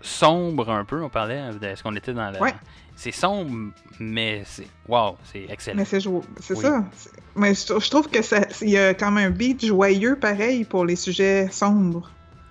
sombre 0.00 0.70
un 0.70 0.84
peu. 0.84 1.02
On 1.02 1.08
parlait 1.08 1.50
de 1.60 1.74
ce 1.74 1.82
qu'on 1.82 1.94
était 1.96 2.12
dans 2.12 2.30
la. 2.30 2.40
Ouais. 2.40 2.54
C'est 2.96 3.12
sombre, 3.12 3.72
mais 3.98 4.42
c'est. 4.44 4.66
Waouh, 4.88 5.16
c'est 5.24 5.46
excellent. 5.48 5.76
Mais 5.78 5.84
c'est 5.84 6.00
jou- 6.00 6.22
c'est 6.40 6.54
Oui. 6.54 6.62
ça. 6.62 6.84
Mais 7.34 7.54
je, 7.54 7.66
trou- 7.66 7.80
je 7.80 7.90
trouve 7.90 8.08
que 8.08 8.22
ça, 8.22 8.40
il 8.60 8.70
y 8.70 8.78
a 8.78 8.94
quand 8.94 9.10
même 9.10 9.28
un 9.28 9.30
beat 9.34 9.64
joyeux 9.64 10.16
pareil 10.16 10.64
pour 10.64 10.84
les 10.84 10.96
sujets 10.96 11.48
sombres. 11.50 12.10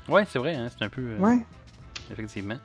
Ouais, 0.09 0.25
c'est 0.29 0.39
vrai, 0.39 0.55
hein, 0.55 0.67
c'est 0.75 0.83
un 0.83 0.89
peu. 0.89 1.01
euh, 1.01 1.17
Ouais. 1.19 1.39
effectivement. 2.11 2.55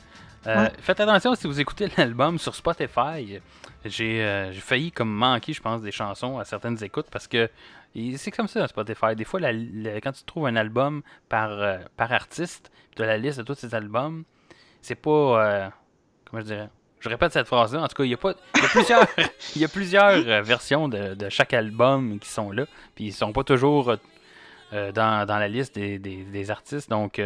Euh, 0.46 0.62
Ouais. 0.64 0.72
Faites 0.80 1.00
attention 1.00 1.34
si 1.34 1.46
vous 1.46 1.60
écoutez 1.60 1.88
l'album 1.96 2.38
sur 2.38 2.54
Spotify. 2.54 3.40
J'ai 3.84 4.22
euh, 4.22 4.52
j'ai 4.52 4.60
failli 4.60 4.92
comme 4.92 5.10
manquer, 5.12 5.52
je 5.52 5.60
pense, 5.60 5.82
des 5.82 5.90
chansons 5.92 6.38
à 6.38 6.44
certaines 6.44 6.82
écoutes 6.84 7.06
parce 7.10 7.26
que 7.26 7.48
c'est 8.16 8.30
comme 8.30 8.48
ça 8.48 8.66
Spotify. 8.68 9.16
Des 9.16 9.24
fois, 9.24 9.40
la- 9.40 9.52
la- 9.52 10.00
quand 10.00 10.12
tu 10.12 10.22
trouves 10.24 10.46
un 10.46 10.56
album 10.56 11.02
par, 11.28 11.50
euh, 11.50 11.78
par 11.96 12.12
artiste, 12.12 12.70
tu 12.94 13.02
as 13.02 13.06
la 13.06 13.16
liste 13.18 13.38
de 13.38 13.44
tous 13.44 13.54
ces 13.54 13.74
albums, 13.74 14.24
c'est 14.82 14.94
pas. 14.94 15.10
euh, 15.10 15.68
comment 16.30 16.42
je 16.42 16.46
dirais? 16.46 16.68
Je 17.00 17.08
répète 17.08 17.32
cette 17.32 17.46
phrase-là. 17.46 17.82
En 17.82 17.88
tout 17.88 17.94
cas, 17.96 18.04
il 18.04 18.10
y 18.10 18.14
a, 18.14 18.16
pas, 18.16 18.32
y 18.56 18.64
a 18.64 18.68
plusieurs, 18.68 19.06
y 19.56 19.64
a 19.64 19.68
plusieurs 19.68 20.42
versions 20.42 20.88
de, 20.88 21.14
de 21.14 21.28
chaque 21.28 21.54
album 21.54 22.18
qui 22.18 22.28
sont 22.28 22.50
là. 22.50 22.64
Puis 22.94 23.04
ils 23.06 23.12
sont 23.12 23.32
pas 23.32 23.44
toujours 23.44 23.94
dans, 24.72 25.26
dans 25.26 25.38
la 25.38 25.48
liste 25.48 25.74
des, 25.76 25.98
des- 25.98 26.24
des 26.24 26.50
artistes. 26.50 26.90
Donc. 26.90 27.20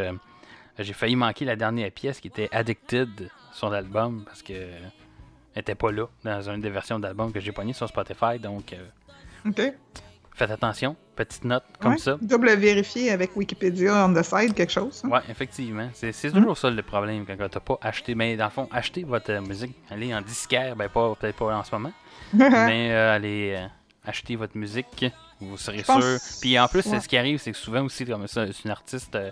J'ai 0.78 0.92
failli 0.92 1.16
manquer 1.16 1.44
la 1.44 1.56
dernière 1.56 1.90
pièce 1.90 2.20
qui 2.20 2.28
était 2.28 2.48
Addicted 2.52 3.30
sur 3.52 3.68
l'album 3.70 4.22
parce 4.24 4.42
que 4.42 4.52
elle 4.52 5.60
était 5.62 5.74
pas 5.74 5.90
là 5.92 6.06
dans 6.24 6.48
une 6.50 6.60
des 6.60 6.70
versions 6.70 6.98
d'album 6.98 7.32
que 7.32 7.40
j'ai 7.40 7.52
pogné 7.52 7.72
sur 7.72 7.88
Spotify. 7.88 8.38
Donc 8.40 8.72
euh, 8.72 9.70
faites 10.34 10.50
attention, 10.50 10.96
petite 11.16 11.44
note 11.44 11.64
comme 11.80 11.92
Ouais. 11.92 11.98
ça. 11.98 12.16
Double 12.22 12.50
vérifier 12.56 13.10
avec 13.10 13.36
Wikipédia 13.36 14.06
on 14.06 14.14
the 14.14 14.22
side, 14.22 14.54
quelque 14.54 14.72
chose. 14.72 15.02
hein. 15.04 15.08
Ouais, 15.08 15.20
effectivement. 15.28 15.88
C'est 15.92 16.12
c'est 16.12 16.28
Mm. 16.30 16.34
toujours 16.34 16.56
ça 16.56 16.70
le 16.70 16.82
problème 16.82 17.26
quand 17.26 17.36
t'as 17.50 17.60
pas 17.60 17.78
acheté. 17.82 18.14
Mais 18.14 18.36
dans 18.36 18.44
le 18.46 18.50
fond, 18.50 18.68
achetez 18.72 19.04
votre 19.04 19.32
musique. 19.46 19.74
Allez 19.90 20.14
en 20.14 20.22
disquaire, 20.22 20.76
ben 20.76 20.88
pas 20.88 21.14
peut-être 21.14 21.36
pas 21.36 21.56
en 21.56 21.64
ce 21.64 21.74
moment. 21.74 21.92
mais 22.32 22.90
euh, 22.92 23.16
allez 23.16 23.54
euh, 23.58 23.66
acheter 24.06 24.36
votre 24.36 24.56
musique. 24.56 25.06
Vous 25.40 25.56
serez 25.56 25.82
pense- 25.82 26.02
sûr. 26.02 26.38
Puis 26.40 26.58
en 26.58 26.68
plus, 26.68 26.86
ouais. 26.86 27.00
ce 27.00 27.08
qui 27.08 27.16
arrive, 27.16 27.38
c'est 27.38 27.50
que 27.52 27.58
souvent 27.58 27.82
aussi, 27.82 28.04
comme 28.06 28.26
ça, 28.28 28.46
c'est 28.46 28.64
une 28.64 28.70
artiste 28.70 29.14
euh, 29.16 29.30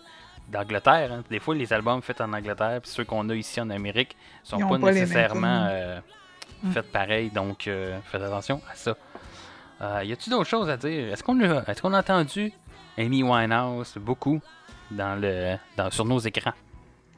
d'Angleterre. 0.49 1.13
hein. 1.13 1.25
Des 1.31 1.39
fois, 1.39 1.55
les 1.55 1.73
albums 1.73 2.03
faits 2.03 2.21
en 2.21 2.33
Angleterre, 2.33 2.81
puis 2.81 2.91
ceux 2.91 3.05
qu'on 3.05 3.29
a 3.29 3.35
ici 3.35 3.61
en 3.61 3.71
Amérique, 3.71 4.17
sont 4.43 4.59
pas, 4.59 4.79
nécessairement 4.79 5.67
euh, 5.71 6.01
faits 6.73 6.91
pareil. 6.91 7.31
Donc, 7.31 7.67
euh, 7.67 7.99
faites 8.07 8.23
attention 8.23 8.61
à 8.71 8.75
ça. 8.75 8.97
Euh, 9.81 10.03
y 10.05 10.13
a-tu 10.13 10.31
d'autres 10.31 10.49
choses 10.49 10.69
à 10.69 10.77
dire? 10.77 11.13
Est-ce 11.13 11.23
qu'on 11.23 11.41
a, 11.41 11.63
est-ce 11.69 11.83
qu'on 11.83 11.93
a 11.93 12.01
entendu 12.01 12.53
Amy 12.97 13.23
Winehouse 13.23 13.97
beaucoup 13.99 14.41
dans 14.91 15.21
le, 15.21 15.57
dans, 15.77 15.91
sur 15.91 16.05
nos 16.05 16.19
écrans? 16.19 16.53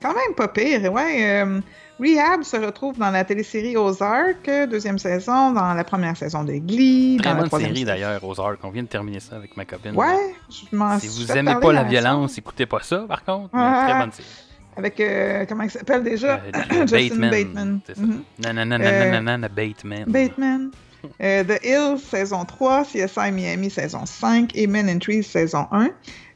Quand 0.03 0.15
même 0.15 0.35
pas 0.37 0.49
pire, 0.49 0.93
ouais. 0.93 1.43
euh, 1.45 1.61
Rehab 2.01 2.43
se 2.43 2.57
retrouve 2.57 2.97
dans 2.97 3.11
la 3.11 3.25
télésérie 3.25 3.77
Ozark, 3.77 4.49
euh, 4.49 4.67
deuxième 4.67 4.99
saison, 4.99 5.53
dans 5.53 5.75
la 5.75 5.85
première 5.85 6.17
saison 6.17 6.43
de 6.45 6.55
Glee. 6.55 7.19
Très 7.23 7.33
dans 7.35 7.41
la 7.43 7.45
troisième 7.47 7.73
série 7.75 7.85
d'ailleurs, 7.85 8.25
Ozark. 8.25 8.59
On 8.63 8.71
vient 8.71 8.83
de 8.85 8.89
terminer 8.89 9.21
ça 9.21 9.37
avec 9.37 9.55
ma 9.57 9.67
copine. 9.67 9.95
Ouais, 9.95 10.35
je 10.49 10.75
m'en 10.75 10.99
Si 10.99 11.09
vous 11.09 11.31
aimez 11.33 11.55
pas 11.61 11.73
la 11.73 11.85
violence, 11.85 12.39
écoutez 12.39 12.65
pas 12.67 12.81
ça, 12.83 13.05
par 13.07 13.23
contre. 13.25 13.51
mais 13.53 13.61
très 13.91 13.99
bonne 14.01 14.13
série. 14.13 14.29
Avec, 14.77 15.01
euh, 15.01 15.45
comment 15.47 15.65
il 15.65 15.71
s'appelle 15.71 16.03
déjà? 16.05 16.41
Euh, 16.55 16.87
Justin 16.87 17.29
Bateman. 17.29 17.81
C'est 17.87 17.97
ça. 17.97 18.03
Nanana, 18.39 18.77
Euh, 18.81 19.11
nanana, 19.11 19.49
Bateman. 19.49 20.05
Bateman. 20.07 20.71
The 21.19 21.59
Hills, 21.65 21.99
saison 21.99 22.45
3, 22.45 22.85
CSI 22.85 23.33
Miami, 23.33 23.69
saison 23.71 24.07
5, 24.07 24.53
et 24.55 24.67
Men 24.67 24.89
in 24.89 24.99
Trees, 24.99 25.25
saison 25.25 25.67
1. 25.73 25.89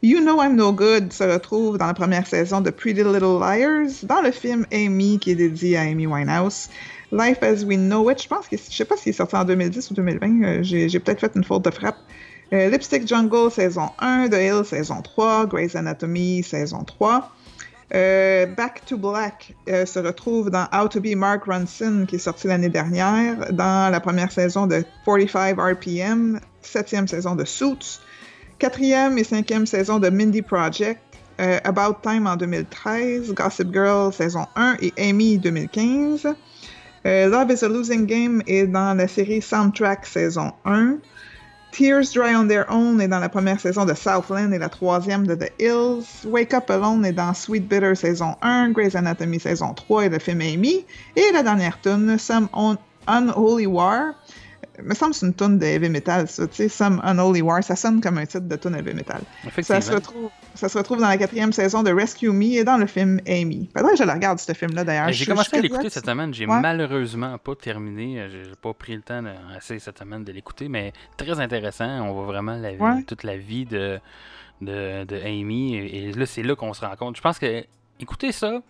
You 0.04 0.20
Know 0.20 0.38
I'm 0.38 0.54
No 0.54 0.70
Good 0.70 1.14
se 1.14 1.24
retrouve 1.24 1.78
dans 1.78 1.86
la 1.86 1.94
première 1.94 2.26
saison 2.26 2.60
de 2.60 2.68
Pretty 2.68 3.02
Little 3.02 3.40
Liars, 3.40 4.02
dans 4.02 4.20
le 4.20 4.32
film 4.32 4.66
Amy, 4.70 5.18
qui 5.18 5.30
est 5.30 5.34
dédié 5.34 5.78
à 5.78 5.80
Amy 5.80 6.06
Winehouse. 6.06 6.68
Life 7.10 7.42
as 7.42 7.64
We 7.64 7.78
Know 7.78 8.10
It, 8.10 8.22
je 8.22 8.28
pense 8.28 8.46
que, 8.46 8.58
je 8.58 8.76
sais 8.76 8.84
pas 8.84 8.98
s'il 8.98 9.10
est 9.10 9.12
sorti 9.14 9.34
en 9.34 9.46
2010 9.46 9.90
ou 9.90 9.94
2020, 9.94 10.42
euh, 10.42 10.62
j'ai 10.62 11.00
peut-être 11.00 11.20
fait 11.20 11.32
une 11.34 11.42
faute 11.42 11.64
de 11.64 11.70
frappe. 11.70 11.96
Euh, 12.52 12.68
Lipstick 12.68 13.08
Jungle, 13.08 13.50
saison 13.50 13.88
1, 13.98 14.28
The 14.28 14.34
Hills, 14.34 14.66
saison 14.66 15.00
3, 15.00 15.46
Grey's 15.46 15.74
Anatomy, 15.74 16.42
saison 16.42 16.84
3. 16.84 17.32
Euh, 17.94 18.44
Back 18.44 18.84
to 18.84 18.98
Black 18.98 19.54
se 19.66 19.98
retrouve 20.00 20.50
dans 20.50 20.66
How 20.70 20.86
to 20.86 21.00
Be 21.00 21.14
Mark 21.16 21.44
Ronson, 21.46 22.04
qui 22.06 22.16
est 22.16 22.18
sorti 22.18 22.48
l'année 22.48 22.68
dernière, 22.68 23.54
dans 23.54 23.90
la 23.90 24.00
première 24.00 24.30
saison 24.30 24.66
de 24.66 24.84
45 25.06 25.58
RPM, 25.58 26.40
septième 26.60 27.08
saison 27.08 27.36
de 27.36 27.46
Suits, 27.46 28.00
quatrième 28.58 29.18
et 29.18 29.24
cinquième 29.24 29.66
saison 29.66 29.98
de 29.98 30.08
Mindy 30.08 30.42
Project, 30.42 31.00
euh, 31.40 31.58
About 31.64 31.96
Time 32.02 32.26
en 32.26 32.36
2013, 32.36 33.32
Gossip 33.34 33.72
Girl 33.72 34.12
saison 34.12 34.46
1 34.56 34.76
et 34.80 34.92
Amy 34.98 35.38
2015. 35.38 36.26
Euh, 37.06 37.28
Love 37.28 37.50
is 37.52 37.64
a 37.64 37.68
Losing 37.68 38.06
Game 38.06 38.42
est 38.46 38.66
dans 38.66 38.94
la 38.94 39.08
série 39.08 39.42
Soundtrack 39.42 40.06
saison 40.06 40.52
1. 40.64 40.96
Tears 41.72 42.04
Dry 42.14 42.36
on 42.36 42.46
Their 42.46 42.66
Own 42.70 43.00
est 43.00 43.08
dans 43.08 43.18
la 43.18 43.28
première 43.28 43.58
saison 43.60 43.84
de 43.84 43.94
Southland 43.94 44.52
et 44.52 44.58
la 44.58 44.68
troisième 44.68 45.26
de 45.26 45.34
The 45.34 45.50
Hills. 45.58 46.04
Wake 46.24 46.54
Up 46.54 46.70
Alone 46.70 47.04
est 47.04 47.12
dans 47.12 47.34
Sweet 47.34 47.68
Bitter 47.68 47.96
saison 47.96 48.36
1, 48.42 48.70
Grey's 48.70 48.94
Anatomy 48.94 49.40
saison 49.40 49.74
3 49.74 50.04
et 50.06 50.08
le 50.08 50.20
film 50.20 50.40
Amy. 50.40 50.86
Et 51.16 51.32
la 51.32 51.42
dernière 51.42 51.80
tune, 51.80 52.16
Some 52.16 52.48
Un- 52.54 52.78
Unholy 53.08 53.66
War. 53.66 54.12
Me 54.82 54.92
semble 54.94 55.12
que 55.12 55.18
c'est 55.18 55.26
une 55.26 55.34
tune 55.34 55.58
de 55.58 55.64
heavy 55.66 55.88
metal, 55.88 56.26
ça, 56.26 56.46
tu 56.48 56.54
sais, 56.54 56.68
Some 56.68 57.00
Unholy 57.04 57.42
War, 57.42 57.62
ça 57.62 57.76
sonne 57.76 58.00
comme 58.00 58.18
un 58.18 58.26
titre 58.26 58.48
de 58.48 58.56
tune 58.56 58.74
heavy 58.74 58.92
metal. 58.92 59.20
Ça 59.62 59.80
se, 59.80 59.92
retrouve, 59.92 60.30
ça 60.54 60.68
se 60.68 60.76
retrouve 60.76 60.98
dans 61.00 61.06
la 61.08 61.16
quatrième 61.16 61.52
saison 61.52 61.82
de 61.84 61.92
Rescue 61.92 62.30
Me 62.30 62.56
et 62.56 62.64
dans 62.64 62.76
le 62.76 62.86
film 62.86 63.20
Amy. 63.28 63.70
Faudrait 63.76 63.92
que 63.92 63.98
je 63.98 64.02
le 64.04 64.10
regarde, 64.12 64.38
ce 64.40 64.52
film-là, 64.52 64.82
d'ailleurs. 64.82 65.08
Je- 65.08 65.12
J'ai 65.12 65.26
commencé 65.26 65.56
à 65.56 65.60
l'écouter 65.60 65.90
cette 65.90 66.06
semaine. 66.06 66.34
J'ai 66.34 66.46
Ouais. 66.46 66.60
malheureusement 66.60 67.38
pas 67.38 67.54
terminé. 67.54 68.26
J'ai 68.28 68.50
pas 68.60 68.72
pris 68.74 68.96
le 68.96 69.02
temps 69.02 69.22
assez 69.56 69.78
cette 69.78 69.98
semaine 69.98 70.24
de 70.24 70.32
l'écouter, 70.32 70.68
mais 70.68 70.92
très 71.16 71.38
intéressant. 71.38 71.86
On 72.08 72.12
voit 72.12 72.26
vraiment 72.26 72.56
la 72.56 72.72
Ouais. 72.72 73.02
toute 73.06 73.22
la 73.22 73.36
vie 73.36 73.66
de, 73.66 74.00
de, 74.60 75.04
de 75.04 75.16
Amy. 75.24 75.76
Et, 75.76 76.08
et 76.08 76.12
là, 76.12 76.26
c'est 76.26 76.42
là 76.42 76.56
qu'on 76.56 76.74
se 76.74 76.84
rend 76.84 76.96
compte. 76.96 77.16
Je 77.16 77.22
pense 77.22 77.38
que 77.38 77.64
écoutez 78.00 78.32
ça 78.32 78.60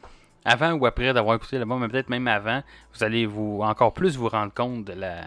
avant 0.44 0.72
ou 0.72 0.84
après 0.84 1.12
d'avoir 1.14 1.36
écouté 1.36 1.56
l'album, 1.56 1.80
mais 1.80 1.88
peut-être 1.88 2.10
même 2.10 2.28
avant, 2.28 2.62
vous 2.94 3.02
allez 3.04 3.24
vous 3.24 3.60
encore 3.62 3.94
plus 3.94 4.18
vous 4.18 4.28
rendre 4.28 4.52
compte 4.52 4.84
de 4.84 4.92
la, 4.92 5.22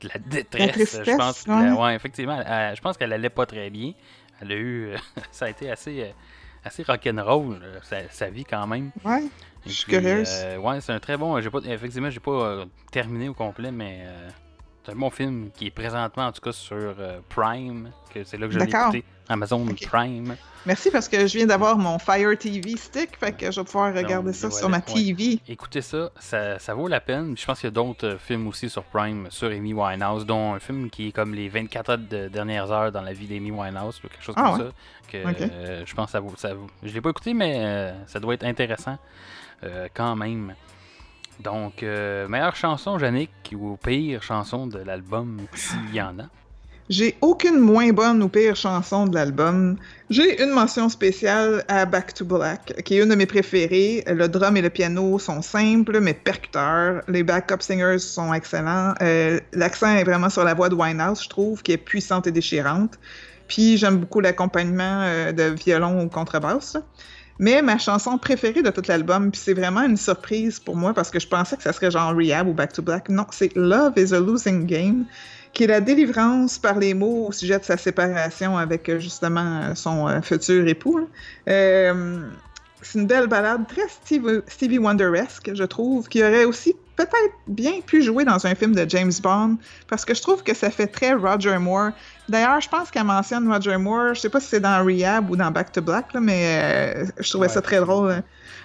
de 0.00 0.08
la 0.08 0.18
détresse. 0.18 1.00
je 1.04 1.16
pense 1.16 1.46
la- 1.46 1.74
ouais. 1.74 1.94
effectivement. 1.94 2.40
elle- 2.44 2.76
je 2.76 2.80
pense 2.80 2.96
qu'elle 2.96 3.12
allait 3.12 3.30
pas 3.30 3.46
très 3.46 3.70
bien. 3.70 3.92
Elle 4.40 4.52
a 4.52 4.54
eu. 4.56 4.94
ça 5.30 5.46
a 5.46 5.48
été 5.50 5.70
assez. 5.70 6.02
euh, 6.02 6.10
assez 6.64 6.82
rock'n'roll, 6.82 7.60
euh, 7.62 7.78
sa, 7.84 8.08
sa 8.10 8.28
vie 8.28 8.44
quand 8.44 8.66
même. 8.66 8.90
Ouais, 9.04 9.22
je 9.64 9.70
suis 9.70 9.84
curieuse. 9.84 10.28
euh, 10.32 10.56
ouais, 10.56 10.80
c'est 10.80 10.90
un 10.92 10.98
très 10.98 11.16
bon. 11.16 11.40
J'ai 11.40 11.48
pas, 11.48 11.60
effectivement, 11.64 12.10
j'ai 12.10 12.18
pas 12.18 12.32
euh, 12.32 12.64
terminé 12.90 13.28
au 13.28 13.34
complet, 13.34 13.70
mais 13.70 14.00
euh, 14.04 14.28
c'est 14.86 14.92
un 14.92 14.96
bon 14.96 15.10
film 15.10 15.50
qui 15.54 15.66
est 15.66 15.70
présentement, 15.70 16.26
en 16.26 16.32
tout 16.32 16.40
cas, 16.40 16.52
sur 16.52 16.76
euh, 16.76 17.18
Prime. 17.28 17.90
que 18.14 18.22
C'est 18.24 18.38
là 18.38 18.46
que 18.46 18.52
je 18.52 18.58
l'ai 18.60 18.64
écouté. 18.68 19.04
Amazon. 19.28 19.66
Prime. 19.88 20.36
Merci 20.66 20.90
parce 20.92 21.08
que 21.08 21.26
je 21.26 21.36
viens 21.38 21.46
d'avoir 21.46 21.76
mon 21.78 21.98
Fire 21.98 22.38
TV 22.38 22.76
stick, 22.76 23.16
fait 23.18 23.32
que 23.36 23.50
je 23.50 23.60
vais 23.60 23.64
pouvoir 23.64 23.92
regarder 23.92 24.26
Donc, 24.26 24.34
ça 24.34 24.46
voilà, 24.48 24.60
sur 24.60 24.68
ma 24.68 24.76
ouais. 24.78 24.82
TV. 24.82 25.40
Écoutez 25.48 25.82
ça, 25.82 26.10
ça, 26.20 26.60
ça 26.60 26.74
vaut 26.74 26.86
la 26.86 27.00
peine. 27.00 27.36
Je 27.36 27.44
pense 27.44 27.58
qu'il 27.60 27.66
y 27.66 27.72
a 27.72 27.72
d'autres 27.72 28.06
euh, 28.06 28.18
films 28.18 28.46
aussi 28.46 28.70
sur 28.70 28.84
Prime, 28.84 29.26
sur 29.30 29.48
Amy 29.50 29.74
Winehouse, 29.74 30.24
dont 30.26 30.54
un 30.54 30.60
film 30.60 30.88
qui 30.90 31.08
est 31.08 31.12
comme 31.12 31.34
les 31.34 31.48
24 31.48 31.90
heures 31.90 31.98
de 31.98 32.28
dernières 32.28 32.70
heures 32.70 32.92
dans 32.92 33.02
la 33.02 33.12
vie 33.12 33.26
d'Amy 33.26 33.50
Winehouse, 33.50 33.98
ou 34.04 34.08
quelque 34.08 34.22
chose 34.22 34.34
Ah 34.38 34.52
comme 34.56 34.66
ouais? 34.66 34.70
ça. 34.70 34.72
Que, 35.10 35.42
euh, 35.52 35.86
je 35.86 35.94
pense 35.94 36.06
que 36.06 36.12
ça 36.12 36.20
vaut, 36.20 36.32
ça 36.36 36.54
vaut. 36.54 36.68
Je 36.84 36.92
l'ai 36.92 37.00
pas 37.00 37.10
écouté, 37.10 37.34
mais 37.34 37.54
euh, 37.58 37.92
ça 38.06 38.20
doit 38.20 38.34
être 38.34 38.44
intéressant 38.44 38.98
quand 39.94 40.14
même. 40.14 40.54
Donc, 41.40 41.82
euh, 41.82 42.28
meilleure 42.28 42.56
chanson, 42.56 42.98
Yannick, 42.98 43.30
ou 43.52 43.76
pire 43.76 44.22
chanson 44.22 44.66
de 44.66 44.78
l'album, 44.78 45.38
s'il 45.54 45.94
y 45.94 46.00
en 46.00 46.18
a? 46.18 46.24
J'ai 46.88 47.16
aucune 47.20 47.58
moins 47.58 47.92
bonne 47.92 48.22
ou 48.22 48.28
pire 48.28 48.54
chanson 48.54 49.06
de 49.06 49.14
l'album. 49.16 49.76
J'ai 50.08 50.40
une 50.40 50.50
mention 50.50 50.88
spéciale 50.88 51.64
à 51.66 51.84
Back 51.84 52.14
to 52.14 52.24
Black, 52.24 52.80
qui 52.84 52.96
est 52.96 53.02
une 53.02 53.08
de 53.08 53.16
mes 53.16 53.26
préférées. 53.26 54.04
Le 54.06 54.28
drum 54.28 54.56
et 54.56 54.62
le 54.62 54.70
piano 54.70 55.18
sont 55.18 55.42
simples, 55.42 55.98
mais 55.98 56.14
percuteurs. 56.14 57.02
Les 57.08 57.24
backup 57.24 57.60
singers 57.60 57.98
sont 57.98 58.32
excellents. 58.32 58.94
Euh, 59.02 59.40
L'accent 59.52 59.96
est 59.96 60.04
vraiment 60.04 60.30
sur 60.30 60.44
la 60.44 60.54
voix 60.54 60.68
de 60.68 60.76
Winehouse, 60.76 61.24
je 61.24 61.28
trouve, 61.28 61.60
qui 61.60 61.72
est 61.72 61.76
puissante 61.76 62.28
et 62.28 62.32
déchirante. 62.32 63.00
Puis 63.48 63.76
j'aime 63.78 63.96
beaucoup 63.96 64.20
l'accompagnement 64.20 65.02
euh, 65.02 65.32
de 65.32 65.54
violon 65.54 66.04
ou 66.04 66.08
contrebasse. 66.08 66.76
Mais 67.38 67.60
ma 67.62 67.78
chanson 67.78 68.16
préférée 68.18 68.62
de 68.62 68.70
tout 68.70 68.82
l'album, 68.88 69.30
puis 69.30 69.40
c'est 69.42 69.54
vraiment 69.54 69.82
une 69.82 69.96
surprise 69.96 70.58
pour 70.58 70.76
moi 70.76 70.94
parce 70.94 71.10
que 71.10 71.20
je 71.20 71.28
pensais 71.28 71.56
que 71.56 71.62
ça 71.62 71.72
serait 71.72 71.90
genre 71.90 72.14
Rehab 72.14 72.48
ou 72.48 72.54
Back 72.54 72.72
to 72.72 72.82
Black. 72.82 73.08
Non, 73.08 73.26
c'est 73.30 73.54
Love 73.56 73.92
is 73.96 74.14
a 74.14 74.20
Losing 74.20 74.66
Game, 74.66 75.04
qui 75.52 75.64
est 75.64 75.66
la 75.66 75.80
délivrance 75.80 76.58
par 76.58 76.78
les 76.78 76.94
mots 76.94 77.26
au 77.28 77.32
sujet 77.32 77.58
de 77.58 77.64
sa 77.64 77.76
séparation 77.76 78.56
avec 78.56 78.88
euh, 78.88 78.98
justement 78.98 79.60
euh, 79.62 79.74
son 79.74 80.08
euh, 80.08 80.22
futur 80.22 80.66
époux. 80.66 81.08
Euh, 81.48 82.20
c'est 82.82 82.98
une 82.98 83.06
belle 83.06 83.26
balade 83.26 83.66
très 83.66 83.88
Stevie, 83.88 84.40
Stevie 84.46 84.78
Wonderesque, 84.78 85.50
je 85.54 85.64
trouve, 85.64 86.08
qui 86.08 86.22
aurait 86.22 86.44
aussi 86.44 86.74
peut-être 86.96 87.34
bien 87.46 87.80
pu 87.86 88.02
jouer 88.02 88.24
dans 88.24 88.46
un 88.46 88.54
film 88.54 88.74
de 88.74 88.88
James 88.88 89.12
Bond, 89.22 89.56
parce 89.88 90.04
que 90.04 90.14
je 90.14 90.22
trouve 90.22 90.42
que 90.42 90.54
ça 90.54 90.70
fait 90.70 90.86
très 90.86 91.12
Roger 91.12 91.58
Moore. 91.58 91.90
D'ailleurs, 92.28 92.60
je 92.60 92.68
pense 92.68 92.90
qu'elle 92.90 93.04
mentionne 93.04 93.50
Roger 93.52 93.76
Moore, 93.76 94.14
je 94.14 94.20
sais 94.20 94.30
pas 94.30 94.40
si 94.40 94.48
c'est 94.48 94.60
dans 94.60 94.84
Rehab 94.84 95.30
ou 95.30 95.36
dans 95.36 95.50
Back 95.50 95.72
to 95.72 95.82
Black, 95.82 96.12
là, 96.14 96.20
mais 96.20 97.04
euh, 97.04 97.06
je 97.20 97.28
trouvais 97.30 97.46
Ouais. 97.48 97.52
ça 97.52 97.60
très 97.62 97.78
drôle. 97.80 98.10
hein. 98.10 98.22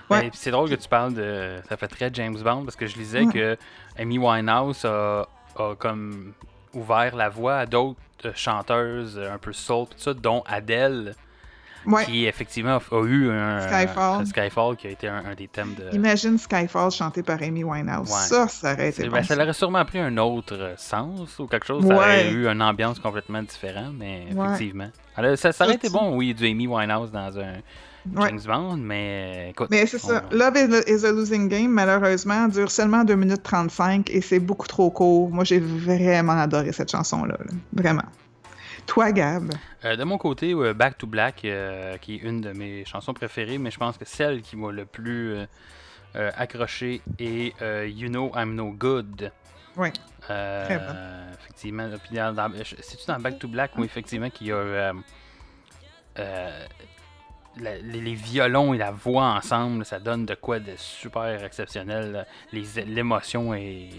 Ouais. 0.09 0.21
Ben, 0.23 0.29
puis 0.29 0.39
c'est 0.41 0.51
drôle 0.51 0.69
que 0.69 0.75
tu 0.75 0.89
parles 0.89 1.13
de. 1.13 1.57
Ça 1.69 1.77
fait 1.77 1.87
très 1.87 2.09
James 2.13 2.37
Bond 2.37 2.63
parce 2.63 2.75
que 2.75 2.85
je 2.87 2.97
lisais 2.97 3.21
Ouais. 3.25 3.33
que 3.33 3.57
Amy 3.97 4.17
Winehouse 4.17 4.83
a, 4.85 5.25
a 5.57 5.75
comme 5.77 6.33
ouvert 6.73 7.15
la 7.15 7.29
voie 7.29 7.57
à 7.59 7.65
d'autres 7.65 7.97
chanteuses 8.35 9.17
un 9.19 9.37
peu 9.37 9.53
soul, 9.53 9.87
tout 9.87 9.95
ça, 9.97 10.13
dont 10.13 10.43
Adele, 10.47 11.15
Ouais. 11.85 12.05
qui 12.05 12.25
effectivement 12.25 12.77
a, 12.91 12.95
a 12.95 13.03
eu 13.05 13.29
un 13.31 13.61
Skyfall. 13.61 14.21
un 14.21 14.25
Skyfall 14.25 14.75
qui 14.77 14.87
a 14.87 14.89
été 14.91 15.07
un, 15.07 15.23
un 15.31 15.35
des 15.35 15.47
thèmes 15.47 15.73
de. 15.75 15.95
Imagine 15.95 16.37
Skyfall 16.37 16.91
chanté 16.91 17.23
par 17.23 17.41
Amy 17.41 17.63
Winehouse. 17.63 18.09
Ouais. 18.09 18.17
Ça, 18.19 18.47
ça 18.47 18.73
aurait 18.73 18.89
été 18.89 19.03
bon. 19.07 19.15
ben, 19.15 19.23
ça 19.23 19.35
ça. 19.35 19.41
aurait 19.43 19.53
sûrement 19.53 19.83
pris 19.85 19.99
un 19.99 20.15
autre 20.17 20.55
euh, 20.57 20.73
sens 20.77 21.39
ou 21.39 21.47
quelque 21.47 21.65
chose. 21.65 21.83
Ça 21.85 21.89
Ouais. 21.89 21.95
aurait 21.95 22.31
eu 22.31 22.47
une 22.47 22.61
ambiance 22.61 22.99
complètement 22.99 23.41
différente, 23.41 23.93
mais 23.97 24.25
Ouais. 24.35 24.45
effectivement. 24.47 24.89
Alors, 25.15 25.37
ça, 25.37 25.51
ça 25.51 25.65
aurait 25.65 25.75
été 25.75 25.89
Ça, 25.89 25.97
bon, 25.97 26.15
oui, 26.15 26.33
du 26.33 26.45
Amy 26.47 26.67
Winehouse 26.67 27.11
dans 27.11 27.37
un 27.39 27.53
Ouais. 28.15 28.29
James 28.29 28.39
Bond, 28.47 28.77
mais 28.77 29.51
écoute. 29.51 29.67
Mais 29.69 29.85
c'est 29.85 29.99
ça. 29.99 30.23
on- 30.31 30.35
Love 30.35 30.55
is 30.57 30.73
a, 30.75 30.89
is 30.91 31.05
a 31.05 31.11
Losing 31.11 31.47
Game, 31.47 31.69
malheureusement, 31.69 32.47
dure 32.47 32.71
seulement 32.71 33.03
2 33.03 33.13
minutes 33.13 33.43
35 33.43 34.09
et 34.09 34.21
c'est 34.21 34.39
beaucoup 34.39 34.65
trop 34.67 34.89
court. 34.89 35.29
Moi, 35.29 35.43
j'ai 35.43 35.59
vraiment 35.59 36.33
adoré 36.33 36.71
cette 36.71 36.89
chanson-là. 36.91 37.35
là. 37.37 37.51
Vraiment. 37.73 38.01
Toi, 38.91 39.11
Gab? 39.13 39.51
Euh, 39.85 39.95
de 39.95 40.03
mon 40.03 40.17
côté, 40.17 40.51
euh, 40.53 40.73
Back 40.73 40.97
to 40.97 41.07
Black, 41.07 41.45
euh, 41.45 41.95
qui 41.97 42.15
est 42.15 42.17
une 42.17 42.41
de 42.41 42.51
mes 42.51 42.83
chansons 42.83 43.13
préférées, 43.13 43.57
mais 43.57 43.71
je 43.71 43.77
pense 43.77 43.97
que 43.97 44.03
celle 44.03 44.41
qui 44.41 44.57
m'a 44.57 44.69
le 44.71 44.85
plus 44.85 45.35
euh, 46.17 46.29
accroché 46.35 47.01
est 47.17 47.53
You 47.87 48.09
Know 48.09 48.33
I'm 48.35 48.53
No 48.53 48.71
Good. 48.71 49.31
Oui. 49.77 49.91
Très 50.21 50.77
bon. 50.77 50.93
Effectivement. 51.39 51.89
C'est-tu 52.81 53.05
dans 53.07 53.17
Back 53.19 53.39
to 53.39 53.47
Black 53.47 53.77
où 53.77 53.83
effectivement 53.85 54.29
qu'il 54.29 54.47
y 54.47 54.51
a 54.51 54.91
la- 56.17 56.51
les, 57.57 58.01
les 58.01 58.13
violons 58.13 58.73
et 58.73 58.77
la 58.77 58.91
voix 58.91 59.23
ensemble, 59.35 59.85
ça 59.85 59.99
donne 59.99 60.25
de 60.25 60.35
quoi 60.35 60.59
de 60.59 60.73
super 60.75 61.43
exceptionnel. 61.43 62.25
Les- 62.51 62.83
L'émotion 62.85 63.53
est, 63.53 63.89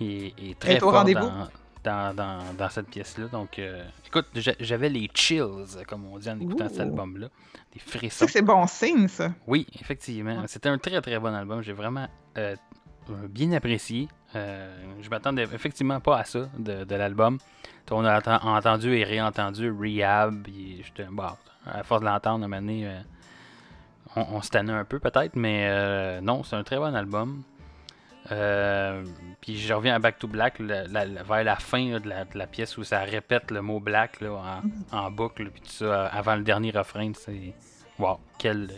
est, 0.00 0.34
est 0.50 0.58
très 0.58 0.76
au 0.78 0.80
forte 0.90 0.96
rendez-vous? 0.96 1.20
dans, 1.28 1.48
dans, 1.84 2.14
dans, 2.14 2.38
dans 2.56 2.68
cette 2.70 2.88
pièce-là. 2.88 3.26
Donc, 3.26 3.58
euh, 3.58 3.84
écoute, 4.06 4.26
j'a- 4.34 4.54
j'avais 4.58 4.88
les 4.88 5.08
chills, 5.14 5.44
comme 5.86 6.06
on 6.06 6.18
dit 6.18 6.28
en 6.30 6.40
écoutant 6.40 6.68
cet 6.68 6.80
album-là. 6.80 7.28
Des 7.72 7.78
frissons. 7.80 8.26
c'est 8.28 8.42
bon 8.42 8.66
signe, 8.66 9.08
ça. 9.08 9.32
Oui, 9.46 9.66
effectivement. 9.80 10.42
C'était 10.46 10.68
un 10.68 10.78
très 10.78 11.00
très 11.00 11.18
bon 11.18 11.34
album. 11.34 11.62
J'ai 11.62 11.72
vraiment 11.72 12.08
euh, 12.38 12.56
bien 13.28 13.52
apprécié. 13.52 14.08
Euh, 14.34 14.74
je 15.00 15.08
m'attendais 15.10 15.42
effectivement 15.44 16.00
pas 16.00 16.18
à 16.18 16.24
ça 16.24 16.48
de, 16.58 16.84
de 16.84 16.94
l'album. 16.96 17.38
On 17.90 18.04
a 18.04 18.18
enten- 18.18 18.40
entendu 18.42 18.96
et 18.96 19.04
réentendu 19.04 19.70
Rehab. 19.70 20.46
bon, 21.10 21.24
à 21.66 21.82
force 21.84 22.00
de 22.00 22.06
l'entendre, 22.06 22.42
à 22.42 22.46
un 22.46 22.48
moment 22.48 22.60
donné, 22.60 22.86
euh, 22.88 22.98
on, 24.16 24.22
on 24.36 24.42
se 24.42 24.50
tannait 24.50 24.72
un 24.72 24.84
peu 24.84 24.98
peut-être, 24.98 25.36
mais 25.36 25.66
euh, 25.68 26.20
non, 26.20 26.42
c'est 26.44 26.56
un 26.56 26.64
très 26.64 26.76
bon 26.78 26.94
album. 26.94 27.42
Euh, 28.32 29.04
puis 29.40 29.58
je 29.58 29.72
reviens 29.74 29.94
à 29.94 29.98
Back 29.98 30.18
to 30.18 30.26
Black 30.26 30.58
la- 30.58 30.84
la- 30.86 31.04
la- 31.04 31.22
vers 31.22 31.44
la 31.44 31.56
fin 31.56 31.90
là, 31.92 31.98
de, 31.98 32.08
la, 32.08 32.24
de 32.24 32.38
la 32.38 32.46
pièce 32.46 32.78
où 32.78 32.84
ça 32.84 33.00
répète 33.00 33.50
le 33.50 33.60
mot 33.60 33.80
black 33.80 34.20
là, 34.22 34.30
en, 34.92 34.96
en 34.98 35.10
boucle, 35.10 35.50
puis 35.50 35.60
tout 35.60 35.70
ça 35.72 36.06
avant 36.06 36.34
le 36.36 36.42
dernier 36.42 36.70
refrain. 36.70 37.12
C'est 37.14 37.52
wow, 37.98 38.18
quel, 38.38 38.70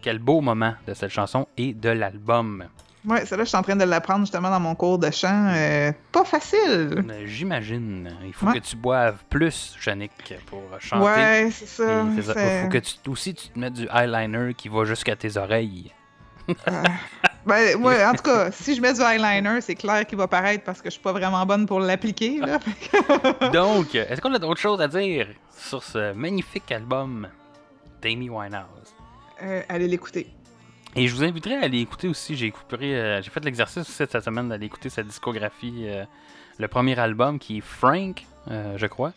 quel 0.00 0.18
beau 0.18 0.40
moment 0.40 0.74
de 0.86 0.94
cette 0.94 1.10
chanson 1.12 1.46
et 1.56 1.74
de 1.74 1.90
l'album. 1.90 2.64
Ouais, 3.04 3.24
celle-là, 3.26 3.42
je 3.42 3.48
suis 3.48 3.58
en 3.58 3.62
train 3.62 3.74
de 3.74 3.82
l'apprendre 3.84 4.20
justement 4.20 4.48
dans 4.50 4.60
mon 4.60 4.76
cours 4.76 4.96
de 4.98 5.10
chant. 5.10 5.48
Euh, 5.56 5.90
pas 6.12 6.24
facile. 6.24 7.04
Euh, 7.10 7.22
J'imagine. 7.26 8.16
Il 8.24 8.32
faut 8.32 8.46
Ouais. 8.46 8.54
que 8.54 8.64
tu 8.64 8.76
boives 8.76 9.24
plus, 9.28 9.76
Yannick, 9.84 10.12
pour 10.46 10.62
chanter. 10.78 11.04
Ouais, 11.04 11.48
c'est 11.50 11.66
ça. 11.66 12.04
c'est- 12.22 12.62
faut 12.62 12.68
que 12.68 12.78
tu 12.78 13.10
aussi 13.10 13.34
tu 13.34 13.48
te 13.48 13.58
mettes 13.58 13.72
du 13.74 13.88
eyeliner 13.92 14.54
qui 14.54 14.68
va 14.68 14.84
jusqu'à 14.84 15.16
tes 15.16 15.36
oreilles. 15.36 15.92
Ben, 17.46 17.76
ouais, 17.82 18.04
en 18.04 18.12
tout 18.14 18.22
cas, 18.22 18.50
si 18.50 18.74
je 18.74 18.80
mets 18.80 18.94
du 18.94 19.00
eyeliner, 19.00 19.60
c'est 19.60 19.74
clair 19.74 20.06
qu'il 20.06 20.18
va 20.18 20.28
paraître 20.28 20.64
parce 20.64 20.80
que 20.80 20.88
je 20.88 20.92
suis 20.92 21.02
pas 21.02 21.12
vraiment 21.12 21.44
bonne 21.46 21.66
pour 21.66 21.80
l'appliquer. 21.80 22.40
là. 22.40 22.58
Donc, 23.52 23.94
est-ce 23.94 24.20
qu'on 24.20 24.34
a 24.34 24.38
d'autres 24.38 24.60
choses 24.60 24.80
à 24.80 24.88
dire 24.88 25.26
sur 25.56 25.82
ce 25.82 26.12
magnifique 26.12 26.70
album 26.70 27.28
d'Amy 28.00 28.30
Winehouse? 28.30 28.94
Euh, 29.42 29.62
allez 29.68 29.88
l'écouter. 29.88 30.28
Et 30.94 31.08
je 31.08 31.14
vous 31.14 31.24
inviterai 31.24 31.56
à 31.56 31.62
aller 31.62 31.80
écouter 31.80 32.08
aussi. 32.08 32.36
J'ai 32.36 32.52
euh, 32.72 33.22
j'ai 33.22 33.30
fait 33.30 33.44
l'exercice 33.44 33.88
cette 33.88 34.20
semaine 34.20 34.48
d'aller 34.48 34.66
écouter 34.66 34.90
sa 34.90 35.02
discographie, 35.02 35.84
euh, 35.86 36.04
le 36.58 36.68
premier 36.68 36.98
album 36.98 37.38
qui 37.38 37.58
est 37.58 37.62
Frank, 37.62 38.26
euh, 38.50 38.76
je 38.76 38.86
crois. 38.86 39.12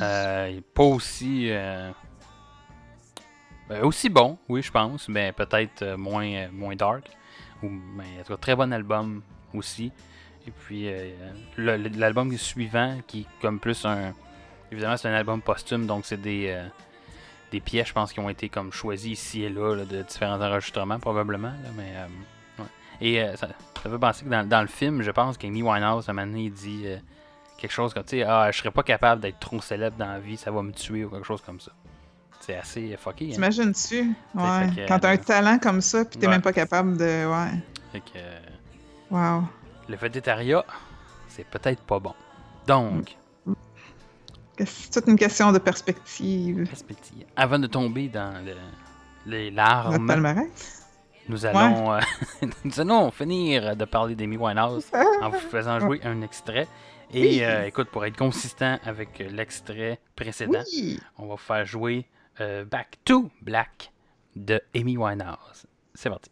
Euh, 0.00 0.60
pas 0.74 0.84
aussi 0.84 1.50
ben, 3.68 3.82
aussi 3.82 4.08
bon, 4.08 4.38
oui, 4.48 4.62
je 4.62 4.70
pense, 4.70 5.08
mais 5.08 5.32
peut-être 5.32 5.96
moins 5.96 6.48
moins 6.52 6.76
dark. 6.76 7.10
Ou, 7.62 7.68
mais 7.68 8.20
en 8.20 8.22
tout 8.24 8.32
cas, 8.32 8.36
très 8.36 8.56
bon 8.56 8.72
album 8.72 9.22
aussi. 9.54 9.92
Et 10.46 10.50
puis 10.50 10.88
euh, 10.88 11.12
l'album 11.56 12.36
suivant 12.36 12.98
qui 13.06 13.20
est 13.20 13.26
comme 13.40 13.60
plus 13.60 13.84
un 13.84 14.12
évidemment 14.72 14.96
c'est 14.96 15.08
un 15.08 15.14
album 15.14 15.40
posthume 15.40 15.86
donc 15.86 16.04
c'est 16.04 16.20
des 16.20 16.48
euh, 16.48 16.66
des 17.52 17.60
pièces 17.60 17.88
je 17.88 17.92
pense 17.92 18.12
qui 18.12 18.20
ont 18.20 18.28
été 18.28 18.48
comme 18.48 18.72
choisies 18.72 19.12
ici 19.12 19.44
et 19.44 19.50
là, 19.50 19.84
de 19.84 20.02
différents 20.02 20.40
enregistrements 20.40 20.98
probablement 20.98 21.52
mais 21.76 21.92
euh, 21.94 22.64
et 23.00 23.22
euh, 23.22 23.36
ça, 23.36 23.48
ça 23.82 23.90
fait 23.90 23.98
penser 23.98 24.24
que 24.24 24.44
dans, 24.44 24.60
le 24.62 24.66
film 24.66 25.02
je 25.02 25.10
pense 25.10 25.36
qu'Amy 25.36 25.62
Winehouse 25.62 26.08
à 26.08 26.12
un 26.12 26.14
moment 26.14 26.26
donné 26.26 26.44
il 26.44 26.52
dit 26.52 26.86
quelque 27.58 27.72
chose 27.72 27.94
comme 27.94 28.04
tu 28.04 28.18
sais 28.18 28.22
ah 28.24 28.50
je 28.50 28.58
serais 28.58 28.70
pas 28.70 28.82
capable 28.82 29.20
d'être 29.20 29.38
trop 29.38 29.60
célèbre 29.60 29.96
dans 29.96 30.06
la 30.06 30.18
vie 30.18 30.36
ça 30.36 30.50
va 30.50 30.62
me 30.62 30.72
tuer 30.72 31.04
ou 31.04 31.10
quelque 31.10 31.26
chose 31.26 31.42
comme 31.42 31.60
ça 31.60 31.72
c'est 32.44 32.56
assez 32.56 32.96
fucké 32.98 33.28
hein. 33.30 33.34
T'imagines-tu? 33.34 34.12
Ouais. 34.34 34.70
que- 34.76 34.88
Quand 34.88 34.98
t'as 34.98 35.10
un 35.12 35.16
talent 35.16 35.58
comme 35.58 35.80
ça, 35.80 36.04
puis 36.04 36.18
t'es 36.18 36.26
Ouais. 36.26 36.32
même 36.32 36.42
pas 36.42 36.52
capable 36.52 36.96
de. 36.96 37.26
Ouais. 37.26 37.58
Fait 37.92 38.00
que, 38.00 38.16
euh, 38.16 38.38
Wow. 39.10 39.42
le 39.88 39.96
végétariat 39.96 40.64
c'est 41.28 41.46
peut-être 41.46 41.82
pas 41.82 41.98
bon 41.98 42.14
donc 42.66 43.16
C'est? 44.58 44.90
Toute 44.92 45.08
une 45.08 45.16
question 45.16 45.50
de 45.52 45.58
perspective. 45.58 46.66
perspective. 46.68 47.24
Avant 47.36 47.58
de 47.58 47.66
tomber 47.66 48.08
dans 48.08 48.32
le- 48.44 48.54
les 49.26 49.50
Notre 49.50 49.56
larmes, 49.56 50.06
palmarès? 50.06 50.86
nous 51.28 51.46
allons, 51.46 51.94
euh, 51.94 52.00
nous 52.64 52.80
allons 52.80 53.10
finir 53.10 53.74
de 53.76 53.84
parler 53.86 54.14
d'Amy 54.14 54.36
Winehouse 54.36 54.86
en 55.22 55.30
vous 55.30 55.38
faisant 55.38 55.80
jouer 55.80 56.00
un 56.04 56.20
extrait. 56.22 56.68
Et 57.14 57.20
Oui. 57.22 57.38
euh, 57.44 57.64
écoute, 57.66 57.88
pour 57.90 58.04
être 58.06 58.16
consistant 58.16 58.78
avec 58.84 59.20
euh, 59.20 59.28
l'extrait 59.30 59.98
précédent, 60.16 60.62
Oui! 60.72 60.98
on 61.18 61.26
va 61.26 61.32
vous 61.34 61.36
faire 61.38 61.64
jouer 61.66 62.06
euh, 62.40 62.64
Back 62.64 62.98
to 63.04 63.30
Black 63.42 63.92
de 64.36 64.60
Amy 64.74 64.96
Winehouse. 64.96 65.66
C'est 65.94 66.08
parti. 66.08 66.30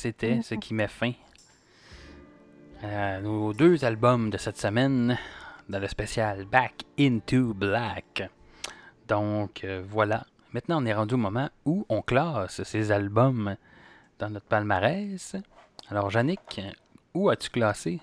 C'était 0.00 0.40
ce 0.40 0.54
qui 0.54 0.72
met 0.72 0.88
fin 0.88 1.12
à 2.82 3.20
nos 3.20 3.52
deux 3.52 3.84
albums 3.84 4.30
de 4.30 4.38
cette 4.38 4.56
semaine 4.56 5.18
dans 5.68 5.78
le 5.78 5.86
spécial 5.88 6.46
Back 6.46 6.84
into 6.98 7.52
Black. 7.52 8.22
Donc 9.08 9.62
euh, 9.62 9.84
voilà. 9.86 10.24
Maintenant, 10.54 10.82
on 10.82 10.86
est 10.86 10.94
rendu 10.94 11.16
au 11.16 11.18
moment 11.18 11.50
où 11.66 11.84
on 11.90 12.00
classe 12.00 12.62
ces 12.62 12.90
albums 12.90 13.56
dans 14.18 14.30
notre 14.30 14.46
palmarès. 14.46 15.36
Alors, 15.90 16.10
Yannick, 16.10 16.62
où 17.12 17.28
as-tu 17.28 17.50
classé 17.50 18.00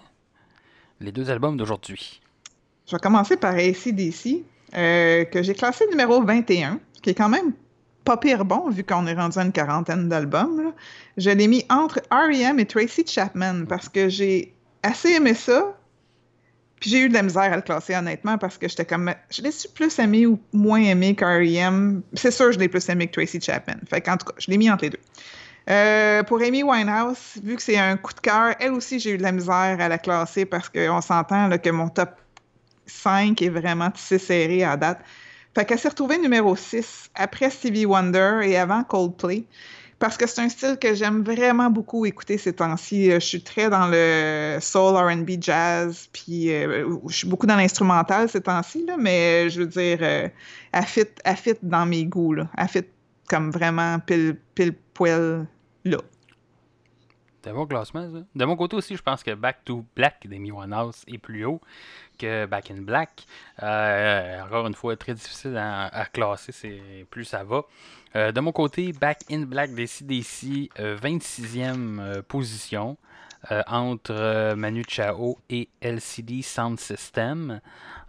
les 0.99 1.11
deux 1.11 1.31
albums 1.31 1.57
d'aujourd'hui? 1.57 2.21
Je 2.85 2.95
vais 2.95 2.99
commencer 2.99 3.37
par 3.37 3.55
ACDC, 3.55 4.43
euh, 4.75 5.25
que 5.25 5.41
j'ai 5.41 5.55
classé 5.55 5.87
numéro 5.89 6.21
21, 6.21 6.79
qui 7.01 7.09
est 7.09 7.15
quand 7.15 7.29
même 7.29 7.53
pas 8.08 8.16
pire 8.16 8.45
bon, 8.45 8.70
vu 8.70 8.86
qu'on 8.86 9.05
est 9.05 9.14
rendu 9.14 9.38
à 9.38 9.41
une 9.41 9.51
quarantaine 9.51 10.08
d'albums. 10.08 10.72
Je 11.18 11.30
l'ai 11.30 11.47
mis 11.47 11.66
entre 11.70 11.99
R.E.M. 12.10 12.58
et 12.58 12.66
Tracy 12.66 13.03
Chapman, 13.05 13.66
parce 13.68 13.89
que 13.89 14.08
j'ai 14.08 14.53
assez 14.82 15.10
aimé 15.12 15.34
ça, 15.34 15.78
puis 16.80 16.89
j'ai 16.89 16.99
eu 17.01 17.10
de 17.10 17.14
la 17.14 17.24
misère 17.24 17.51
à 17.51 17.58
le 17.58 17.62
classer, 17.62 17.95
honnêtement, 17.95 18.38
parce 18.38 18.58
que 18.58 18.70
j'étais 18.70 18.86
comme... 18.86 19.14
Je 19.30 19.41
l'ai 19.41 19.49
plus 19.76 19.99
aimé 19.99 20.26
ou 20.26 20.39
moins 20.53 20.80
aimé 20.80 21.16
qu'R.E.M. 21.16 22.01
C'est 22.14 22.32
sûr, 22.32 22.53
je 22.53 22.60
l'ai 22.60 22.70
plus 22.70 22.88
aimé 22.88 23.08
que 23.08 23.12
Tracy 23.12 23.41
Chapman. 23.41 23.76
Fait 23.89 23.99
qu'en 23.99 24.16
tout 24.16 24.28
cas, 24.28 24.36
je 24.38 24.49
l'ai 24.49 24.58
mis 24.58 24.72
entre 24.72 24.86
les 24.86 24.91
deux. 24.91 24.99
Euh, 25.70 26.24
pour 26.24 26.41
Amy 26.41 26.64
Winehouse, 26.64 27.41
vu 27.43 27.58
que 27.58 27.62
c'est 27.62 27.78
un 27.78 27.97
coup 27.97 28.14
de 28.14 28.22
cœur, 28.22 28.55
elle 28.62 28.72
aussi, 28.72 29.01
j'ai 29.01 29.12
eu 29.12 29.18
de 29.18 29.24
la 29.24 29.34
misère 29.34 29.76
à 29.82 29.89
la 29.89 29.97
classer 29.97 30.45
parce 30.45 30.70
qu'on 30.70 31.01
s'entend 31.01 31.49
que 31.58 31.70
mon 31.72 31.89
top 31.89 32.12
5 32.86 33.41
est 33.41 33.49
vraiment 33.49 33.91
tissé 33.91 34.18
serré 34.18 34.64
à 34.64 34.78
date. 34.78 34.99
Fait 35.58 35.66
qu'elle 35.66 35.80
s'est 35.80 35.89
retrouvée 35.89 36.20
numéro 36.20 36.55
6 36.55 37.10
après 37.16 37.49
Stevie 37.49 37.88
Wonder 37.88 38.41
et 38.43 38.58
avant 38.58 38.84
Coldplay. 38.84 39.43
Parce 39.97 40.16
que 40.16 40.28
c'est 40.28 40.39
un 40.39 40.49
style 40.49 40.78
que 40.80 40.93
j'aime 40.93 41.24
vraiment 41.24 41.72
beaucoup 41.72 42.05
écouter 42.05 42.38
ces 42.38 42.53
temps-ci. 42.53 43.10
Euh, 43.10 43.16
Je 43.20 43.26
suis 43.26 43.41
très 43.41 43.68
dans 43.68 43.88
le 43.88 44.60
soul, 44.62 44.95
R&B, 44.95 45.41
jazz, 45.41 46.10
puis 46.14 46.53
euh, 46.53 46.88
je 47.08 47.16
suis 47.16 47.28
beaucoup 47.28 47.47
dans 47.47 47.55
l'instrumental 47.55 48.30
ces 48.30 48.41
temps-ci, 48.41 48.86
mais 48.99 49.47
euh, 49.47 49.49
je 49.49 49.62
veux 49.62 49.66
dire, 49.66 49.97
euh, 50.01 50.30
elle 50.74 50.86
fit 50.86 51.53
dans 51.64 51.88
mes 51.88 52.05
goûts. 52.05 52.34
Là. 52.34 52.47
Elle 52.55 52.68
fit 52.68 52.86
comme 53.28 53.49
vraiment 53.49 53.97
pile, 53.97 54.38
pile 54.53 54.76
poil 54.93 55.47
là. 55.86 55.97
Un 57.49 57.53
bon 57.53 57.65
classement, 57.65 58.09
ça. 58.11 58.19
De 58.35 58.45
mon 58.45 58.55
côté 58.55 58.75
aussi, 58.75 58.95
je 58.95 59.01
pense 59.01 59.23
que 59.23 59.33
Back 59.33 59.63
to 59.65 59.85
Black 59.95 60.27
d'Amy 60.27 60.51
Winehouse 60.51 61.03
est 61.07 61.17
plus 61.17 61.45
haut 61.45 61.61
que 62.17 62.45
Back 62.45 62.71
in 62.71 62.81
Black. 62.81 63.25
Euh, 63.63 64.41
encore 64.43 64.67
une 64.67 64.73
fois, 64.73 64.95
très 64.95 65.13
difficile 65.13 65.57
à, 65.57 65.85
à 65.85 66.05
classer, 66.05 66.51
c'est 66.51 67.05
plus 67.09 67.25
ça 67.25 67.43
va. 67.43 67.63
Euh, 68.15 68.31
de 68.31 68.39
mon 68.39 68.51
côté, 68.51 68.93
Back 68.93 69.19
in 69.29 69.41
Black 69.41 69.73
d'ACDC, 69.73 70.69
euh, 70.79 70.97
26e 70.97 71.99
euh, 71.99 72.21
position 72.21 72.97
entre 73.67 74.55
Manu 74.55 74.83
Chao 74.85 75.37
et 75.49 75.69
LCD 75.79 76.41
Sound 76.41 76.79
System. 76.79 77.61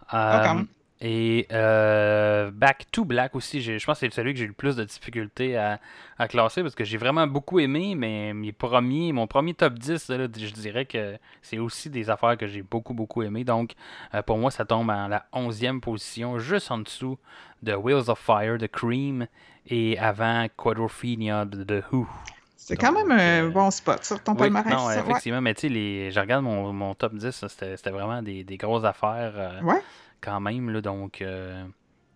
Ah. 0.09 0.57
Et 1.01 1.47
euh, 1.51 2.51
Back 2.51 2.87
to 2.91 3.05
Black 3.05 3.35
aussi, 3.35 3.61
je 3.61 3.71
pense 3.85 3.99
que 3.99 4.07
c'est 4.07 4.13
celui 4.13 4.33
que 4.33 4.39
j'ai 4.39 4.45
eu 4.45 4.49
le 4.49 4.53
plus 4.53 4.75
de 4.75 4.83
difficultés 4.83 5.55
à, 5.57 5.79
à 6.17 6.27
classer 6.27 6.61
parce 6.61 6.75
que 6.75 6.83
j'ai 6.83 6.97
vraiment 6.97 7.25
beaucoup 7.25 7.59
aimé, 7.59 7.95
mais 7.95 8.33
mes 8.33 8.51
premiers, 8.51 9.13
mon 9.13 9.25
premier 9.25 9.53
top 9.53 9.75
10, 9.75 10.09
là, 10.09 10.27
je 10.37 10.51
dirais 10.53 10.85
que 10.85 11.17
c'est 11.41 11.57
aussi 11.57 11.89
des 11.89 12.09
affaires 12.09 12.37
que 12.37 12.47
j'ai 12.47 12.61
beaucoup, 12.63 12.93
beaucoup 12.93 13.23
aimé. 13.23 13.43
Donc, 13.45 13.73
euh, 14.13 14.21
pour 14.21 14.37
moi, 14.37 14.51
ça 14.51 14.65
tombe 14.65 14.89
en 14.89 15.07
la 15.07 15.25
11e 15.33 15.79
position, 15.79 16.37
juste 16.39 16.69
en 16.71 16.79
dessous 16.79 17.17
de 17.63 17.73
Wheels 17.73 18.09
of 18.09 18.19
Fire 18.19 18.57
de 18.57 18.67
Cream 18.67 19.27
et 19.67 19.97
avant 19.99 20.47
Quadrophenia 20.57 21.45
de 21.45 21.81
Who. 21.91 22.07
C'est 22.55 22.75
quand 22.75 22.91
même 22.91 23.11
un 23.11 23.45
euh, 23.45 23.49
bon 23.49 23.71
spot 23.71 24.03
sur 24.03 24.21
ton 24.21 24.33
Oui, 24.33 24.39
palmarès. 24.39 24.71
non, 24.71 24.87
ouais. 24.87 24.99
effectivement, 24.99 25.41
mais 25.41 25.53
tu 25.55 25.61
sais, 25.61 25.69
les- 25.69 26.11
je 26.11 26.19
regarde 26.19 26.43
mon, 26.43 26.71
mon 26.73 26.93
top 26.93 27.15
10, 27.15 27.31
ça, 27.31 27.49
c'était 27.49 27.77
c'était 27.77 27.89
vraiment 27.89 28.21
des, 28.21 28.43
des 28.43 28.57
grosses 28.57 28.83
affaires 28.83 29.31
euh, 29.35 29.61
Ouais. 29.61 29.81
Quand 30.21 30.39
même. 30.39 30.69
Là, 30.69 30.81
donc, 30.81 31.21
euh, 31.21 31.63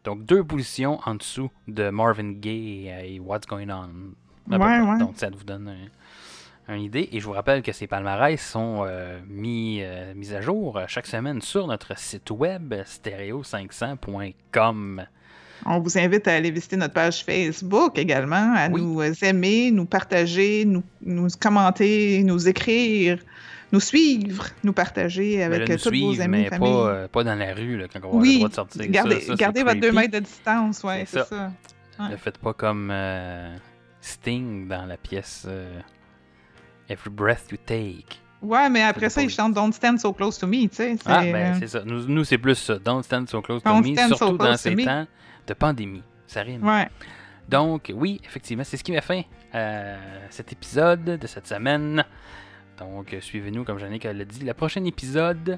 donc, 0.03 0.25
deux 0.25 0.43
positions 0.43 0.99
en 1.05 1.15
dessous 1.15 1.49
de 1.67 1.89
Marvin 1.89 2.33
Gaye 2.33 2.87
et, 2.87 3.15
et 3.15 3.19
What's 3.19 3.47
Going 3.47 3.69
On. 3.69 3.89
Ouais, 4.51 4.57
ouais. 4.81 4.97
Donc, 4.99 5.13
ça 5.15 5.29
vous 5.29 5.43
donne 5.43 5.69
un- 5.69 6.75
une 6.75 6.81
idée. 6.81 7.09
Et 7.11 7.19
je 7.19 7.25
vous 7.25 7.31
rappelle 7.33 7.61
que 7.61 7.71
ces 7.71 7.87
palmarès 7.87 8.41
sont 8.41 8.83
euh, 8.87 9.19
mis, 9.27 9.79
euh, 9.81 10.13
mis 10.15 10.33
à 10.33 10.41
jour 10.41 10.77
euh, 10.77 10.85
chaque 10.87 11.07
semaine 11.07 11.41
sur 11.41 11.67
notre 11.67 11.97
site 11.97 12.29
web 12.31 12.73
stereo500.com. 12.73 15.05
On 15.65 15.79
vous 15.79 15.97
invite 15.97 16.27
à 16.27 16.33
aller 16.35 16.51
visiter 16.51 16.75
notre 16.75 16.93
page 16.93 17.23
Facebook 17.23 17.97
également, 17.97 18.53
à 18.55 18.67
Oui. 18.69 18.81
nous 18.81 19.01
aimer, 19.23 19.71
nous 19.71 19.85
partager, 19.85 20.65
nous, 20.65 20.83
nous 21.01 21.27
commenter, 21.39 22.21
nous 22.23 22.47
écrire, 22.49 23.19
nous 23.73 23.79
suivre, 23.79 24.45
nous 24.63 24.71
partager 24.71 25.37
Mais 25.37 25.43
avec 25.43 25.59
là, 25.59 25.65
euh, 25.65 25.77
nous 25.77 25.77
tous 25.77 25.89
vos 25.89 25.89
suivre, 25.89 26.21
amis, 26.23 26.47
mais 26.51 26.57
pas, 26.57 26.65
euh, 26.65 27.07
pas 27.07 27.23
dans 27.23 27.35
la 27.35 27.53
rue 27.55 27.77
là, 27.77 27.87
quand 27.91 27.99
on 27.99 28.01
va 28.03 28.07
avoir 28.07 28.23
le 28.23 28.29
oui, 28.29 28.35
droit 28.37 28.49
de 28.49 28.53
sortir. 28.53 28.87
Gardez, 28.87 29.19
ça, 29.19 29.35
gardez 29.35 29.63
votre 29.63 29.79
2 29.79 29.81
creepy. 29.81 29.95
mètres 29.95 30.13
de 30.13 30.19
distance, 30.19 30.83
ouais, 30.83 31.05
C'est 31.07 31.25
ça. 31.25 31.51
Ouais. 31.99 32.09
Ne 32.09 32.15
faites 32.15 32.37
pas 32.37 32.53
comme 32.53 32.89
euh, 32.91 33.55
Sting 33.99 34.67
dans 34.67 34.85
la 34.85 34.95
pièce 34.97 35.45
euh, 35.47 35.79
Every 36.87 37.09
Breath 37.09 37.51
You 37.51 37.57
Take. 37.65 38.19
Ouais, 38.43 38.69
mais 38.69 38.83
après 38.83 39.09
ça, 39.09 39.23
ils 39.23 39.29
chantent 39.29 39.53
Don't 39.53 39.71
Stand 39.71 39.99
So 39.99 40.13
Close 40.13 40.37
to 40.37 40.45
Me, 40.47 40.67
tu 40.67 40.75
sais. 40.75 40.95
Ah, 41.05 41.23
ben 41.23 41.55
c'est 41.59 41.67
ça. 41.67 41.81
Nous, 41.83 42.05
nous, 42.05 42.23
c'est 42.23 42.37
plus 42.37 42.55
ça. 42.55 42.77
Don't 42.77 43.01
stand 43.01 43.27
so 43.29 43.41
close 43.41 43.63
to 43.63 43.69
Don't 43.69 43.81
me, 43.81 43.95
stand 43.95 44.09
so 44.09 44.17
surtout 44.17 44.37
dans 44.37 44.51
to 44.51 44.57
ces 44.57 44.75
me. 44.75 44.83
temps 44.85 45.07
de 45.47 45.53
pandémie. 45.53 46.03
Ça 46.27 46.41
rime. 46.41 46.63
Ouais. 46.67 46.89
Donc, 47.47 47.91
oui, 47.95 48.19
effectivement, 48.25 48.63
c'est 48.65 48.77
ce 48.77 48.83
qui 48.83 48.91
m'a 48.91 49.01
fait 49.01 49.25
cet 50.29 50.51
épisode 50.51 51.03
de 51.03 51.27
cette 51.27 51.47
semaine. 51.47 52.03
Donc, 52.83 53.13
euh, 53.13 53.21
suivez-nous, 53.21 53.63
comme 53.63 53.79
Jannick 53.79 54.03
l'a 54.03 54.25
dit. 54.25 54.43
Le 54.43 54.53
prochain 54.53 54.83
épisode, 54.83 55.57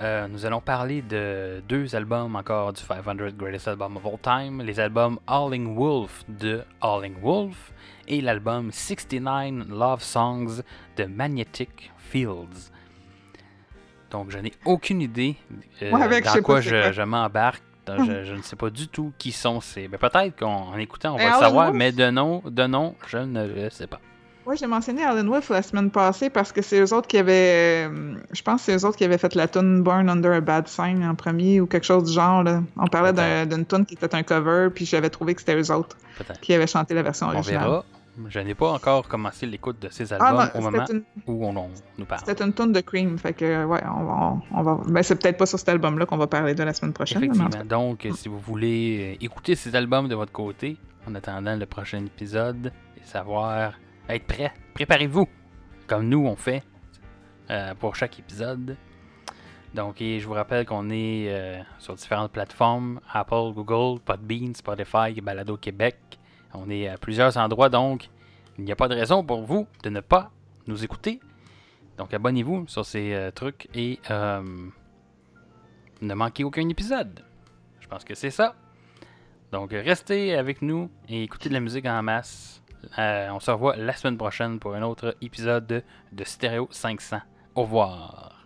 euh, 0.00 0.28
nous 0.28 0.46
allons 0.46 0.60
parler 0.60 1.02
de 1.02 1.62
deux 1.68 1.94
albums 1.94 2.36
encore 2.36 2.72
du 2.72 2.80
500 2.80 3.14
Greatest 3.36 3.68
Album 3.68 3.96
of 3.96 4.06
All 4.06 4.18
Time. 4.18 4.62
Les 4.62 4.78
albums 4.78 5.18
Howling 5.26 5.74
Wolf 5.76 6.24
de 6.28 6.62
Howling 6.80 7.20
Wolf 7.20 7.72
et 8.08 8.20
l'album 8.20 8.70
69 8.72 9.68
Love 9.68 10.02
Songs 10.02 10.62
de 10.96 11.04
Magnetic 11.04 11.92
Fields. 11.98 12.70
Donc, 14.10 14.30
je 14.30 14.38
n'ai 14.38 14.52
aucune 14.64 15.00
idée 15.00 15.36
euh, 15.82 15.92
avec, 15.94 16.24
dans 16.24 16.42
quoi 16.42 16.60
je, 16.60 17.02
m'embarque. 17.02 17.62
Je, 17.88 18.24
je 18.24 18.34
ne 18.34 18.42
sais 18.42 18.56
pas 18.56 18.70
du 18.70 18.86
tout 18.86 19.12
qui 19.18 19.32
sont 19.32 19.60
ces. 19.60 19.88
Ben, 19.88 19.98
peut-être 19.98 20.38
qu'en 20.38 20.76
écoutant, 20.76 21.14
on 21.14 21.16
va 21.16 21.24
Et 21.24 21.30
le 21.30 21.32
savoir, 21.32 21.72
mais 21.72 21.90
de 21.90 22.10
nom, 22.10 22.42
de 22.44 22.66
nom, 22.66 22.94
je 23.08 23.18
ne 23.18 23.46
le 23.46 23.70
sais 23.70 23.88
pas. 23.88 24.00
Ouais, 24.44 24.56
j'ai 24.56 24.66
mentionné 24.66 25.04
Alan 25.04 25.24
Wolf 25.24 25.50
la 25.50 25.62
semaine 25.62 25.88
passée 25.90 26.28
parce 26.28 26.50
que 26.50 26.62
c'est 26.62 26.80
eux 26.80 26.92
autres 26.92 27.06
qui 27.06 27.16
avaient. 27.16 27.86
euh, 27.88 28.14
je 28.32 28.42
pense 28.42 28.64
que 28.66 28.72
c'est 28.72 28.76
eux 28.76 28.84
autres 28.88 28.96
qui 28.96 29.04
avaient 29.04 29.18
fait 29.18 29.34
la 29.36 29.46
tune 29.46 29.82
Born 29.84 30.08
Under 30.08 30.32
a 30.32 30.40
Bad 30.40 30.66
Sign 30.66 31.04
en 31.04 31.14
premier 31.14 31.60
ou 31.60 31.66
quelque 31.66 31.84
chose 31.84 32.04
du 32.04 32.12
genre. 32.12 32.42
Là. 32.42 32.60
On 32.76 32.88
parlait 32.88 33.12
d'un- 33.12 33.46
d'une 33.46 33.64
tune 33.64 33.86
qui 33.86 33.94
était 33.94 34.12
un 34.14 34.24
cover, 34.24 34.68
puis 34.74 34.84
j'avais 34.84 35.10
trouvé 35.10 35.34
que 35.36 35.40
c'était 35.42 35.54
eux 35.56 35.70
autres 35.72 35.96
qui 36.40 36.52
avaient 36.54 36.66
chanté 36.66 36.92
la 36.94 37.02
version 37.02 37.28
On 37.28 37.34
originale. 37.34 37.62
verra. 37.62 37.84
Je 38.28 38.40
n'ai 38.40 38.54
pas 38.54 38.70
encore 38.72 39.06
commencé 39.08 39.46
l'écoute 39.46 39.80
de 39.80 39.88
ces 39.90 40.12
Ah 40.12 40.16
albums 40.26 40.50
non, 40.54 40.60
au 40.60 40.70
moment 40.70 40.84
une, 40.90 41.02
où 41.26 41.46
on, 41.46 41.56
on 41.56 41.70
nous 41.96 42.04
parle. 42.04 42.20
c'était 42.26 42.44
une 42.44 42.52
tune 42.52 42.70
de 42.72 42.80
Cream, 42.80 43.16
fait 43.18 43.32
que 43.32 43.64
ouais, 43.64 43.80
on 43.96 44.04
va. 44.04 44.34
On 44.52 44.62
va 44.62 44.80
ben, 44.86 45.02
c'est 45.02 45.14
peut-être 45.16 45.38
pas 45.38 45.46
sur 45.46 45.58
cet 45.58 45.68
album-là 45.70 46.04
qu'on 46.04 46.18
va 46.18 46.26
parler 46.26 46.54
de 46.54 46.62
la 46.64 46.74
semaine 46.74 46.92
prochaine. 46.92 47.32
mais. 47.32 47.64
Donc, 47.64 48.06
si 48.14 48.28
vous 48.28 48.38
voulez 48.40 49.16
euh, 49.20 49.24
écouter 49.24 49.54
ces 49.54 49.74
albums 49.76 50.08
de 50.08 50.14
votre 50.14 50.32
côté, 50.32 50.76
en 51.08 51.14
attendant 51.14 51.56
le 51.56 51.64
prochain 51.64 52.04
épisode, 52.04 52.70
et 52.98 53.06
savoir 53.06 53.72
être 54.08 54.26
prêt, 54.26 54.52
préparez-vous, 54.74 55.28
comme 55.86 56.08
nous 56.08 56.26
on 56.26 56.36
fait 56.36 56.62
euh, 57.50 57.74
pour 57.74 57.96
chaque 57.96 58.18
épisode. 58.18 58.76
Donc, 59.74 60.02
et 60.02 60.20
je 60.20 60.26
vous 60.26 60.34
rappelle 60.34 60.66
qu'on 60.66 60.90
est 60.90 61.26
euh, 61.28 61.62
sur 61.78 61.94
différentes 61.94 62.32
plateformes 62.32 63.00
Apple, 63.10 63.52
Google, 63.54 64.00
Podbean, 64.00 64.54
Spotify, 64.54 65.18
Balado 65.20 65.56
Québec. 65.56 65.96
On 66.54 66.68
est 66.68 66.88
à 66.88 66.98
plusieurs 66.98 67.36
endroits, 67.38 67.68
donc 67.68 68.10
il 68.58 68.64
n'y 68.64 68.72
a 68.72 68.76
pas 68.76 68.88
de 68.88 68.94
raison 68.94 69.24
pour 69.24 69.42
vous 69.42 69.66
de 69.82 69.90
ne 69.90 70.00
pas 70.00 70.30
nous 70.66 70.84
écouter. 70.84 71.20
Donc, 71.96 72.12
abonnez-vous 72.14 72.66
sur 72.68 72.84
ces 72.84 73.14
euh, 73.14 73.30
trucs 73.30 73.68
et 73.74 73.98
ne 74.08 76.14
manquez 76.14 76.44
aucun 76.44 76.68
épisode. 76.68 77.24
Je 77.80 77.86
pense 77.86 78.04
que 78.04 78.14
c'est 78.14 78.30
ça. 78.30 78.54
Donc, 79.52 79.70
restez 79.72 80.34
avec 80.34 80.62
nous 80.62 80.90
et 81.08 81.22
écoutez 81.22 81.48
de 81.48 81.54
la 81.54 81.60
musique 81.60 81.86
en 81.86 82.02
masse. 82.02 82.61
Euh, 82.98 83.30
on 83.30 83.40
se 83.40 83.50
revoit 83.50 83.76
la 83.76 83.92
semaine 83.94 84.18
prochaine 84.18 84.58
pour 84.58 84.74
un 84.74 84.82
autre 84.82 85.16
épisode 85.20 85.84
de 86.12 86.24
Stéréo 86.24 86.68
500. 86.70 87.18
Au 87.54 87.62
revoir. 87.62 88.41